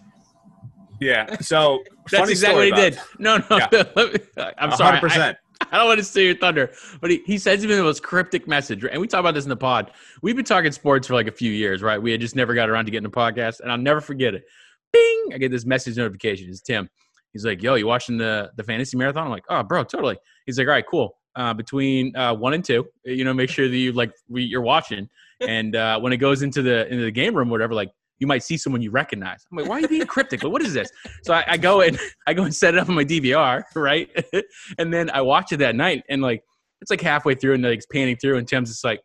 [1.00, 1.78] yeah, so
[2.10, 3.20] That's funny exactly story what he about- did.
[3.20, 3.88] No, no.
[3.96, 4.98] let me- I'm sorry.
[4.98, 5.36] I- 100%.
[5.72, 6.72] I don't want to steal your thunder,
[7.02, 8.82] but he, he sends me the most cryptic message.
[8.82, 9.92] And we talk about this in the pod.
[10.22, 12.00] We've been talking sports for like a few years, right?
[12.00, 14.44] We had just never got around to getting a podcast, and I'll never forget it.
[14.90, 15.30] Bing!
[15.34, 16.48] I get this message notification.
[16.48, 16.88] It's Tim.
[17.32, 20.58] He's like, "Yo, you watching the the fantasy marathon?" I'm like, "Oh, bro, totally." He's
[20.58, 21.16] like, "All right, cool.
[21.36, 24.62] Uh, between uh, one and two, you know, make sure that you like we, you're
[24.62, 25.08] watching,
[25.40, 27.90] and uh, when it goes into the into the game room, or whatever, like."
[28.22, 29.46] You might see someone you recognize.
[29.50, 30.42] I'm like, why are you being cryptic?
[30.42, 30.90] Like, what is this?
[31.22, 34.10] So I, I go and I go and set it up on my DVR, right?
[34.78, 36.44] and then I watch it that night, and like
[36.82, 39.00] it's like halfway through, and like it's panning through, and Tim's just like,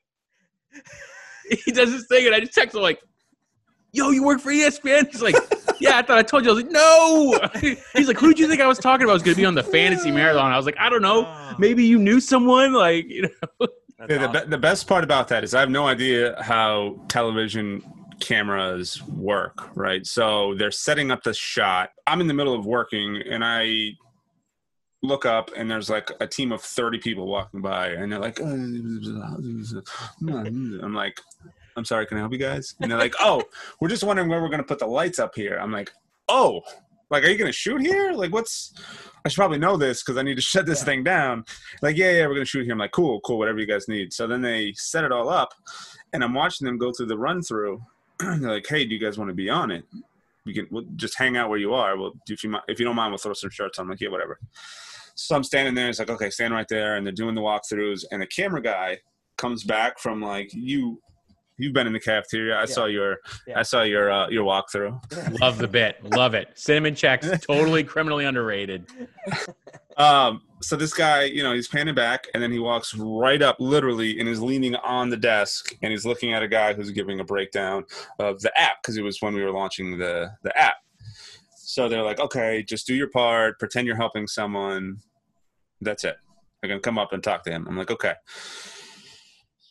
[1.65, 2.99] he does this thing, and I just text him like,
[3.93, 5.35] "Yo, you work for ESPN?" He's like,
[5.79, 7.39] "Yeah, I thought I told you." I was like, "No."
[7.95, 9.11] He's like, "Who did you think I was talking about?
[9.11, 11.55] I was going to be on the fantasy marathon." I was like, "I don't know.
[11.59, 13.29] Maybe you knew someone." Like, you know,
[13.99, 14.43] Yeah, the, awesome.
[14.45, 17.81] be- the best part about that is I have no idea how television
[18.19, 20.05] cameras work, right?
[20.05, 21.91] So they're setting up the shot.
[22.07, 23.91] I'm in the middle of working and I
[25.03, 28.39] look up and there's like a team of 30 people walking by and they're like,
[28.41, 29.03] oh, I'm
[30.93, 31.19] like,
[31.75, 32.75] I'm sorry, can I help you guys?
[32.79, 33.43] And they're like, oh,
[33.79, 35.57] we're just wondering where we're going to put the lights up here.
[35.61, 35.91] I'm like,
[36.29, 36.61] oh,
[37.09, 38.13] like, are you going to shoot here?
[38.13, 38.73] Like, what's,
[39.25, 41.43] I should probably know this because I need to shut this thing down.
[41.81, 42.73] Like, yeah, yeah, we're gonna shoot here.
[42.73, 44.13] I'm like, cool, cool, whatever you guys need.
[44.13, 45.53] So then they set it all up,
[46.13, 47.81] and I'm watching them go through the run through.
[48.19, 49.83] They're like, hey, do you guys want to be on it?
[50.45, 51.97] You can we'll just hang out where you are.
[51.97, 53.85] Well, if you if you don't mind, we'll throw some shirts on.
[53.85, 54.39] I'm like, yeah, whatever.
[55.15, 55.89] So I'm standing there.
[55.89, 58.99] It's like, okay, stand right there, and they're doing the walkthroughs, and the camera guy
[59.37, 61.01] comes back from like you.
[61.57, 62.57] You've been in the cafeteria.
[62.59, 63.17] I saw your,
[63.47, 63.59] Yeah.
[63.59, 65.39] I saw your, uh, your walkthrough.
[65.41, 66.49] love the bit, love it.
[66.55, 68.85] Cinnamon checks, totally criminally underrated.
[69.97, 73.57] Um, so this guy, you know, he's panning back and then he walks right up
[73.59, 77.19] literally and is leaning on the desk and he's looking at a guy who's giving
[77.19, 77.85] a breakdown
[78.19, 80.75] of the app because it was when we were launching the the app.
[81.55, 84.97] So they're like, okay, just do your part, pretend you're helping someone.
[85.81, 86.17] That's it.
[86.61, 87.65] They're gonna come up and talk to him.
[87.67, 88.13] I'm like, okay.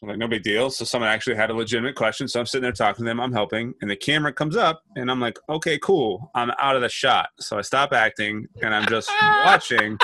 [0.04, 0.70] I'm like, no big deal.
[0.70, 2.28] So someone actually had a legitimate question.
[2.28, 3.20] So I'm sitting there talking to them.
[3.20, 6.30] I'm helping, and the camera comes up, and I'm like, okay, cool.
[6.34, 7.30] I'm out of the shot.
[7.40, 9.10] So I stop acting, and I'm just
[9.46, 9.98] watching.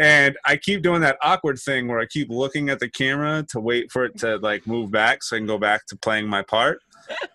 [0.00, 3.60] And I keep doing that awkward thing where I keep looking at the camera to
[3.60, 6.42] wait for it to like move back so I can go back to playing my
[6.42, 6.80] part.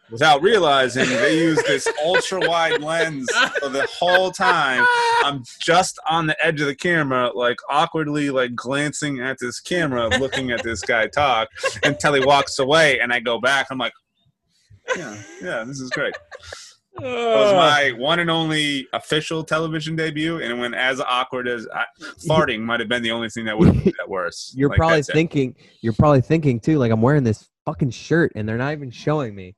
[0.10, 3.30] Without realizing they use this ultra wide lens
[3.60, 4.86] for the whole time.
[5.24, 10.08] I'm just on the edge of the camera, like awkwardly like glancing at this camera,
[10.20, 11.50] looking at this guy talk
[11.84, 13.68] until he walks away and I go back.
[13.70, 13.92] I'm like,
[14.96, 16.16] Yeah, yeah, this is great.
[17.00, 21.68] It was my one and only official television debut, and it went as awkward as
[21.72, 21.84] I,
[22.28, 24.52] farting might have been the only thing that would have made that worse.
[24.56, 25.14] You're Like, probably that's it.
[25.14, 25.56] thinking.
[25.82, 26.80] You're probably thinking too.
[26.80, 29.56] Like I'm wearing this fucking shirt, and they're not even showing me.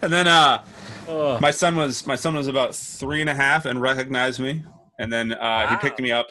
[0.00, 0.64] And then uh,
[1.08, 1.38] Oh.
[1.40, 4.62] my son was my son was about three and a half and recognized me,
[5.00, 6.28] and then uh, he picked me up.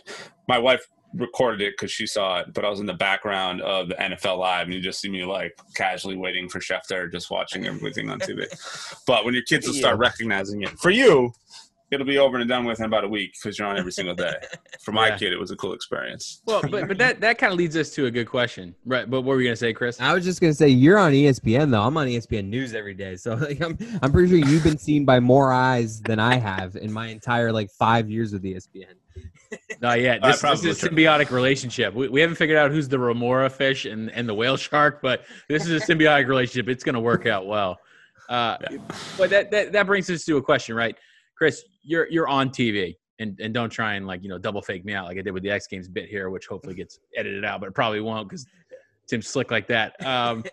[0.48, 0.82] My wife
[1.14, 4.38] recorded it because she saw it, but I was in the background of the NFL
[4.38, 8.10] Live, and you just see me like casually waiting for Chef Schefter, just watching everything
[8.10, 8.48] on TV.
[9.08, 11.34] but when your kids will start recognizing it, for you,
[11.92, 14.16] it'll be over and done with in about a week because you're on every single
[14.16, 14.34] day.
[14.82, 15.18] For my Yeah.
[15.18, 16.42] kid, it was a cool experience.
[16.46, 19.08] Well, but but that that kind of leads us to a good question, right?
[19.10, 20.00] But what were you gonna say, Chris?
[20.00, 21.82] I was just gonna say you're on ESPN though.
[21.84, 25.06] I'm on ESPN News every day, so like, I'm I'm pretty sure you've been seen
[25.06, 28.86] by more eyes than I have in my entire like five years with ESPN.
[29.82, 30.24] Not yet.
[30.24, 30.98] Uh, This, this is a true.
[30.98, 31.94] symbiotic relationship.
[31.94, 35.26] We, we haven't figured out who's the remora fish and, and the whale shark, but
[35.50, 36.70] this is a symbiotic relationship.
[36.70, 37.78] It's going to work out well.
[38.30, 38.56] Uh,
[39.18, 40.96] But that, that that brings us to a question, right,
[41.42, 41.64] Chris?
[41.82, 44.94] You're you're on TV, and and don't try and like you know double fake me
[44.94, 47.60] out like I did with the X Games bit here, which hopefully gets edited out,
[47.60, 48.46] but it probably won't because
[49.08, 49.96] Tim's slick like that.
[50.06, 50.44] Um,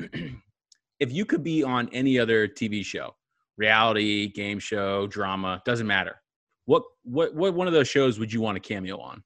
[0.00, 3.14] if you could be on any other TV show,
[3.56, 6.20] reality, game show, drama, doesn't matter.
[6.64, 9.22] What what what one of those shows would you want a cameo on?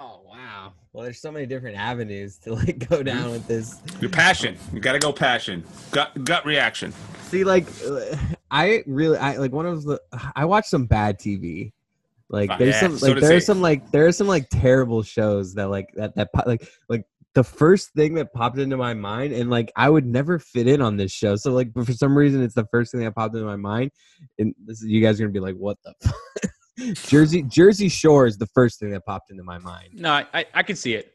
[0.00, 0.72] Oh wow!
[0.92, 3.80] Well, there's so many different avenues to like go down with this.
[4.00, 4.58] Your passion.
[4.74, 5.64] You got to go passion.
[5.90, 6.92] Gut gut reaction.
[7.22, 8.14] See, like, uh,
[8.50, 9.98] I really, I like one of the.
[10.36, 11.72] I watch some bad TV.
[12.28, 12.58] Like, Fine.
[12.58, 15.52] there's Yeah, some, like, does there are some, like, there are some, like, terrible shows
[15.54, 17.04] that, like, that, that, like, like
[17.34, 20.82] the first thing that popped into my mind, and like, I would never fit in
[20.82, 21.36] on this show.
[21.36, 23.90] So, like, but for some reason, it's the first thing that popped into my mind,
[24.38, 25.94] and this is you guys are gonna be like, what the.
[26.78, 26.96] Fuck?
[27.08, 29.90] Jersey Jersey Shore is the first thing that popped into my mind.
[29.92, 31.12] No, I I, I could see it.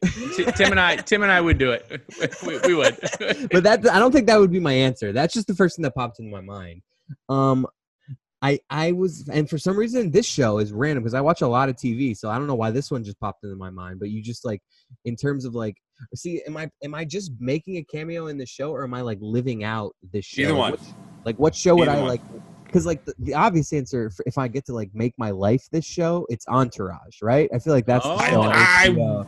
[0.56, 2.04] Tim and I Tim and I would do it.
[2.46, 2.96] we, we would.
[3.50, 5.12] but that I don't think that would be my answer.
[5.12, 6.82] That's just the first thing that popped into my mind.
[7.28, 7.66] Um,
[8.40, 11.48] I I was and for some reason this show is random because I watch a
[11.48, 13.98] lot of TV, so I don't know why this one just popped into my mind.
[13.98, 14.62] But you just like
[15.04, 15.76] in terms of like,
[16.14, 19.00] see, am I am I just making a cameo in the show or am I
[19.00, 20.42] like living out this show?
[20.42, 20.72] Either one.
[20.72, 20.80] Which-
[21.24, 22.06] like what show would I one.
[22.06, 22.20] like?
[22.68, 25.66] Because like the, the obvious answer, if, if I get to like make my life
[25.72, 27.50] this show, it's Entourage, right?
[27.52, 28.18] I feel like that's the Oh.
[28.20, 29.26] show on I- HBO.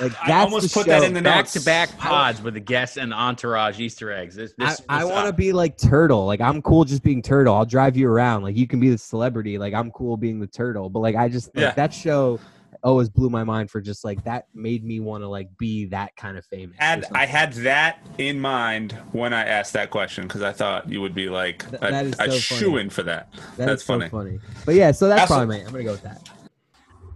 [0.00, 2.96] Like I almost the put that in the back to back pods with the guests
[2.96, 4.36] and entourage Easter eggs.
[4.36, 6.24] This, I, this, I this- want to uh, be like turtle.
[6.24, 7.54] Like I'm cool just being turtle.
[7.54, 8.42] I'll drive you around.
[8.42, 9.58] Like you can be the celebrity.
[9.58, 10.88] Like I'm cool being the turtle.
[10.88, 11.70] But like I just like, Yeah.
[11.72, 12.38] that show
[12.82, 16.14] always blew my mind for just like that made me want to like be that
[16.16, 16.76] kind of famous.
[16.78, 21.00] Had I had that in mind when I asked that question because I thought you
[21.00, 23.32] would be like Th- a, that is a shoe in for that.
[23.56, 24.08] That that's is so funny.
[24.10, 24.38] funny.
[24.66, 25.64] But yeah, so that's Also- probably my.
[25.64, 26.28] I'm gonna go with that.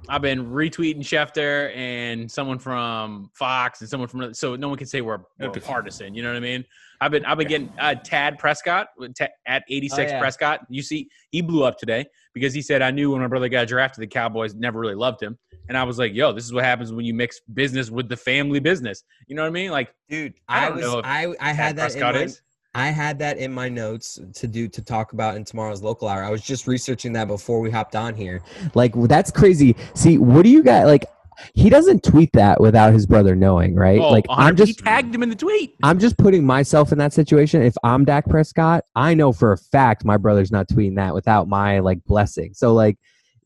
[0.08, 4.86] I've been retweeting Schefter and someone from Fox and someone from so no one can
[4.86, 6.14] say we're, we're partisan.
[6.14, 6.64] You know what I mean?
[7.00, 10.20] I've been I've been getting uh, Tad Prescott with Ta- at 86 Oh, yeah.
[10.20, 10.60] Prescott.
[10.68, 13.66] You see, he blew up today because he said I knew when my brother got
[13.66, 15.36] drafted, the Cowboys never really loved him,
[15.68, 18.16] and I was like, yo, this is what happens when you mix business with the
[18.16, 19.04] family business.
[19.26, 19.70] You know what I mean?
[19.70, 22.42] Like Dude, I know if I I had that in my, is.
[22.74, 26.22] I had that in my notes to do to talk about in tomorrow's local hour.
[26.22, 28.42] I was just researching that before we hopped on here.
[28.74, 29.76] Like that's crazy.
[29.94, 30.86] See, what do you got?
[30.86, 31.06] Like,
[31.54, 33.98] he doesn't tweet that without his brother knowing, right?
[33.98, 35.76] Oh, like, I'm 100 he just tagged him in the tweet.
[35.82, 37.62] I'm just putting myself in that situation.
[37.62, 41.48] If I'm Dak Prescott, I know for a fact my brother's not tweeting that without
[41.48, 42.52] my like blessing.
[42.54, 42.98] So like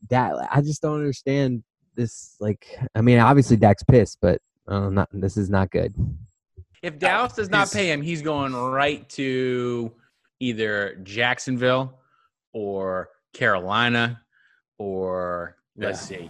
[0.09, 1.63] that, I just don't understand
[1.95, 2.35] this.
[2.39, 5.93] Like, I mean, obviously Dak's pissed, but uh, not this is not good.
[6.81, 9.91] If Dallas does not pay him, he's going right to
[10.39, 11.99] either Jacksonville
[12.53, 14.21] or Carolina
[14.77, 16.29] or let's see.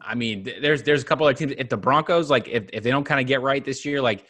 [0.00, 1.52] I mean, there's there's a couple of teams.
[1.58, 4.24] If the Broncos, like, if, if they don't kind of get right this year, like,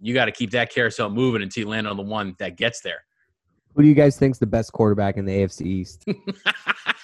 [0.00, 2.80] you got to keep that carousel moving until you land on the one that gets
[2.82, 3.04] there.
[3.74, 6.04] Who do you guys think's the best quarterback in the AFC East?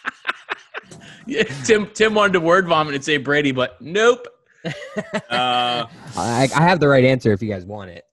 [1.29, 4.27] Yeah, Tim Tim wanted to word vomit and say Brady, but nope.
[5.31, 5.87] Uh,
[6.17, 8.05] I, I have the right answer if you guys want it.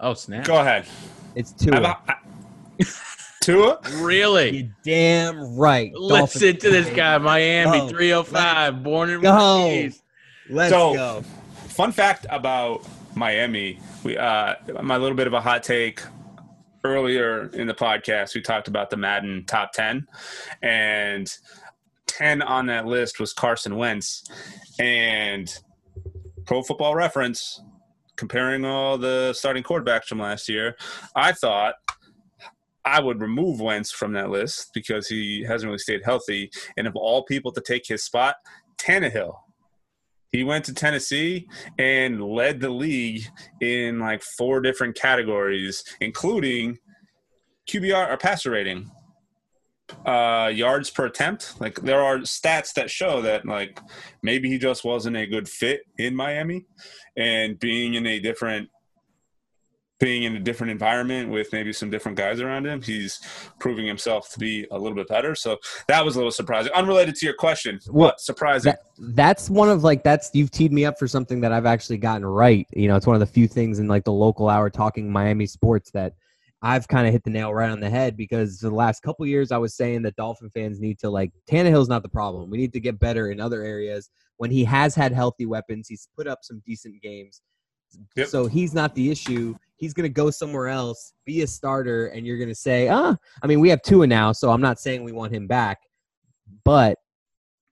[0.00, 0.44] Oh snap!
[0.46, 0.86] go ahead.
[1.34, 1.78] It's How Tua.
[1.78, 2.84] about- I-
[3.42, 3.78] Tua?
[3.98, 4.56] Really?
[4.56, 5.92] You damn right.
[5.94, 6.62] Listen Dolphins.
[6.62, 7.88] to this guy, Miami, Go.
[7.88, 9.64] 305, born and Go.
[9.66, 10.00] raised.
[10.48, 11.22] Let's So- go.
[11.68, 16.00] Fun fact about Miami: we uh, my little bit of a hot take.
[16.86, 20.06] Earlier in the podcast, we talked about the Madden top ten,
[20.62, 21.34] and
[22.06, 24.24] ten on that list was Carson Wentz,
[24.78, 25.52] and
[26.46, 27.62] Pro Football Reference
[28.16, 30.76] comparing all the starting quarterbacks from last year.
[31.16, 31.74] I thought
[32.84, 36.96] I would remove Wentz from that list because he hasn't really stayed healthy, and of
[36.96, 38.36] all people to take his spot,
[38.76, 39.34] Tannehill.
[40.30, 41.46] He went to Tennessee
[41.78, 43.22] and led the league
[43.60, 46.78] in like four different categories, including
[47.68, 48.90] QBR or passer rating,
[50.04, 51.60] uh, yards per attempt.
[51.60, 53.80] Like there are stats that show that like
[54.22, 56.66] maybe he just wasn't a good fit in Miami,
[57.16, 58.68] and being in a different
[60.00, 63.20] being in a different environment with maybe some different guys around him, he's
[63.58, 65.34] proving himself to be a little bit better.
[65.34, 65.56] So
[65.88, 66.72] that was a little surprising.
[66.72, 68.72] Unrelated to your question, Well, but surprising.
[68.72, 71.98] That, that's one of like that's you've teed me up for something that I've actually
[71.98, 72.66] gotten right.
[72.72, 75.46] You know, it's one of the few things in like the local hour talking Miami
[75.46, 76.14] sports that
[76.64, 79.52] I've kind of hit the nail right on the head because the last couple years
[79.52, 82.48] I was saying that Dolphin fans need to like Tannehill's not the problem.
[82.48, 84.08] We need to get better in other areas.
[84.38, 87.42] When he has had healthy weapons, he's put up some decent games.
[88.16, 88.28] Yep.
[88.28, 89.54] So he's not the issue.
[89.76, 93.14] He's going to go somewhere else, be a starter, and you're going to say, ah,
[93.42, 95.82] I mean, we have Tua now, so I'm not saying we want him back,
[96.64, 96.96] but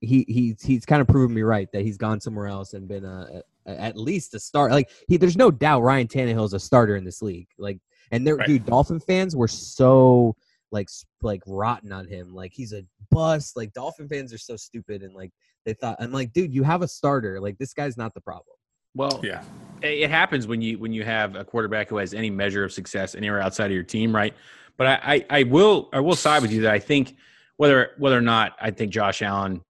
[0.01, 3.05] he he's he's kind of proven me right that he's gone somewhere else and been
[3.05, 4.70] a, a at least a start.
[4.73, 7.48] Like he, there's no doubt Ryan Tannehill is a starter in this league.
[7.56, 7.78] Like,
[8.10, 8.46] and there, right.
[8.46, 10.36] dude, Dolphin fans were so
[10.70, 10.88] like
[11.20, 12.34] like rotten on him.
[12.34, 13.56] Like he's a bust.
[13.56, 15.30] Like Dolphin fans are so stupid and like
[15.64, 17.40] they thought I'm like, dude, you have a starter.
[17.40, 18.56] Like this guy's not the problem.
[18.94, 19.42] Well, yeah,
[19.80, 23.14] it happens when you when you have a quarterback who has any measure of success
[23.14, 24.34] anywhere outside of your team, right?
[24.76, 27.16] But I, I, I will I will side with you that I think
[27.56, 29.62] whether whether or not I think Josh Allen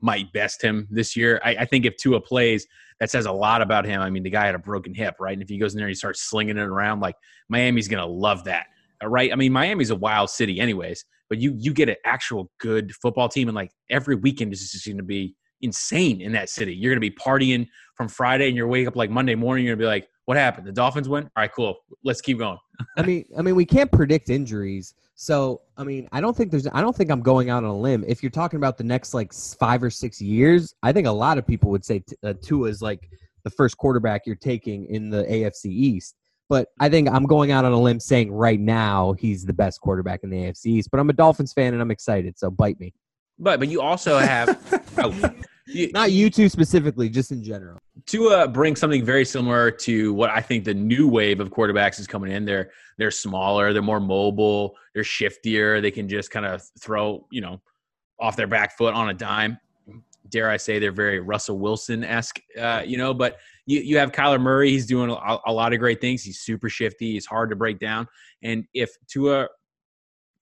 [0.00, 1.40] might best him this year.
[1.44, 2.66] I, I, think if Tua plays,
[3.00, 4.00] that says a lot about him.
[4.00, 5.32] I mean, the guy had a broken hip, right?
[5.32, 7.16] And if he goes in there and he starts slinging it around, like
[7.48, 8.66] Miami's going to love that,
[9.02, 9.32] uh, right?
[9.32, 11.04] I mean, Miami's a wild city, anyways.
[11.28, 14.86] But you you get an actual good football team, and like every weekend is just
[14.86, 16.74] going to be insane in that city.
[16.74, 17.66] You're going to be partying
[17.96, 19.64] from Friday and you're wake up like Monday morning.
[19.64, 20.66] You're going to be like, what happened?
[20.66, 21.24] The Dolphins win?
[21.24, 21.76] All right, cool.
[22.04, 22.58] Let's keep going.
[22.96, 24.94] I mean, I mean, we can't predict injuries.
[25.20, 27.76] So, I mean, I don't think there's, I don't think I'm going out on a
[27.76, 28.04] limb.
[28.06, 31.38] If you're talking about the next like five or six years, I think a lot
[31.38, 33.10] of people would say uh, Tua is like
[33.42, 36.14] the first quarterback you're taking in the AFC East.
[36.48, 39.80] But I think I'm going out on a limb saying right now he's the best
[39.80, 40.90] quarterback in the AFC East.
[40.92, 42.94] But I'm a Dolphins fan and I'm excited, so bite me.
[43.40, 44.56] But but you also have
[44.98, 45.34] oh,
[45.92, 47.78] not you two specifically, just in general.
[48.06, 52.06] Tua brings something very similar to what I think the new wave of quarterbacks is
[52.06, 52.44] coming in.
[52.44, 55.82] They're they're smaller, they're more mobile, they're shiftier.
[55.82, 57.60] They can just kind of throw you know
[58.20, 59.58] off their back foot on a dime.
[60.30, 63.14] Dare I say they're very Russell Wilson esque, uh, you know?
[63.14, 64.70] But you, you have Kyler Murray.
[64.70, 66.22] He's doing a, a lot of great things.
[66.22, 67.12] He's super shifty.
[67.12, 68.06] He's hard to break down.
[68.42, 69.48] And if Tua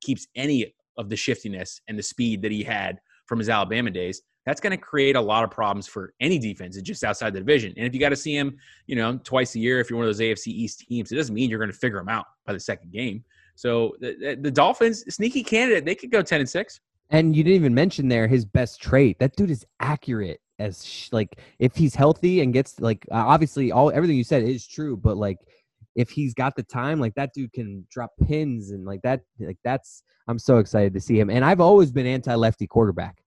[0.01, 4.23] keeps any of the shiftiness and the speed that he had from his Alabama days,
[4.47, 7.75] that's going to create a lot of problems for any defense just outside the division.
[7.77, 8.57] And if you got to see him,
[8.87, 11.35] you know, twice a year, if you're one of those AFC East teams, it doesn't
[11.35, 13.25] mean you're going to figure him out by the second game.
[13.57, 16.81] So the, the Dolphins, sneaky candidate, they could go 10 and 6.
[17.11, 19.19] And you didn't even mention there his best trait.
[19.19, 23.73] That dude is accurate as sh- like if he's healthy and gets like uh, obviously
[23.73, 25.39] all everything you said is true, but like
[25.95, 29.21] if he's got the time, like that dude can drop pins and like that.
[29.39, 31.31] Like that's I'm so excited to see him.
[31.31, 33.23] And I've always been anti-lefty quarterback.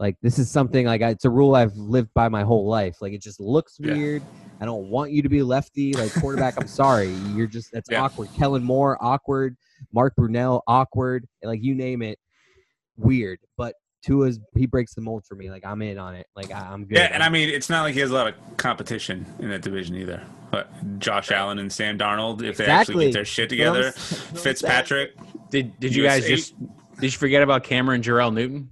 [0.00, 3.02] Like this is something like it's a rule I've lived by my whole life.
[3.02, 3.92] Like it just looks yeah.
[3.92, 4.22] weird.
[4.58, 5.92] I don't want you to be lefty.
[5.92, 7.10] Like quarterback, I'm sorry.
[7.34, 8.02] You're just that's yeah.
[8.02, 8.30] awkward.
[8.34, 9.58] Kellen Moore, awkward.
[9.92, 11.26] Mark Brunell, awkward.
[11.42, 12.18] Like you name it,
[12.96, 13.40] weird.
[13.58, 15.50] But Tua's he breaks the mold for me.
[15.50, 16.26] Like I'm in on it.
[16.34, 16.96] Like I, am good.
[16.96, 19.60] Yeah, and I mean it's not like he has a lot of competition in that
[19.60, 20.22] division either.
[20.50, 22.64] But Josh Allen and Sam Darnold, if exactly.
[22.64, 25.12] they actually get their shit together, Fitzpatrick.
[25.50, 26.54] Did did you guys just
[26.94, 28.70] did you forget about Cameron Jerrell Newton?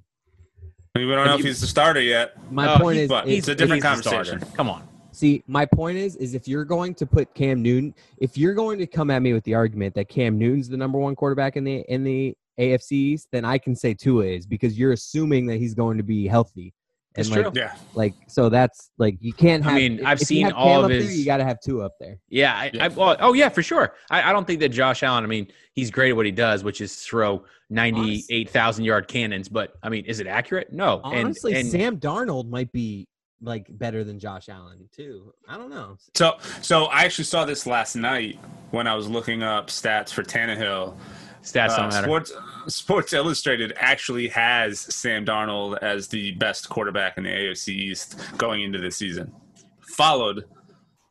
[0.94, 2.36] I mean, we don't know you, if he's the starter yet.
[2.52, 4.40] My oh, point is, it's a different conversation.
[4.54, 4.88] Come on.
[5.12, 8.78] See, my point is, is if you're going to put Cam Newton, if you're going
[8.78, 11.64] to come at me with the argument that Cam Newton's the number one quarterback in
[11.64, 15.56] the in the AFC East, then I can say Tua is because you're assuming that
[15.56, 16.72] he's going to be healthy.
[17.18, 17.52] And it's like, true.
[17.60, 17.74] Yeah.
[17.94, 19.64] Like so, that's like you can't.
[19.64, 21.06] Have, I mean, I've seen all of his.
[21.06, 22.18] There, you got to have two up there.
[22.28, 22.54] Yeah.
[22.54, 22.84] I, yeah.
[22.84, 23.94] I, well, oh yeah, for sure.
[24.10, 25.24] I, I, don't think that Josh Allen.
[25.24, 29.48] I mean, he's great at what he does, which is throw ninety-eight thousand yard cannons.
[29.48, 30.72] But I mean, is it accurate?
[30.72, 31.00] No.
[31.02, 33.08] Honestly, and, and, Sam Darnold might be
[33.40, 35.32] like better than Josh Allen too.
[35.48, 35.96] I don't know.
[36.14, 38.38] So, so I actually saw this last night
[38.70, 40.96] when I was looking up stats for Tannehill
[41.52, 42.06] Stats don't uh, matter.
[42.06, 42.32] Sports,
[42.68, 48.62] Sports Illustrated actually has Sam Darnold as the best quarterback in the AFC East going
[48.62, 49.32] into the season,
[49.96, 50.44] followed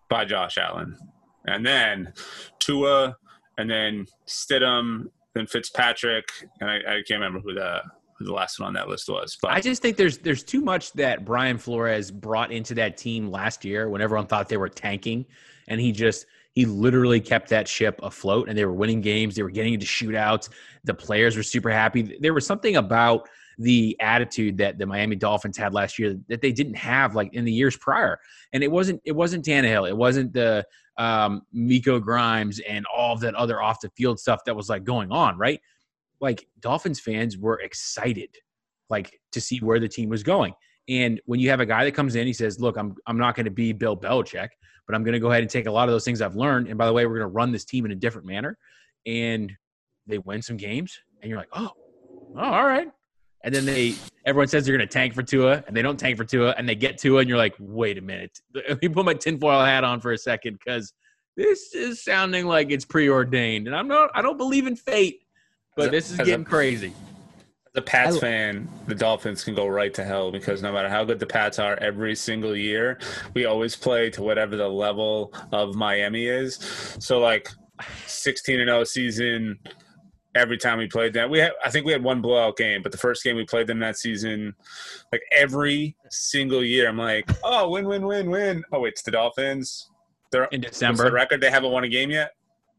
[0.09, 0.97] by Josh Allen,
[1.45, 2.13] and then
[2.59, 3.17] Tua,
[3.57, 6.29] and then Stidham, then Fitzpatrick,
[6.61, 7.81] and I, I can't remember who the
[8.17, 9.37] who the last one on that list was.
[9.41, 13.29] But I just think there's there's too much that Brian Flores brought into that team
[13.29, 15.25] last year when everyone thought they were tanking,
[15.67, 16.25] and he just
[16.57, 19.35] he literally kept that ship afloat and they were winning games.
[19.35, 20.49] They were getting into shootouts.
[20.85, 22.17] The players were super happy.
[22.19, 23.29] There was something about
[23.59, 27.45] the attitude that the Miami Dolphins had last year that they didn't have like in
[27.45, 28.19] the years prior.
[28.53, 29.87] And it wasn't it wasn't Tannehill.
[29.87, 30.65] It wasn't the
[30.97, 34.83] um, Miko Grimes and all of that other off the field stuff that was like
[34.83, 35.61] going on, right?
[36.21, 38.35] Like Dolphins fans were excited
[38.89, 40.55] like to see where the team was going.
[40.89, 43.35] And when you have a guy that comes in, he says, "Look, I'm I'm not
[43.35, 44.49] going to be Bill Belichick,
[44.87, 46.67] but I'm going to go ahead and take a lot of those things I've learned.
[46.67, 48.57] And by the way, we're going to run this team in a different manner."
[49.05, 49.55] And
[50.07, 51.71] they win some games, and you're like, "Oh,
[52.35, 52.87] oh all right."
[53.43, 53.95] And then they
[54.25, 56.67] everyone says they're going to tank for Tua, and they don't tank for Tua, and
[56.67, 59.83] they get Tua, and you're like, "Wait a minute, let me put my tinfoil hat
[59.83, 60.93] on for a second because
[61.35, 64.09] this is sounding like it's preordained, and I'm not.
[64.15, 65.21] I don't believe in fate,
[65.75, 66.93] but this is getting crazy.
[67.77, 70.89] As a Pats I- fan, the Dolphins can go right to hell because no matter
[70.89, 72.97] how good the Pats are every single year,
[73.35, 76.55] we always play to whatever the level of Miami is.
[76.99, 77.49] So like
[78.07, 79.59] 16 and 0 season
[80.33, 81.29] every time we played them.
[81.29, 83.67] We had I think we had one blowout game, but the first game we played
[83.67, 84.55] them that season,
[85.11, 88.63] like every single year, I'm like, oh, win, win, win, win.
[88.71, 89.91] Oh, it's the Dolphins.
[90.31, 91.41] They're In December, the record.
[91.41, 92.31] They haven't won a game yet.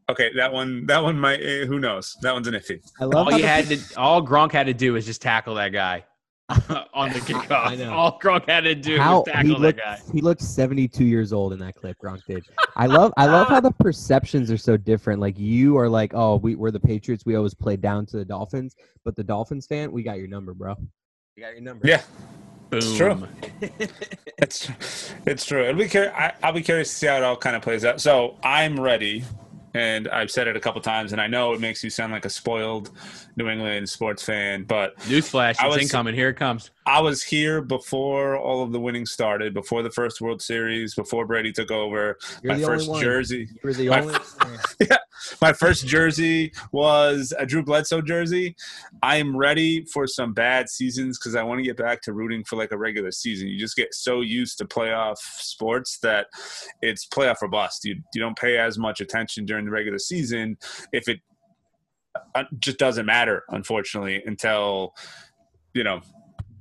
[0.09, 1.39] Okay, that one, that one might.
[1.41, 2.17] eh, Who knows?
[2.21, 2.81] That one's an iffy.
[2.99, 5.69] I love all you had to, all Gronk had to do was just tackle that
[5.69, 6.03] guy
[6.93, 7.67] on the kickoff.
[7.67, 7.93] I know.
[7.93, 9.99] All Gronk had to do how was he tackle that looked, guy.
[10.11, 12.43] he looked 72 years old in that clip Gronk did.
[12.75, 15.21] I love I love how the perceptions are so different.
[15.21, 17.23] Like you are like, oh, we, we're the Patriots.
[17.25, 18.75] We always play down to the Dolphins.
[19.05, 20.75] But the Dolphins fan, we got your number, bro.
[21.37, 21.87] We got your number.
[21.87, 22.01] Yeah,
[22.71, 22.79] Boom.
[22.81, 23.27] It's true.
[24.41, 24.69] It's
[25.25, 25.63] it's true.
[25.63, 27.83] It'll be cur- I, I'll be curious to see how it all kind of plays
[27.83, 27.99] out.
[27.99, 29.25] So I'm ready,
[29.73, 32.25] and I've said it a couple times, and I know it makes you sound like
[32.25, 32.91] a spoiled
[33.35, 36.15] New England sports fan, but Newsflash, it's was- incoming.
[36.15, 36.71] Here it comes.
[36.89, 41.27] I was here before all of the winning started, before the first World Series, before
[41.27, 42.17] Brady took over.
[42.41, 44.15] You're my first jersey, You're the My- only
[45.41, 48.55] my first jersey was a Drew Bledsoe jersey.
[49.03, 52.43] I am ready for some bad seasons because I want to get back to rooting
[52.43, 53.49] for like a regular season.
[53.49, 56.25] You just get so used to playoff sports that
[56.81, 57.85] it's playoff or bust.
[57.85, 60.57] You you don't pay as much attention during the regular season
[60.91, 61.19] if it
[62.33, 64.95] uh, just doesn't matter, unfortunately, until
[65.75, 66.01] you know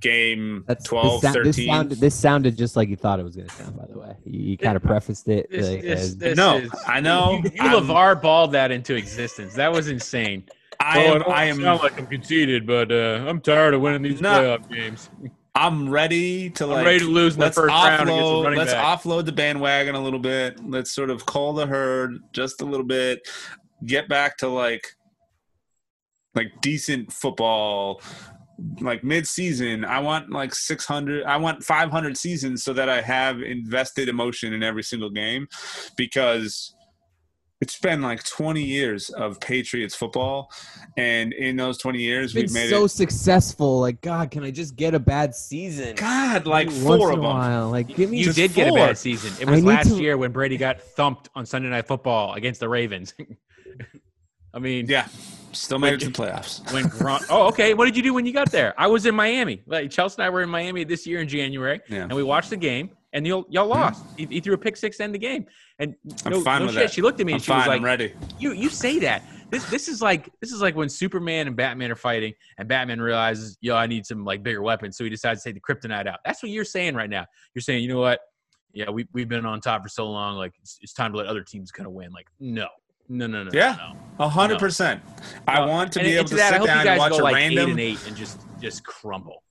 [0.00, 3.36] game That's 12, this, sou- this sounded this sounded just like you thought it was
[3.36, 4.16] gonna sound, by the way.
[4.24, 7.40] You, you kind of prefaced it This, like, this, as- this No, is, I know.
[7.44, 9.54] You, you I'm- LaVar balled that into existence.
[9.54, 10.44] That was insane.
[10.80, 14.02] I am, don't I am sound like I'm conceited, but uh, I'm tired of winning
[14.02, 14.30] these No.
[14.58, 15.10] playoff games.
[15.56, 18.12] I'm ready to like I'm ready to lose in the let's first round against the
[18.12, 19.00] offload running let's back.
[19.00, 20.64] offload the bandwagon a little bit.
[20.64, 23.26] Let's sort of call the herd just a little bit.
[23.84, 24.86] Get back to like
[26.36, 28.00] like decent football
[28.80, 34.08] like mid-season i want like 600 i want 500 seasons so that i have invested
[34.08, 35.46] emotion in every single game
[35.96, 36.74] because
[37.60, 40.50] it's been like 20 years of patriots football
[40.96, 43.80] and in those 20 years been we've made so it successful.
[43.80, 45.96] Like, God, can I just get a bad season?
[45.96, 47.70] god like Once four of a them while.
[47.70, 49.32] Like, give me You just did get a bad season.
[49.40, 52.68] It was last to- year when Brady got thumped on Sunday Night Football against the
[52.68, 53.12] Ravens.
[54.54, 55.08] I mean, yeah
[55.52, 57.26] still made it to the playoffs when Gronk.
[57.30, 57.74] Oh, okay.
[57.74, 58.74] What did you do when you got there?
[58.78, 59.62] I was in Miami.
[59.66, 62.02] Like Chelsea and I were in Miami this year in January, Yeah.
[62.02, 62.90] and we watched the game.
[63.14, 63.70] And y'all, y'all hmm.
[63.70, 64.04] lost.
[64.18, 65.46] He, he threw a pick six to end the game.
[65.78, 65.94] And
[66.26, 66.88] I'm no, fine no with shit.
[66.88, 66.92] that.
[66.92, 68.12] She looked at me I'm and she was like, I'm ready.
[68.38, 69.22] "You, you say that.
[69.50, 73.00] This, this is like, this is like when Superman and Batman are fighting, and Batman
[73.00, 76.06] realizes, yo, I need some like bigger weapons, so he decides to take the kryptonite
[76.06, 76.18] out.
[76.26, 77.24] That's what you're saying right now.
[77.54, 78.20] You're saying, you know what?
[78.74, 80.36] Yeah, we we've been on top for so long.
[80.36, 82.12] Like it's, it's time to let other teams kind of win.
[82.12, 82.68] Like no,
[83.08, 83.50] no, no, no.
[83.52, 83.76] Yeah.
[83.78, 84.24] no.
[84.24, 85.00] A hundred percent.
[85.46, 87.34] I want to and be able to that, sit down and watch go a like
[87.34, 87.66] random.
[87.66, 89.42] eight and eight and just just crumble.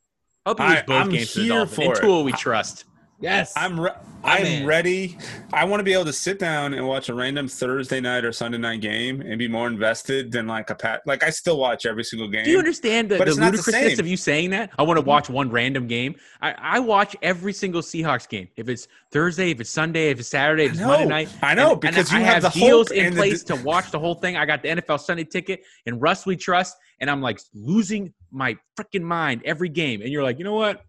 [0.45, 1.75] Hope you I- lose both I'm games to the here Dolphins.
[1.75, 2.01] for In it.
[2.01, 2.85] Tua, we trust.
[3.19, 3.53] Yes.
[3.55, 3.91] I'm re-
[4.23, 4.65] I'm I'm in.
[4.65, 5.17] ready.
[5.53, 8.31] I want to be able to sit down and watch a random Thursday night or
[8.31, 11.01] Sunday night game and be more invested than like a pat.
[11.05, 12.43] Like I still watch every single game.
[12.45, 14.71] Do you understand the, the it's not the ludicrousness of you saying that?
[14.77, 16.15] I want to watch one random game.
[16.41, 18.49] I, I watch every single Seahawks game.
[18.57, 21.29] If it's Thursday, if it's Sunday, if it's Saturday, if it's Monday night.
[21.41, 23.55] I know, And- and because I you have the deals in and the place to
[23.55, 24.35] watch the whole thing.
[24.37, 28.57] I got the NFL Sunday ticket and Russ we trust, and I'm like losing my
[28.77, 30.01] freaking mind every game.
[30.01, 30.81] And you're like, you know what?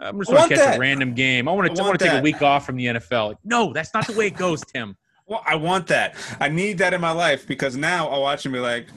[0.00, 0.76] I'm just going want to catch that.
[0.76, 1.48] a random game.
[1.48, 3.28] I want to I, want want to take a week off from the NFL.
[3.28, 4.96] Like, no, that's not the way it goes, Tim.
[5.26, 6.16] Well, I want that.
[6.40, 8.88] I need that in my life because now I'll watch and be like,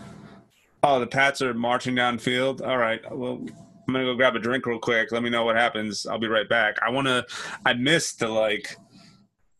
[0.82, 2.66] oh, the Pats are marching downfield.
[2.68, 3.46] All right, well,
[3.88, 5.12] I'm gonna go grab a drink real quick.
[5.12, 6.08] Let me know what happens.
[6.08, 6.78] I'll be right back.
[6.82, 7.24] I wanna.
[7.68, 8.76] I missed the like,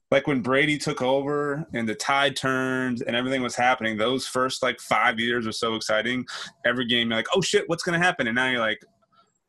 [0.10, 3.96] like when Brady took over and the tide turned and everything was happening.
[3.96, 6.26] Those first like five years were so exciting.
[6.66, 8.26] Every game, you're like, oh shit, what's gonna happen?
[8.26, 8.84] And now you're like,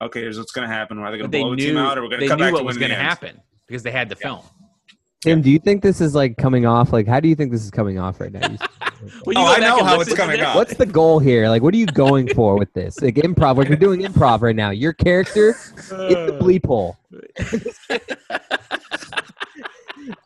[0.02, 0.98] okay, here's what's gonna happen.
[0.98, 2.52] Are they gonna But they blow a team out, or we're gonna come knew back
[2.52, 3.08] what to was going to in the end?
[3.08, 4.40] happen because they had the film.
[5.22, 6.92] Tim, do you think this is like coming off?
[6.92, 8.46] Like, how do you think this is coming off right now?
[8.48, 8.58] You-
[9.26, 10.56] Well, Oh, go I know how listen it's to coming off.
[10.56, 11.48] What's the goal here?
[11.50, 13.02] Like, what are you going for with this?
[13.02, 13.56] Like improv.
[13.58, 14.70] Like, we're doing improv right now.
[14.70, 16.96] Your character, it's the bleep hole.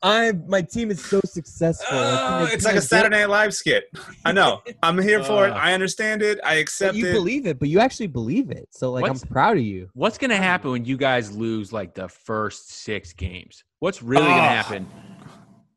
[0.02, 1.96] I my team is so successful.
[1.98, 3.84] Oh, it's like a Saturday Night Live skit.
[4.24, 4.62] I know.
[4.82, 5.50] I'm here for it.
[5.50, 6.38] Uh, I understand it.
[6.44, 7.12] I accept you it.
[7.12, 8.68] believe it, but you actually believe it.
[8.70, 9.88] So like, What's- I'm proud of you.
[9.94, 13.64] What's going to happen when you guys lose like the first six games?
[13.80, 14.88] What's really going to Ah, happen?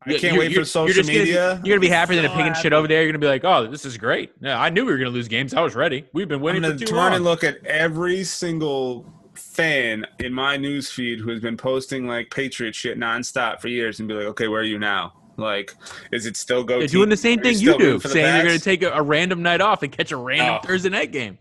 [0.03, 1.61] I can't You're- wait you're- for social you're just gonna- media.
[1.63, 3.03] You're gonna be happy that So they're picking shit over there.
[3.03, 5.27] You're gonna be like, "Oh, this is great." Yeah, I knew we were gonna lose
[5.27, 5.53] games.
[5.53, 6.05] I was ready.
[6.11, 7.13] We've been I'm winning going for to too turn long.
[7.13, 9.05] and look at every single
[9.51, 13.99] fan in my news feed who has been posting like Patriot shit nonstop for years
[13.99, 15.13] and be like, okay, where are you now?
[15.37, 15.75] Like,
[16.11, 16.79] is it still go?
[16.79, 19.41] They're doing the same thing you do, saying you're going to take a, a, random
[19.41, 20.67] night off and catch a random oh.
[20.67, 21.37] Thursday night game.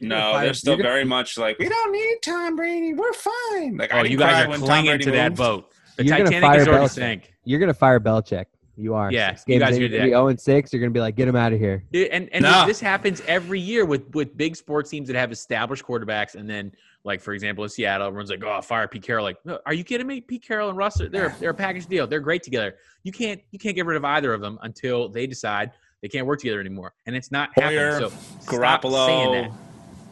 [0.00, 2.92] No, they're still gonna, very much like we don't need Tom Brady.
[2.92, 3.76] We're fine.
[3.76, 5.70] Like, oh, you guys are clinging to that boat.
[5.96, 7.32] The you're Titanic is already sank.
[7.44, 8.46] You're gonna fire Belichick.
[8.76, 9.12] You are.
[9.12, 10.72] Yeah, you guys are gonna be 0 and 6.
[10.72, 11.84] You're gonna be like, get him out of here.
[11.94, 12.66] And and no.
[12.66, 16.72] this happens every year with with big sports teams that have established quarterbacks, and then
[17.04, 19.24] like for example in Seattle, everyone's like, oh, fire Pete Carroll.
[19.24, 19.36] Like,
[19.66, 20.20] are you kidding me?
[20.20, 22.06] Pete Carroll and Russ, they're they're a package deal.
[22.06, 22.76] They're great together.
[23.02, 25.72] You can't you can't get rid of either of them until they decide
[26.02, 28.10] they can't work together anymore, and it's not Hoyer, happening.
[28.10, 28.16] So
[28.50, 29.54] Garoppolo.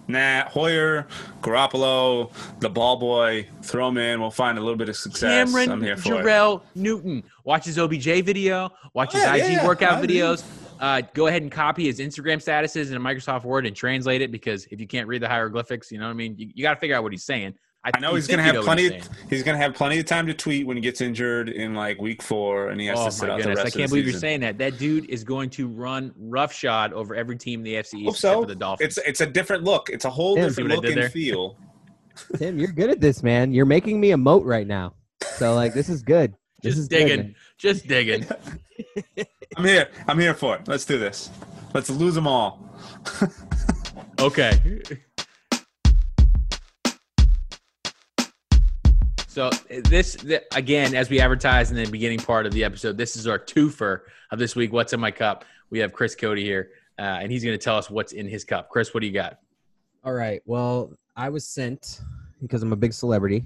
[0.09, 1.07] Nah, Hoyer,
[1.43, 4.21] Garoppolo, the ball boy, throw him in.
[4.21, 5.51] We'll find a little bit of success.
[5.51, 6.63] Cameron I'm here for Jerrell it.
[6.75, 7.23] Newton.
[7.45, 8.71] Watch his OBJ video.
[8.95, 10.45] Watch his oh, yeah, IG yeah, workout I videos.
[10.83, 14.33] Uh, go ahead and copy his Instagram statuses in a Microsoft Word and translate it
[14.33, 16.35] because if you can't read the hieroglyphics, you know what I mean.
[16.37, 17.55] You, you got to figure out what he's saying.
[17.85, 18.97] I, I know he's gonna have plenty.
[18.97, 22.01] Of, he's gonna have plenty of time to tweet when he gets injured in like
[22.01, 23.59] week four, and he has oh, to sit out goodness.
[23.59, 23.77] the rest.
[23.77, 24.59] I can't believe you're saying that.
[24.59, 28.43] That dude is going to run roughshod over every team in the FC East so.
[28.43, 28.99] for the Dolphins.
[28.99, 29.89] It's it's a different look.
[29.89, 31.11] It's a whole Tim, different look and there?
[31.11, 31.57] feel.
[32.37, 33.53] Tim, you're good at this, man.
[33.53, 34.95] You're making me emote right now.
[35.37, 36.35] So like, this is good.
[36.63, 37.23] This Just is digging.
[37.23, 38.27] Good, Just digging.
[39.57, 39.89] I'm here.
[40.09, 40.67] I'm here for it.
[40.67, 41.31] Let's do this.
[41.75, 42.61] Let's lose them all.
[44.19, 44.83] okay.
[49.27, 50.17] So this,
[50.55, 54.01] again, as we advertised in the beginning part of the episode, this is our twofer
[54.31, 54.73] of this week.
[54.73, 55.45] What's in my cup?
[55.71, 58.45] We have Chris Cote here, uh, and he's going to tell us what's in his
[58.45, 58.69] cup.
[58.69, 59.39] Chris, what do you got?
[60.05, 60.43] All right.
[60.45, 62.01] Well, I was sent
[62.41, 63.45] because I'm a big celebrity.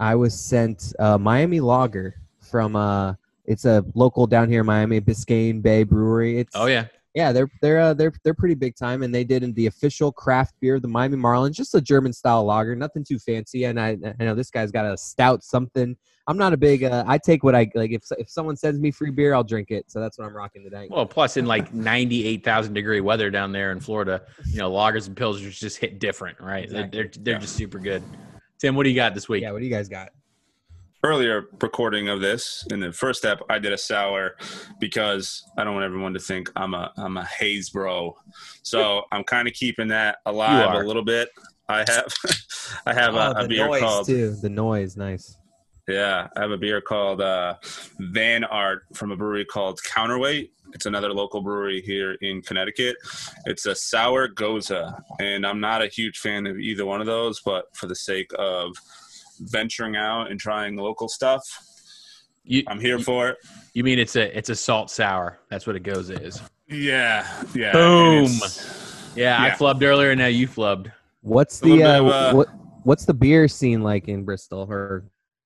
[0.00, 3.14] I was sent a Miami Lager from uh,
[3.48, 6.38] it's a local down here in Miami, Biscayne Bay Brewery.
[6.38, 9.42] It's oh yeah, yeah, they're they're uh, they're they're pretty big time, and they did
[9.42, 13.04] in the official craft beer of the Miami Marlins, just a German style lager, nothing
[13.04, 13.64] too fancy.
[13.64, 15.96] And I, I know this guy's got a stout something.
[16.28, 16.84] I'm not a big.
[16.84, 17.90] Uh, I take what I like.
[17.90, 19.90] If if someone sends me free beer, I'll drink it.
[19.90, 20.86] So that's what I'm rocking today.
[20.90, 25.16] Well, plus in like 98,000 degree weather down there in Florida, you know, lagers and
[25.16, 26.64] pilsners just hit different, right?
[26.64, 26.90] Exactly.
[26.90, 27.40] They're they're, they're yeah.
[27.40, 28.02] just super good.
[28.58, 29.42] Tim, what do you got this week?
[29.42, 30.10] Yeah, what do you guys got?
[31.04, 34.34] Earlier recording of this in the first step i did a sour
[34.80, 38.16] because i don't want everyone to think i'm a i'm a haze bro.
[38.64, 41.28] So i'm kind of keeping that alive a little bit.
[41.68, 42.12] I have
[42.86, 44.34] i have oh, a, a beer called too.
[44.42, 45.36] the noise nice.
[45.86, 47.54] Yeah i have a beer called uh,
[48.00, 50.50] van art from a brewery called counterweight.
[50.72, 52.96] It's another local brewery here in connecticut.
[53.46, 54.72] It's a sour gose,
[55.20, 58.32] and i'm not a huge fan of either one of those but for the sake
[58.36, 58.72] of
[59.40, 61.42] venturing out and trying local stuff.
[62.44, 63.36] You, I'm here for it.
[63.74, 65.38] You mean it's a it's a salt sour?
[65.50, 66.40] That's what it goes is.
[66.66, 67.72] Yeah, yeah.
[67.72, 68.26] Boom.
[69.14, 70.10] Yeah, yeah, I flubbed earlier.
[70.10, 70.90] And now you flubbed.
[71.20, 72.48] What's the uh, of, uh, what
[72.84, 75.04] What's the beer scene like in Bristol or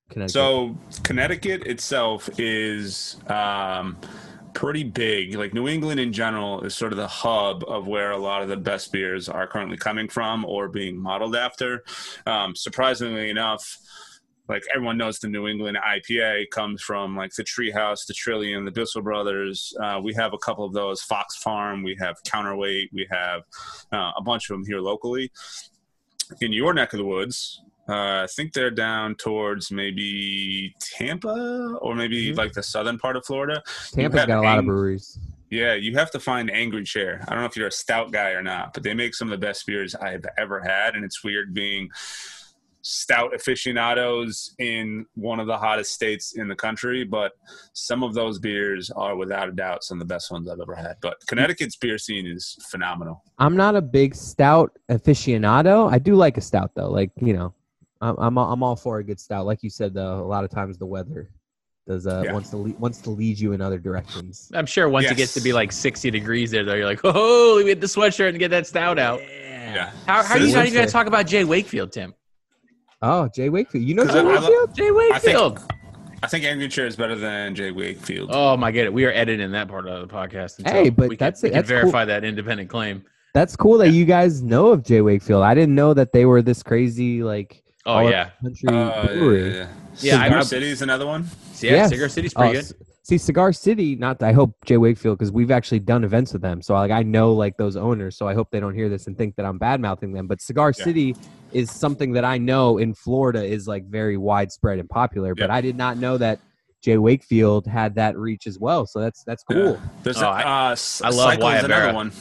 [0.09, 0.31] Connecticut?
[0.31, 3.97] So Connecticut itself is um,
[4.53, 5.35] pretty big.
[5.35, 8.49] Like New England in general is sort of the hub of where a lot of
[8.49, 11.83] the best beers are currently coming from or being modeled after.
[12.25, 13.77] Um, surprisingly enough,
[14.49, 18.71] like everyone knows the New England IPA comes from like the Treehouse, the Trillium, the
[18.71, 19.73] Bissell Brothers.
[19.81, 23.43] Uh, we have a couple of those, Fox Farm, we have Counterweight, we have
[23.91, 25.31] uh, a bunch of them here locally.
[26.41, 31.95] In your neck of the woods, uh, I think they're down towards maybe Tampa or
[31.95, 32.37] maybe mm-hmm.
[32.37, 33.61] like the southern part of Florida.
[33.91, 35.19] Tampa's got a lot of breweries.
[35.49, 37.23] Yeah, you have to find Angry Chair.
[37.27, 39.39] I don't know if you're a stout guy or not, but they make some of
[39.39, 41.89] the best beers I've ever had, and it's weird being
[42.83, 47.31] stout aficionados in one of the hottest states in the country, but
[47.73, 50.75] some of those beers are without a doubt some of the best ones I've ever
[50.75, 50.95] had.
[51.01, 53.23] But Connecticut's beer scene is phenomenal.
[53.39, 55.91] I'm not a big stout aficionado.
[55.91, 56.89] I do like a stout though.
[56.89, 57.53] Like, you know,
[58.03, 59.45] I'm I'm all, I'm all for a good stout.
[59.45, 61.29] Like you said, though, a lot of times the weather
[61.87, 62.33] does uh yeah.
[62.33, 64.51] wants to lead, wants to lead you in other directions.
[64.53, 65.13] I'm sure once yes.
[65.13, 67.87] it gets to be like 60 degrees there, though, you're like, oh, we get the
[67.87, 69.21] sweatshirt and get that stout out.
[69.21, 69.91] Yeah.
[70.05, 71.45] How, how are you not even going to talk about J.
[71.45, 72.13] Wakefield, Tim?
[73.01, 73.49] Oh, J.
[73.49, 73.83] Wakefield.
[73.83, 74.21] You know J.
[74.21, 74.75] Wakefield?
[74.75, 74.91] J.
[74.91, 75.57] Wakefield.
[75.57, 75.73] I think,
[76.23, 77.71] I think Angry Chair is better than J.
[77.71, 78.29] Wakefield.
[78.31, 80.65] Oh my god, we are editing that part of the podcast.
[80.65, 82.07] Hey, but we that's can, we that's can verify cool.
[82.07, 83.03] that independent claim.
[83.33, 83.93] That's cool that yeah.
[83.93, 85.01] you guys know of J.
[85.01, 85.43] Wakefield.
[85.43, 89.49] I didn't know that they were this crazy like Oh yeah, country uh, brewery.
[89.49, 89.67] Yeah, yeah.
[89.99, 91.25] yeah Cigar City is another one.
[91.59, 91.89] Yeah, yes.
[91.89, 92.73] Cigar City's pretty oh, good.
[93.05, 94.77] See, Cigar City, not I hope J.
[94.77, 98.15] Wakefield because we've actually done events with them, so like I know like those owners,
[98.15, 100.27] so I hope they don't hear this and think that I'm bad mouthing them.
[100.27, 100.83] But Cigar yeah.
[100.85, 101.15] City
[101.51, 105.59] is something that I know in Florida is like very widespread and popular, but I
[105.59, 106.39] did not know that
[106.81, 106.97] J.
[106.97, 108.85] Wakefield had that reach as well.
[108.85, 109.77] So that's that's cool.
[110.03, 112.13] There's oh, a, uh, I, I love another one.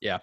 [0.00, 0.18] Yeah,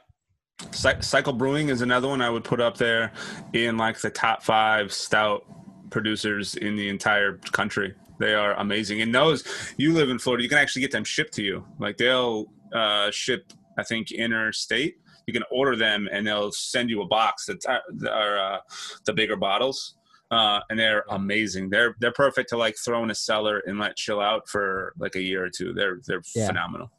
[0.71, 3.11] Cycle Brewing is another one I would put up there
[3.53, 5.45] in like the top five stout
[5.89, 7.95] producers in the entire country.
[8.19, 9.01] They are amazing.
[9.01, 9.45] And those
[9.77, 11.65] you live in Florida, you can actually get them shipped to you.
[11.79, 14.97] Like they'll uh, ship, I think, interstate.
[15.25, 17.63] You can order them, and they'll send you a box that
[18.09, 18.59] are uh,
[19.05, 19.95] the bigger bottles.
[20.31, 21.69] Uh, and they're amazing.
[21.69, 25.15] They're they're perfect to like throw in a cellar and let chill out for like
[25.15, 25.73] a year or two.
[25.73, 26.47] They're they're yeah.
[26.47, 26.91] phenomenal.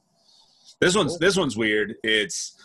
[0.81, 1.97] This one's this one's weird.
[2.03, 2.57] It's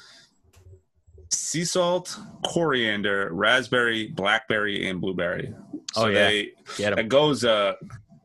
[1.31, 5.53] sea salt, coriander, raspberry, blackberry, and blueberry.
[5.93, 7.43] So oh yeah, they, it goes.
[7.43, 7.73] Uh,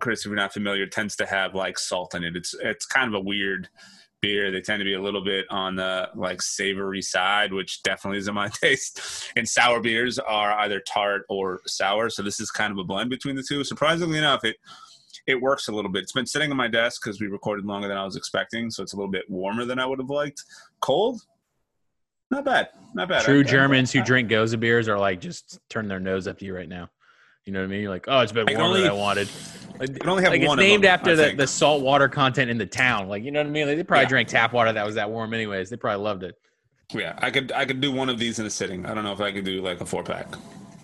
[0.01, 2.37] Chris, if you're not familiar, tends to have like salt in it.
[2.37, 3.69] It's it's kind of a weird
[4.21, 4.51] beer.
[4.51, 8.35] They tend to be a little bit on the like savory side, which definitely isn't
[8.35, 9.01] my taste.
[9.37, 13.11] And sour beers are either tart or sour, so this is kind of a blend
[13.11, 13.65] between the two.
[13.65, 14.57] Surprisingly enough, it
[15.27, 16.03] it works a little bit.
[16.03, 18.83] It's been sitting on my desk because we recorded longer than I was expecting, so
[18.83, 20.45] it's a little bit warmer than I would have liked.
[20.81, 21.21] Cold,
[22.31, 23.25] not bad, not bad.
[23.25, 26.01] True I, Germans I, I, who uh, drink Gose beers are like just turn their
[26.01, 26.89] nose up to you right now.
[27.45, 27.81] You know what I mean?
[27.81, 29.29] You're like, oh, it's been warmer only, than I wanted.
[29.79, 32.59] Like, only have like one it's named them, after the, the salt water content in
[32.59, 33.09] the town.
[33.09, 33.67] Like, you know what I mean?
[33.67, 34.09] Like, they probably yeah.
[34.09, 35.71] drank tap water that was that warm anyways.
[35.71, 36.37] They probably loved it.
[36.93, 38.85] Yeah, I could I could do one of these in a sitting.
[38.85, 40.27] I don't know if I could do like a four pack.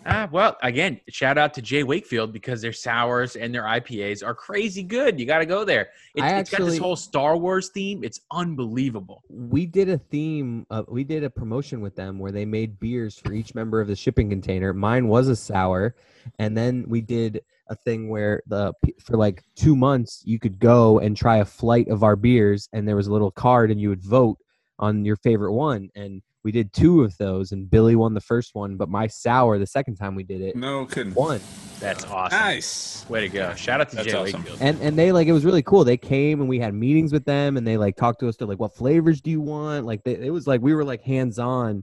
[0.09, 1.83] Ah, well, again, shout out to J.
[1.83, 5.19] Wakefield because their sours and their IPAs are crazy good.
[5.19, 5.89] You got to go there.
[6.15, 8.05] It, has got this whole Star Wars theme.
[8.05, 9.25] It's unbelievable.
[9.29, 10.65] We did a theme.
[10.71, 13.89] Uh, we did a promotion with them where they made beers for each member of
[13.89, 14.73] the shipping container.
[14.73, 15.97] Mine was a sour,
[16.39, 21.01] and then we did a thing where the for like two months you could go
[21.01, 23.89] and try a flight of our beers, and there was a little card, and you
[23.89, 24.39] would vote
[24.79, 28.55] on your favorite one, and we did two of those, and Billy won the first
[28.55, 31.41] one, but my sour the second time we did it, no kidding, won.
[31.81, 32.39] That's awesome.
[32.39, 33.53] Nice, way to go!
[33.57, 34.45] Shout out to That's Jay awesome.
[34.45, 34.63] Wakefield.
[34.63, 35.83] And and they like it was really cool.
[35.83, 38.37] They came and we had meetings with them, and they like talked to us.
[38.37, 41.03] to like, "What flavors do you want?" Like they, it was like we were like
[41.03, 41.83] hands on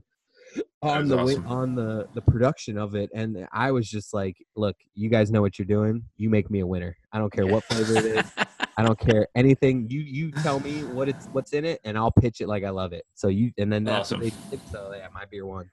[0.80, 1.46] on the awesome.
[1.46, 5.40] on the the production of it and i was just like look you guys know
[5.40, 8.24] what you're doing you make me a winner i don't care what flavor it is
[8.76, 9.88] I don't care anything.
[9.90, 12.70] You you tell me what it's what's in it, and I'll pitch it like I
[12.70, 13.04] love it.
[13.14, 14.20] So you and then that's awesome.
[14.20, 14.60] they did.
[14.70, 15.70] So yeah, my beer won.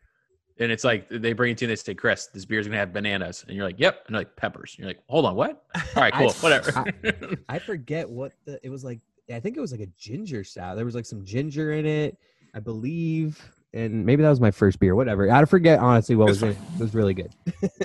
[0.60, 2.78] And it's like they bring it to you and they say, Chris, this beer's gonna
[2.78, 3.44] have bananas.
[3.48, 4.04] And you're like, Yep.
[4.08, 4.76] And like peppers.
[4.76, 5.64] And you're like, hold on, what?
[5.76, 6.30] All right, cool.
[6.30, 6.72] I, Whatever.
[6.78, 9.00] I, I, forget what the it was like
[9.34, 10.76] I think it was like a ginger sour.
[10.76, 12.18] There was like some ginger in it,
[12.54, 13.42] I believe.
[13.74, 15.32] And maybe that was my first beer, whatever.
[15.32, 16.58] I forget honestly what was in it.
[16.76, 17.34] It was really good.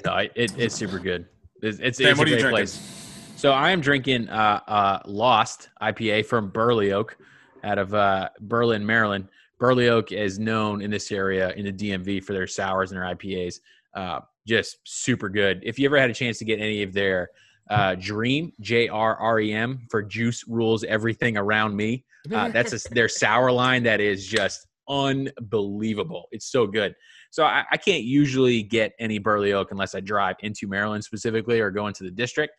[0.04, 1.26] no, it, it's super good.
[1.62, 3.05] It's, it's, Sam, it's a great place.
[3.36, 7.18] So I am drinking uh, uh, Lost IPA from Burley Oak
[7.64, 9.28] out of uh, Berlin, Maryland.
[9.58, 13.14] Burley Oak is known in this area in the DMV for their sours and their
[13.14, 13.60] IPAs.
[13.94, 15.60] Uh, just super good.
[15.64, 17.28] If you ever had a chance to get any of their
[17.68, 22.72] uh, Dream J R R E M for Juice Rules Everything Around Me, uh, that's
[22.72, 26.28] a, their sour line that is just unbelievable.
[26.32, 26.94] It's so good.
[27.30, 31.60] So I, I can't usually get any Burley Oak unless I drive into Maryland specifically
[31.60, 32.54] or go into the district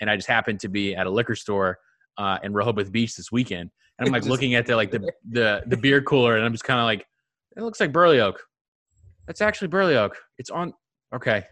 [0.00, 1.78] and I just happened to be at a liquor store
[2.18, 5.62] uh, in Rehoboth Beach this weekend, and I'm like looking at the like the the
[5.66, 7.06] the beer cooler, and I'm just kind of like,
[7.56, 8.42] it looks like Burley Oak.
[9.26, 10.16] That's actually Burley Oak.
[10.38, 10.72] It's on.
[11.14, 11.44] Okay,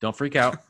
[0.00, 0.58] don't freak out.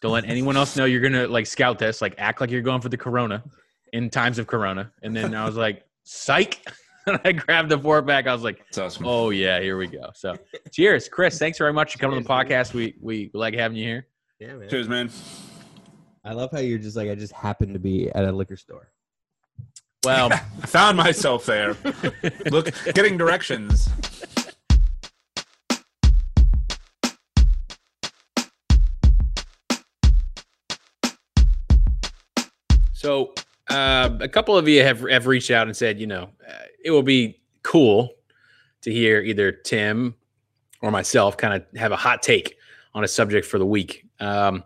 [0.00, 2.02] Don't let anyone else know you're gonna like scout this.
[2.02, 3.44] Like act like you're going for the Corona
[3.92, 4.90] in times of Corona.
[5.02, 6.58] And then I was like, psych.
[7.06, 8.26] and I grabbed the four pack.
[8.26, 9.06] I was like, awesome.
[9.06, 10.10] oh yeah, here we go.
[10.14, 10.36] So
[10.72, 11.38] cheers, Chris.
[11.38, 12.74] Thanks very much for coming cheers, on the podcast.
[12.74, 14.06] We we like having you here.
[14.40, 14.68] Yeah, man.
[14.68, 15.08] Cheers, man.
[16.24, 18.92] I love how you're just like I just happened to be at a liquor store.
[20.04, 21.76] Well, I found myself there.
[22.50, 23.88] Look, getting directions.
[32.94, 33.34] So,
[33.68, 36.92] uh, a couple of you have have reached out and said, you know, uh, it
[36.92, 38.10] will be cool
[38.82, 40.14] to hear either Tim
[40.82, 42.56] or myself kind of have a hot take
[42.94, 44.06] on a subject for the week.
[44.20, 44.62] Um,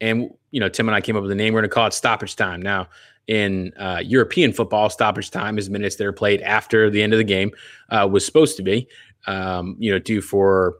[0.00, 1.54] and you know, Tim and I came up with a name.
[1.54, 2.60] We're going to call it stoppage time.
[2.60, 2.88] Now,
[3.26, 7.18] in uh, European football, stoppage time is minutes that are played after the end of
[7.18, 7.52] the game.
[7.90, 8.88] Uh, was supposed to be,
[9.26, 10.76] um, you know, due for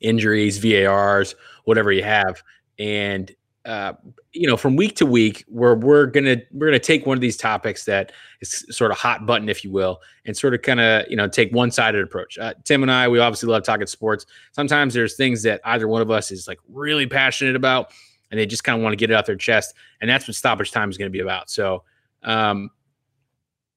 [0.00, 1.34] injuries, VARs,
[1.64, 2.42] whatever you have,
[2.78, 3.34] and
[3.66, 3.94] uh,
[4.32, 7.36] you know, from week to week, we're we're gonna we're gonna take one of these
[7.36, 11.04] topics that is sort of hot button, if you will, and sort of kind of
[11.10, 12.38] you know take one sided approach.
[12.38, 14.24] Uh, Tim and I, we obviously love talking sports.
[14.52, 17.90] Sometimes there's things that either one of us is like really passionate about,
[18.30, 19.74] and they just kind of want to get it out their chest.
[20.00, 21.50] And that's what stoppage time is going to be about.
[21.50, 21.84] So
[22.22, 22.70] um,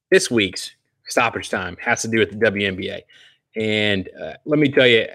[0.10, 0.76] this week's
[1.08, 3.02] stoppage time has to do with the WNBA.
[3.56, 5.08] And uh, let me tell you,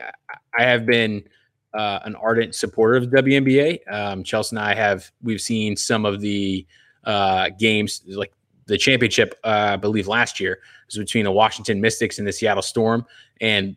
[0.58, 1.24] I have been
[1.72, 3.92] uh, an ardent supporter of the WNBA.
[3.92, 6.66] Um, Chelsea and I have we've seen some of the
[7.04, 8.32] uh, games, like
[8.66, 12.62] the championship, uh, I believe last year was between the Washington Mystics and the Seattle
[12.62, 13.04] Storm,
[13.40, 13.76] and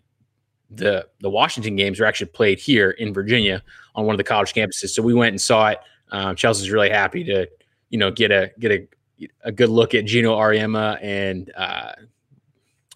[0.70, 3.64] the the Washington games were actually played here in Virginia
[3.98, 4.91] on one of the college campuses.
[4.91, 5.80] So we went and saw it.
[6.11, 7.48] Um, Chelsea's really happy to
[7.90, 8.88] you know, get a get a
[9.44, 11.94] a good look at Geno Auriemma and uh,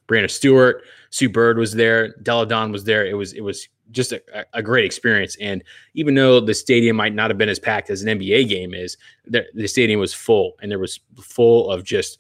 [0.08, 0.84] Breanna Stewart.
[1.10, 2.16] Sue Bird was there.
[2.22, 3.06] Delle Donne was there.
[3.06, 5.36] It was it was just a, a, great experience.
[5.42, 5.62] And
[5.96, 8.96] even though the stadium might not have been as packed as an NBA game is,
[9.26, 12.18] the, the stadium was full, and there was full of just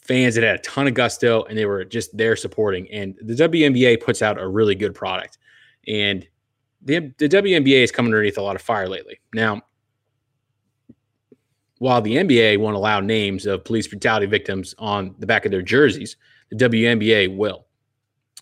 [0.00, 2.88] fans that had a ton of gusto, and they were just there supporting.
[2.92, 5.38] And the WNBA puts out a really good product,
[5.88, 6.24] and
[6.86, 9.20] the the WNBA is coming underneath a lot of fire lately.
[9.34, 9.62] Now,
[11.78, 15.62] while the NBA won't allow names of police brutality victims on the back of their
[15.62, 16.16] jerseys,
[16.50, 17.66] the WNBA will.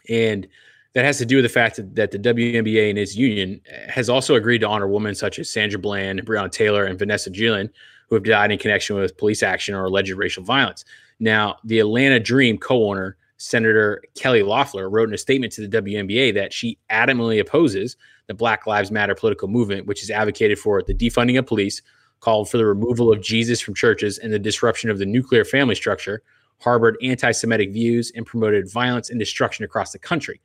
[0.09, 0.47] And
[0.93, 4.09] that has to do with the fact that, that the WNBA and its union has
[4.09, 7.69] also agreed to honor women such as Sandra Bland, Breonna Taylor, and Vanessa Guillen,
[8.09, 10.85] who have died in connection with police action or alleged racial violence.
[11.19, 15.83] Now, the Atlanta Dream co owner, Senator Kelly Loeffler, wrote in a statement to the
[15.83, 17.97] WNBA that she adamantly opposes
[18.27, 21.83] the Black Lives Matter political movement, which has advocated for the defunding of police,
[22.21, 25.75] called for the removal of Jesus from churches and the disruption of the nuclear family
[25.75, 26.23] structure,
[26.61, 30.41] harbored anti Semitic views, and promoted violence and destruction across the country.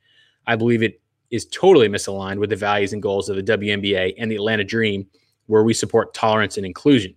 [0.46, 1.00] I believe it
[1.30, 5.06] is totally misaligned with the values and goals of the WNBA and the Atlanta Dream,
[5.46, 7.14] where we support tolerance and inclusion.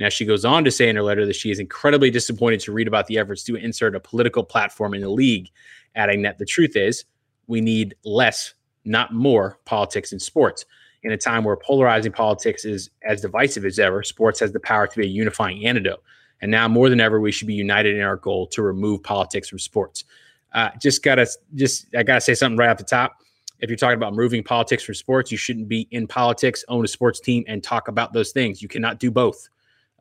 [0.00, 2.72] Now, she goes on to say in her letter that she is incredibly disappointed to
[2.72, 5.50] read about the efforts to insert a political platform in the league,
[5.94, 7.04] adding that the truth is
[7.46, 8.54] we need less,
[8.84, 10.64] not more, politics in sports
[11.04, 14.86] in a time where polarizing politics is as divisive as ever, sports has the power
[14.86, 16.02] to be a unifying antidote.
[16.40, 19.48] And now more than ever, we should be united in our goal to remove politics
[19.48, 20.04] from sports.
[20.52, 23.16] Uh, just gotta, just I gotta say something right off the top.
[23.60, 26.88] If you're talking about removing politics from sports, you shouldn't be in politics, own a
[26.88, 28.62] sports team, and talk about those things.
[28.62, 29.48] You cannot do both.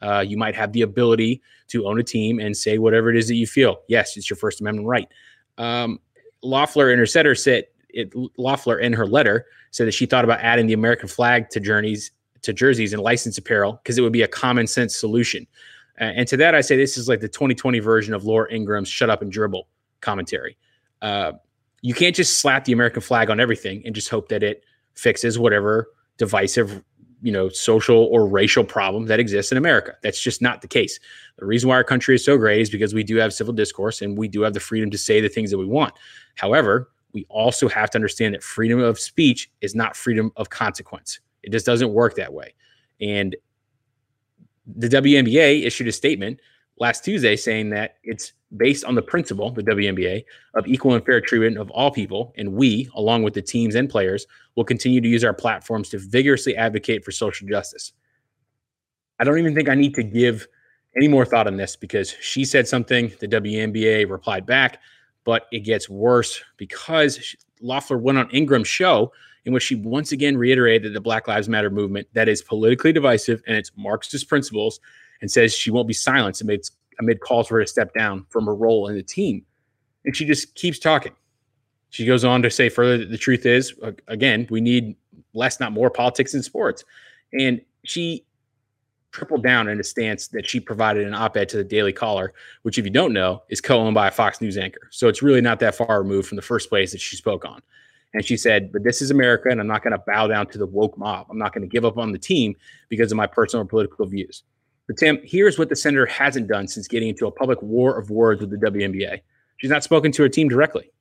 [0.04, 3.28] Uh, you might have the ability to own a team and say whatever it is
[3.28, 3.82] that you feel.
[3.88, 5.08] Yes, it's your First Amendment right.
[5.58, 6.00] Um,
[6.42, 10.40] Loeffler in her setter said it, Loeffler in her letter said that she thought about
[10.42, 12.12] adding the American flag to journeys
[12.42, 15.48] to jerseys and licensed apparel because it would be a common sense solution.
[16.00, 18.90] Uh, and to that, I say this is like the 2020 version of Laura Ingraham's
[18.90, 19.68] "Shut Up and Dribble"
[20.02, 20.58] commentary.
[21.02, 21.34] Uh,
[21.82, 24.64] you can't just slap the American flag on everything and just hope that it
[24.96, 26.84] fixes whatever divisive,
[27.24, 29.96] you know, social or racial problem that exists in America.
[30.04, 31.00] That's just not the case.
[31.38, 34.02] The reason why our country is so great is because we do have civil discourse
[34.02, 35.94] and we do have the freedom to say the things that we want.
[36.36, 41.22] However, we also have to understand that freedom of speech is not freedom of consequence.
[41.44, 42.56] It just doesn't work that way.
[43.00, 43.38] And
[44.68, 46.42] the WNBA issued a statement
[46.80, 50.24] last Tuesday saying that it's based on the principle, the WNBA,
[50.56, 52.34] of equal and fair treatment of all people.
[52.38, 56.00] And we, along with the teams and players, will continue to use our platforms to
[56.00, 57.94] vigorously advocate for social justice.
[59.20, 60.48] I don't even think I need to give
[60.96, 64.80] any more thought on this because she said something, the WNBA replied back.
[65.26, 69.14] But it gets worse because Loeffler went on Ingraham's show
[69.46, 73.42] in which she once again reiterated the Black Lives Matter movement that is politically divisive
[73.48, 74.80] and its Marxist principles,
[75.24, 76.70] and says she won't be silenced amid,
[77.00, 79.46] amid calls for her to step down from her role in the team.
[80.04, 81.14] And she just keeps talking.
[81.92, 84.98] She goes on to say further that the truth is, uh, again, we need
[85.34, 86.84] less, not more politics in sports.
[87.32, 88.26] And she
[89.12, 92.34] tripled down in a stance that she provided an op ed to the Daily Caller,
[92.64, 94.90] which, if you don't know, is co owned by a Fox News anchor.
[94.92, 97.62] So it's really not that far removed from the first place that she spoke on.
[98.14, 100.58] And she said, But this is America, and I'm not going to bow down to
[100.58, 101.28] the woke mob.
[101.30, 102.58] I'm not going to give up on the team
[102.90, 104.44] because of my personal political views.
[104.88, 108.10] But Tim, here's what the senator hasn't done since getting into a public war of
[108.10, 109.22] words with the WNBA.
[109.58, 110.92] She's not spoken to her team directly,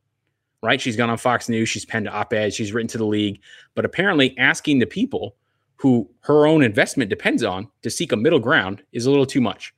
[0.63, 0.81] right?
[0.81, 3.41] She's gone on Fox News, she's penned op eds, she's written to the league,
[3.75, 5.35] but apparently asking the people
[5.77, 9.41] who her own investment depends on to seek a middle ground is a little too
[9.41, 9.75] much.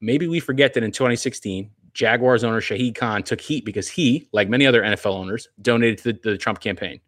[0.00, 4.48] Maybe we forget that in 2016, Jaguars owner Shahid Khan took heat because he, like
[4.48, 7.00] many other NFL owners, donated to the, the Trump campaign.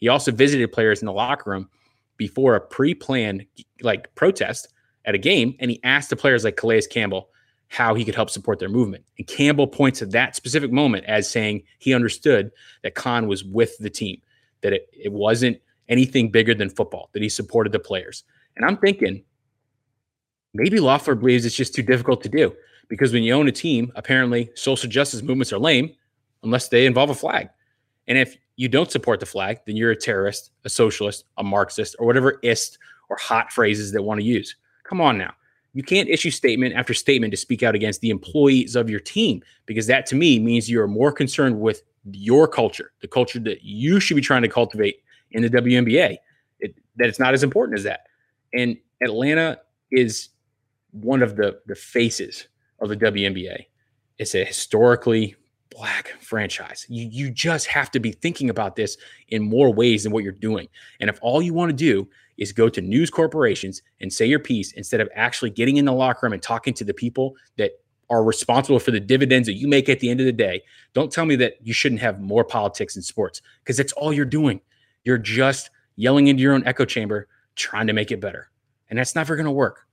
[0.00, 1.68] He also visited players in the locker room
[2.16, 3.46] before a pre-planned
[3.82, 4.68] like protest
[5.04, 7.28] at a game, and he asked the players like Calais Campbell
[7.68, 9.04] how he could help support their movement.
[9.18, 12.50] And Campbell points to that specific moment as saying he understood
[12.82, 14.20] that Khan was with the team,
[14.60, 15.58] that it, it wasn't–
[15.88, 18.24] anything bigger than football, that he supported the players.
[18.56, 19.22] And I'm thinking
[20.54, 22.54] maybe Loeffler believes it's just too difficult to do
[22.88, 25.94] because when you own a team, apparently social justice movements are lame
[26.42, 27.48] unless they involve a flag.
[28.08, 31.94] And if you don't support the flag, then you're a terrorist, a socialist, a Marxist,
[31.98, 34.56] or whatever ist or hot phrases that want to use.
[34.92, 35.32] Come on now.
[35.72, 39.42] You can't issue statement after statement to speak out against the employees of your team
[39.64, 44.00] because that to me means you're more concerned with your culture, the culture that you
[44.00, 44.96] should be trying to cultivate
[45.30, 46.18] in the WNBA.
[46.60, 48.00] It, that it's not as important as that.
[48.52, 49.60] And Atlanta
[49.90, 50.28] is
[50.90, 52.48] one of the the faces
[52.82, 53.64] of the WNBA.
[54.18, 55.36] It's a historically
[55.74, 56.86] black franchise.
[56.88, 58.96] You you just have to be thinking about this
[59.28, 60.68] in more ways than what you're doing.
[61.00, 62.08] And if all you want to do
[62.38, 65.92] is go to news corporations and say your piece instead of actually getting in the
[65.92, 67.72] locker room and talking to the people that
[68.10, 70.62] are responsible for the dividends that you make at the end of the day,
[70.92, 74.24] don't tell me that you shouldn't have more politics in sports because that's all you're
[74.24, 74.60] doing.
[75.04, 78.50] You're just yelling into your own echo chamber, trying to make it better.
[78.90, 79.86] And that's never going to work.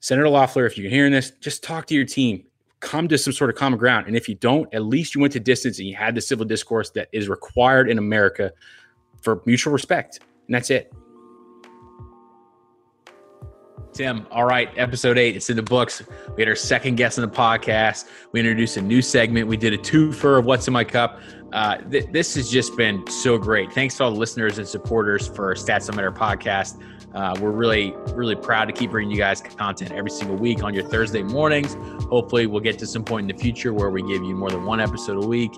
[0.00, 2.44] Senator Loeffler, if you're hearing this, just talk to your team
[2.80, 4.06] come to some sort of common ground.
[4.06, 6.44] And if you don't, at least you went to distance and you had the civil
[6.44, 8.52] discourse that is required in America
[9.20, 10.20] for mutual respect.
[10.46, 10.92] And that's it.
[13.92, 16.02] Tim, all right, episode eight, it's in the books.
[16.36, 18.06] We had our second guest on the podcast.
[18.32, 19.48] We introduced a new segment.
[19.48, 21.20] We did a twofer of What's in My Cup.
[21.52, 23.72] Uh, th- this has just been so great.
[23.72, 26.80] Thanks to all the listeners and supporters for Stats Don't Matter podcast.
[27.14, 30.72] Uh, we're really, really proud to keep bringing you guys content every single week on
[30.72, 31.74] your Thursday mornings.
[32.04, 34.64] Hopefully, we'll get to some point in the future where we give you more than
[34.64, 35.52] one episode a week,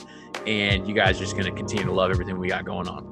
[0.46, 3.04] and you guys are just going to continue to love everything we got going on.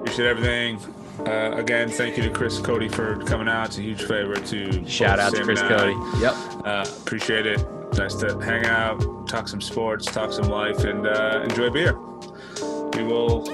[0.00, 0.78] Appreciate everything.
[1.26, 3.68] Uh, again, thank you to Chris Cote for coming out.
[3.68, 5.96] It's a huge favor to shout out to Chris Cote.
[6.20, 7.66] Yep, uh, appreciate it.
[7.94, 11.98] Nice to hang out, talk some sports, talk some life, and uh, enjoy beer.
[12.94, 13.44] We will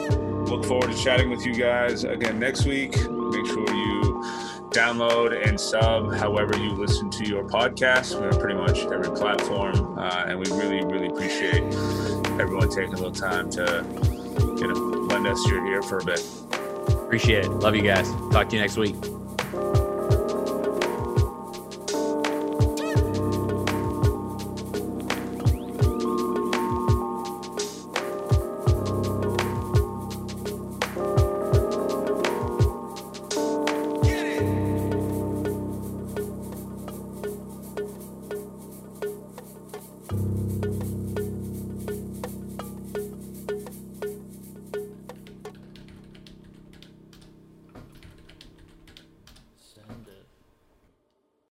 [0.53, 2.91] look forward to chatting with you guys again next week.
[2.91, 4.23] Make sure you
[4.69, 8.21] download and sub however you listen to your podcast.
[8.21, 11.63] We're pretty much every platform, uh, and we really, really appreciate
[12.39, 13.85] everyone taking a little time to,
[14.59, 16.23] you know, lend us your ear for a bit.
[16.89, 17.51] Appreciate it.
[17.51, 18.11] Love you guys.
[18.31, 18.95] Talk to you next week.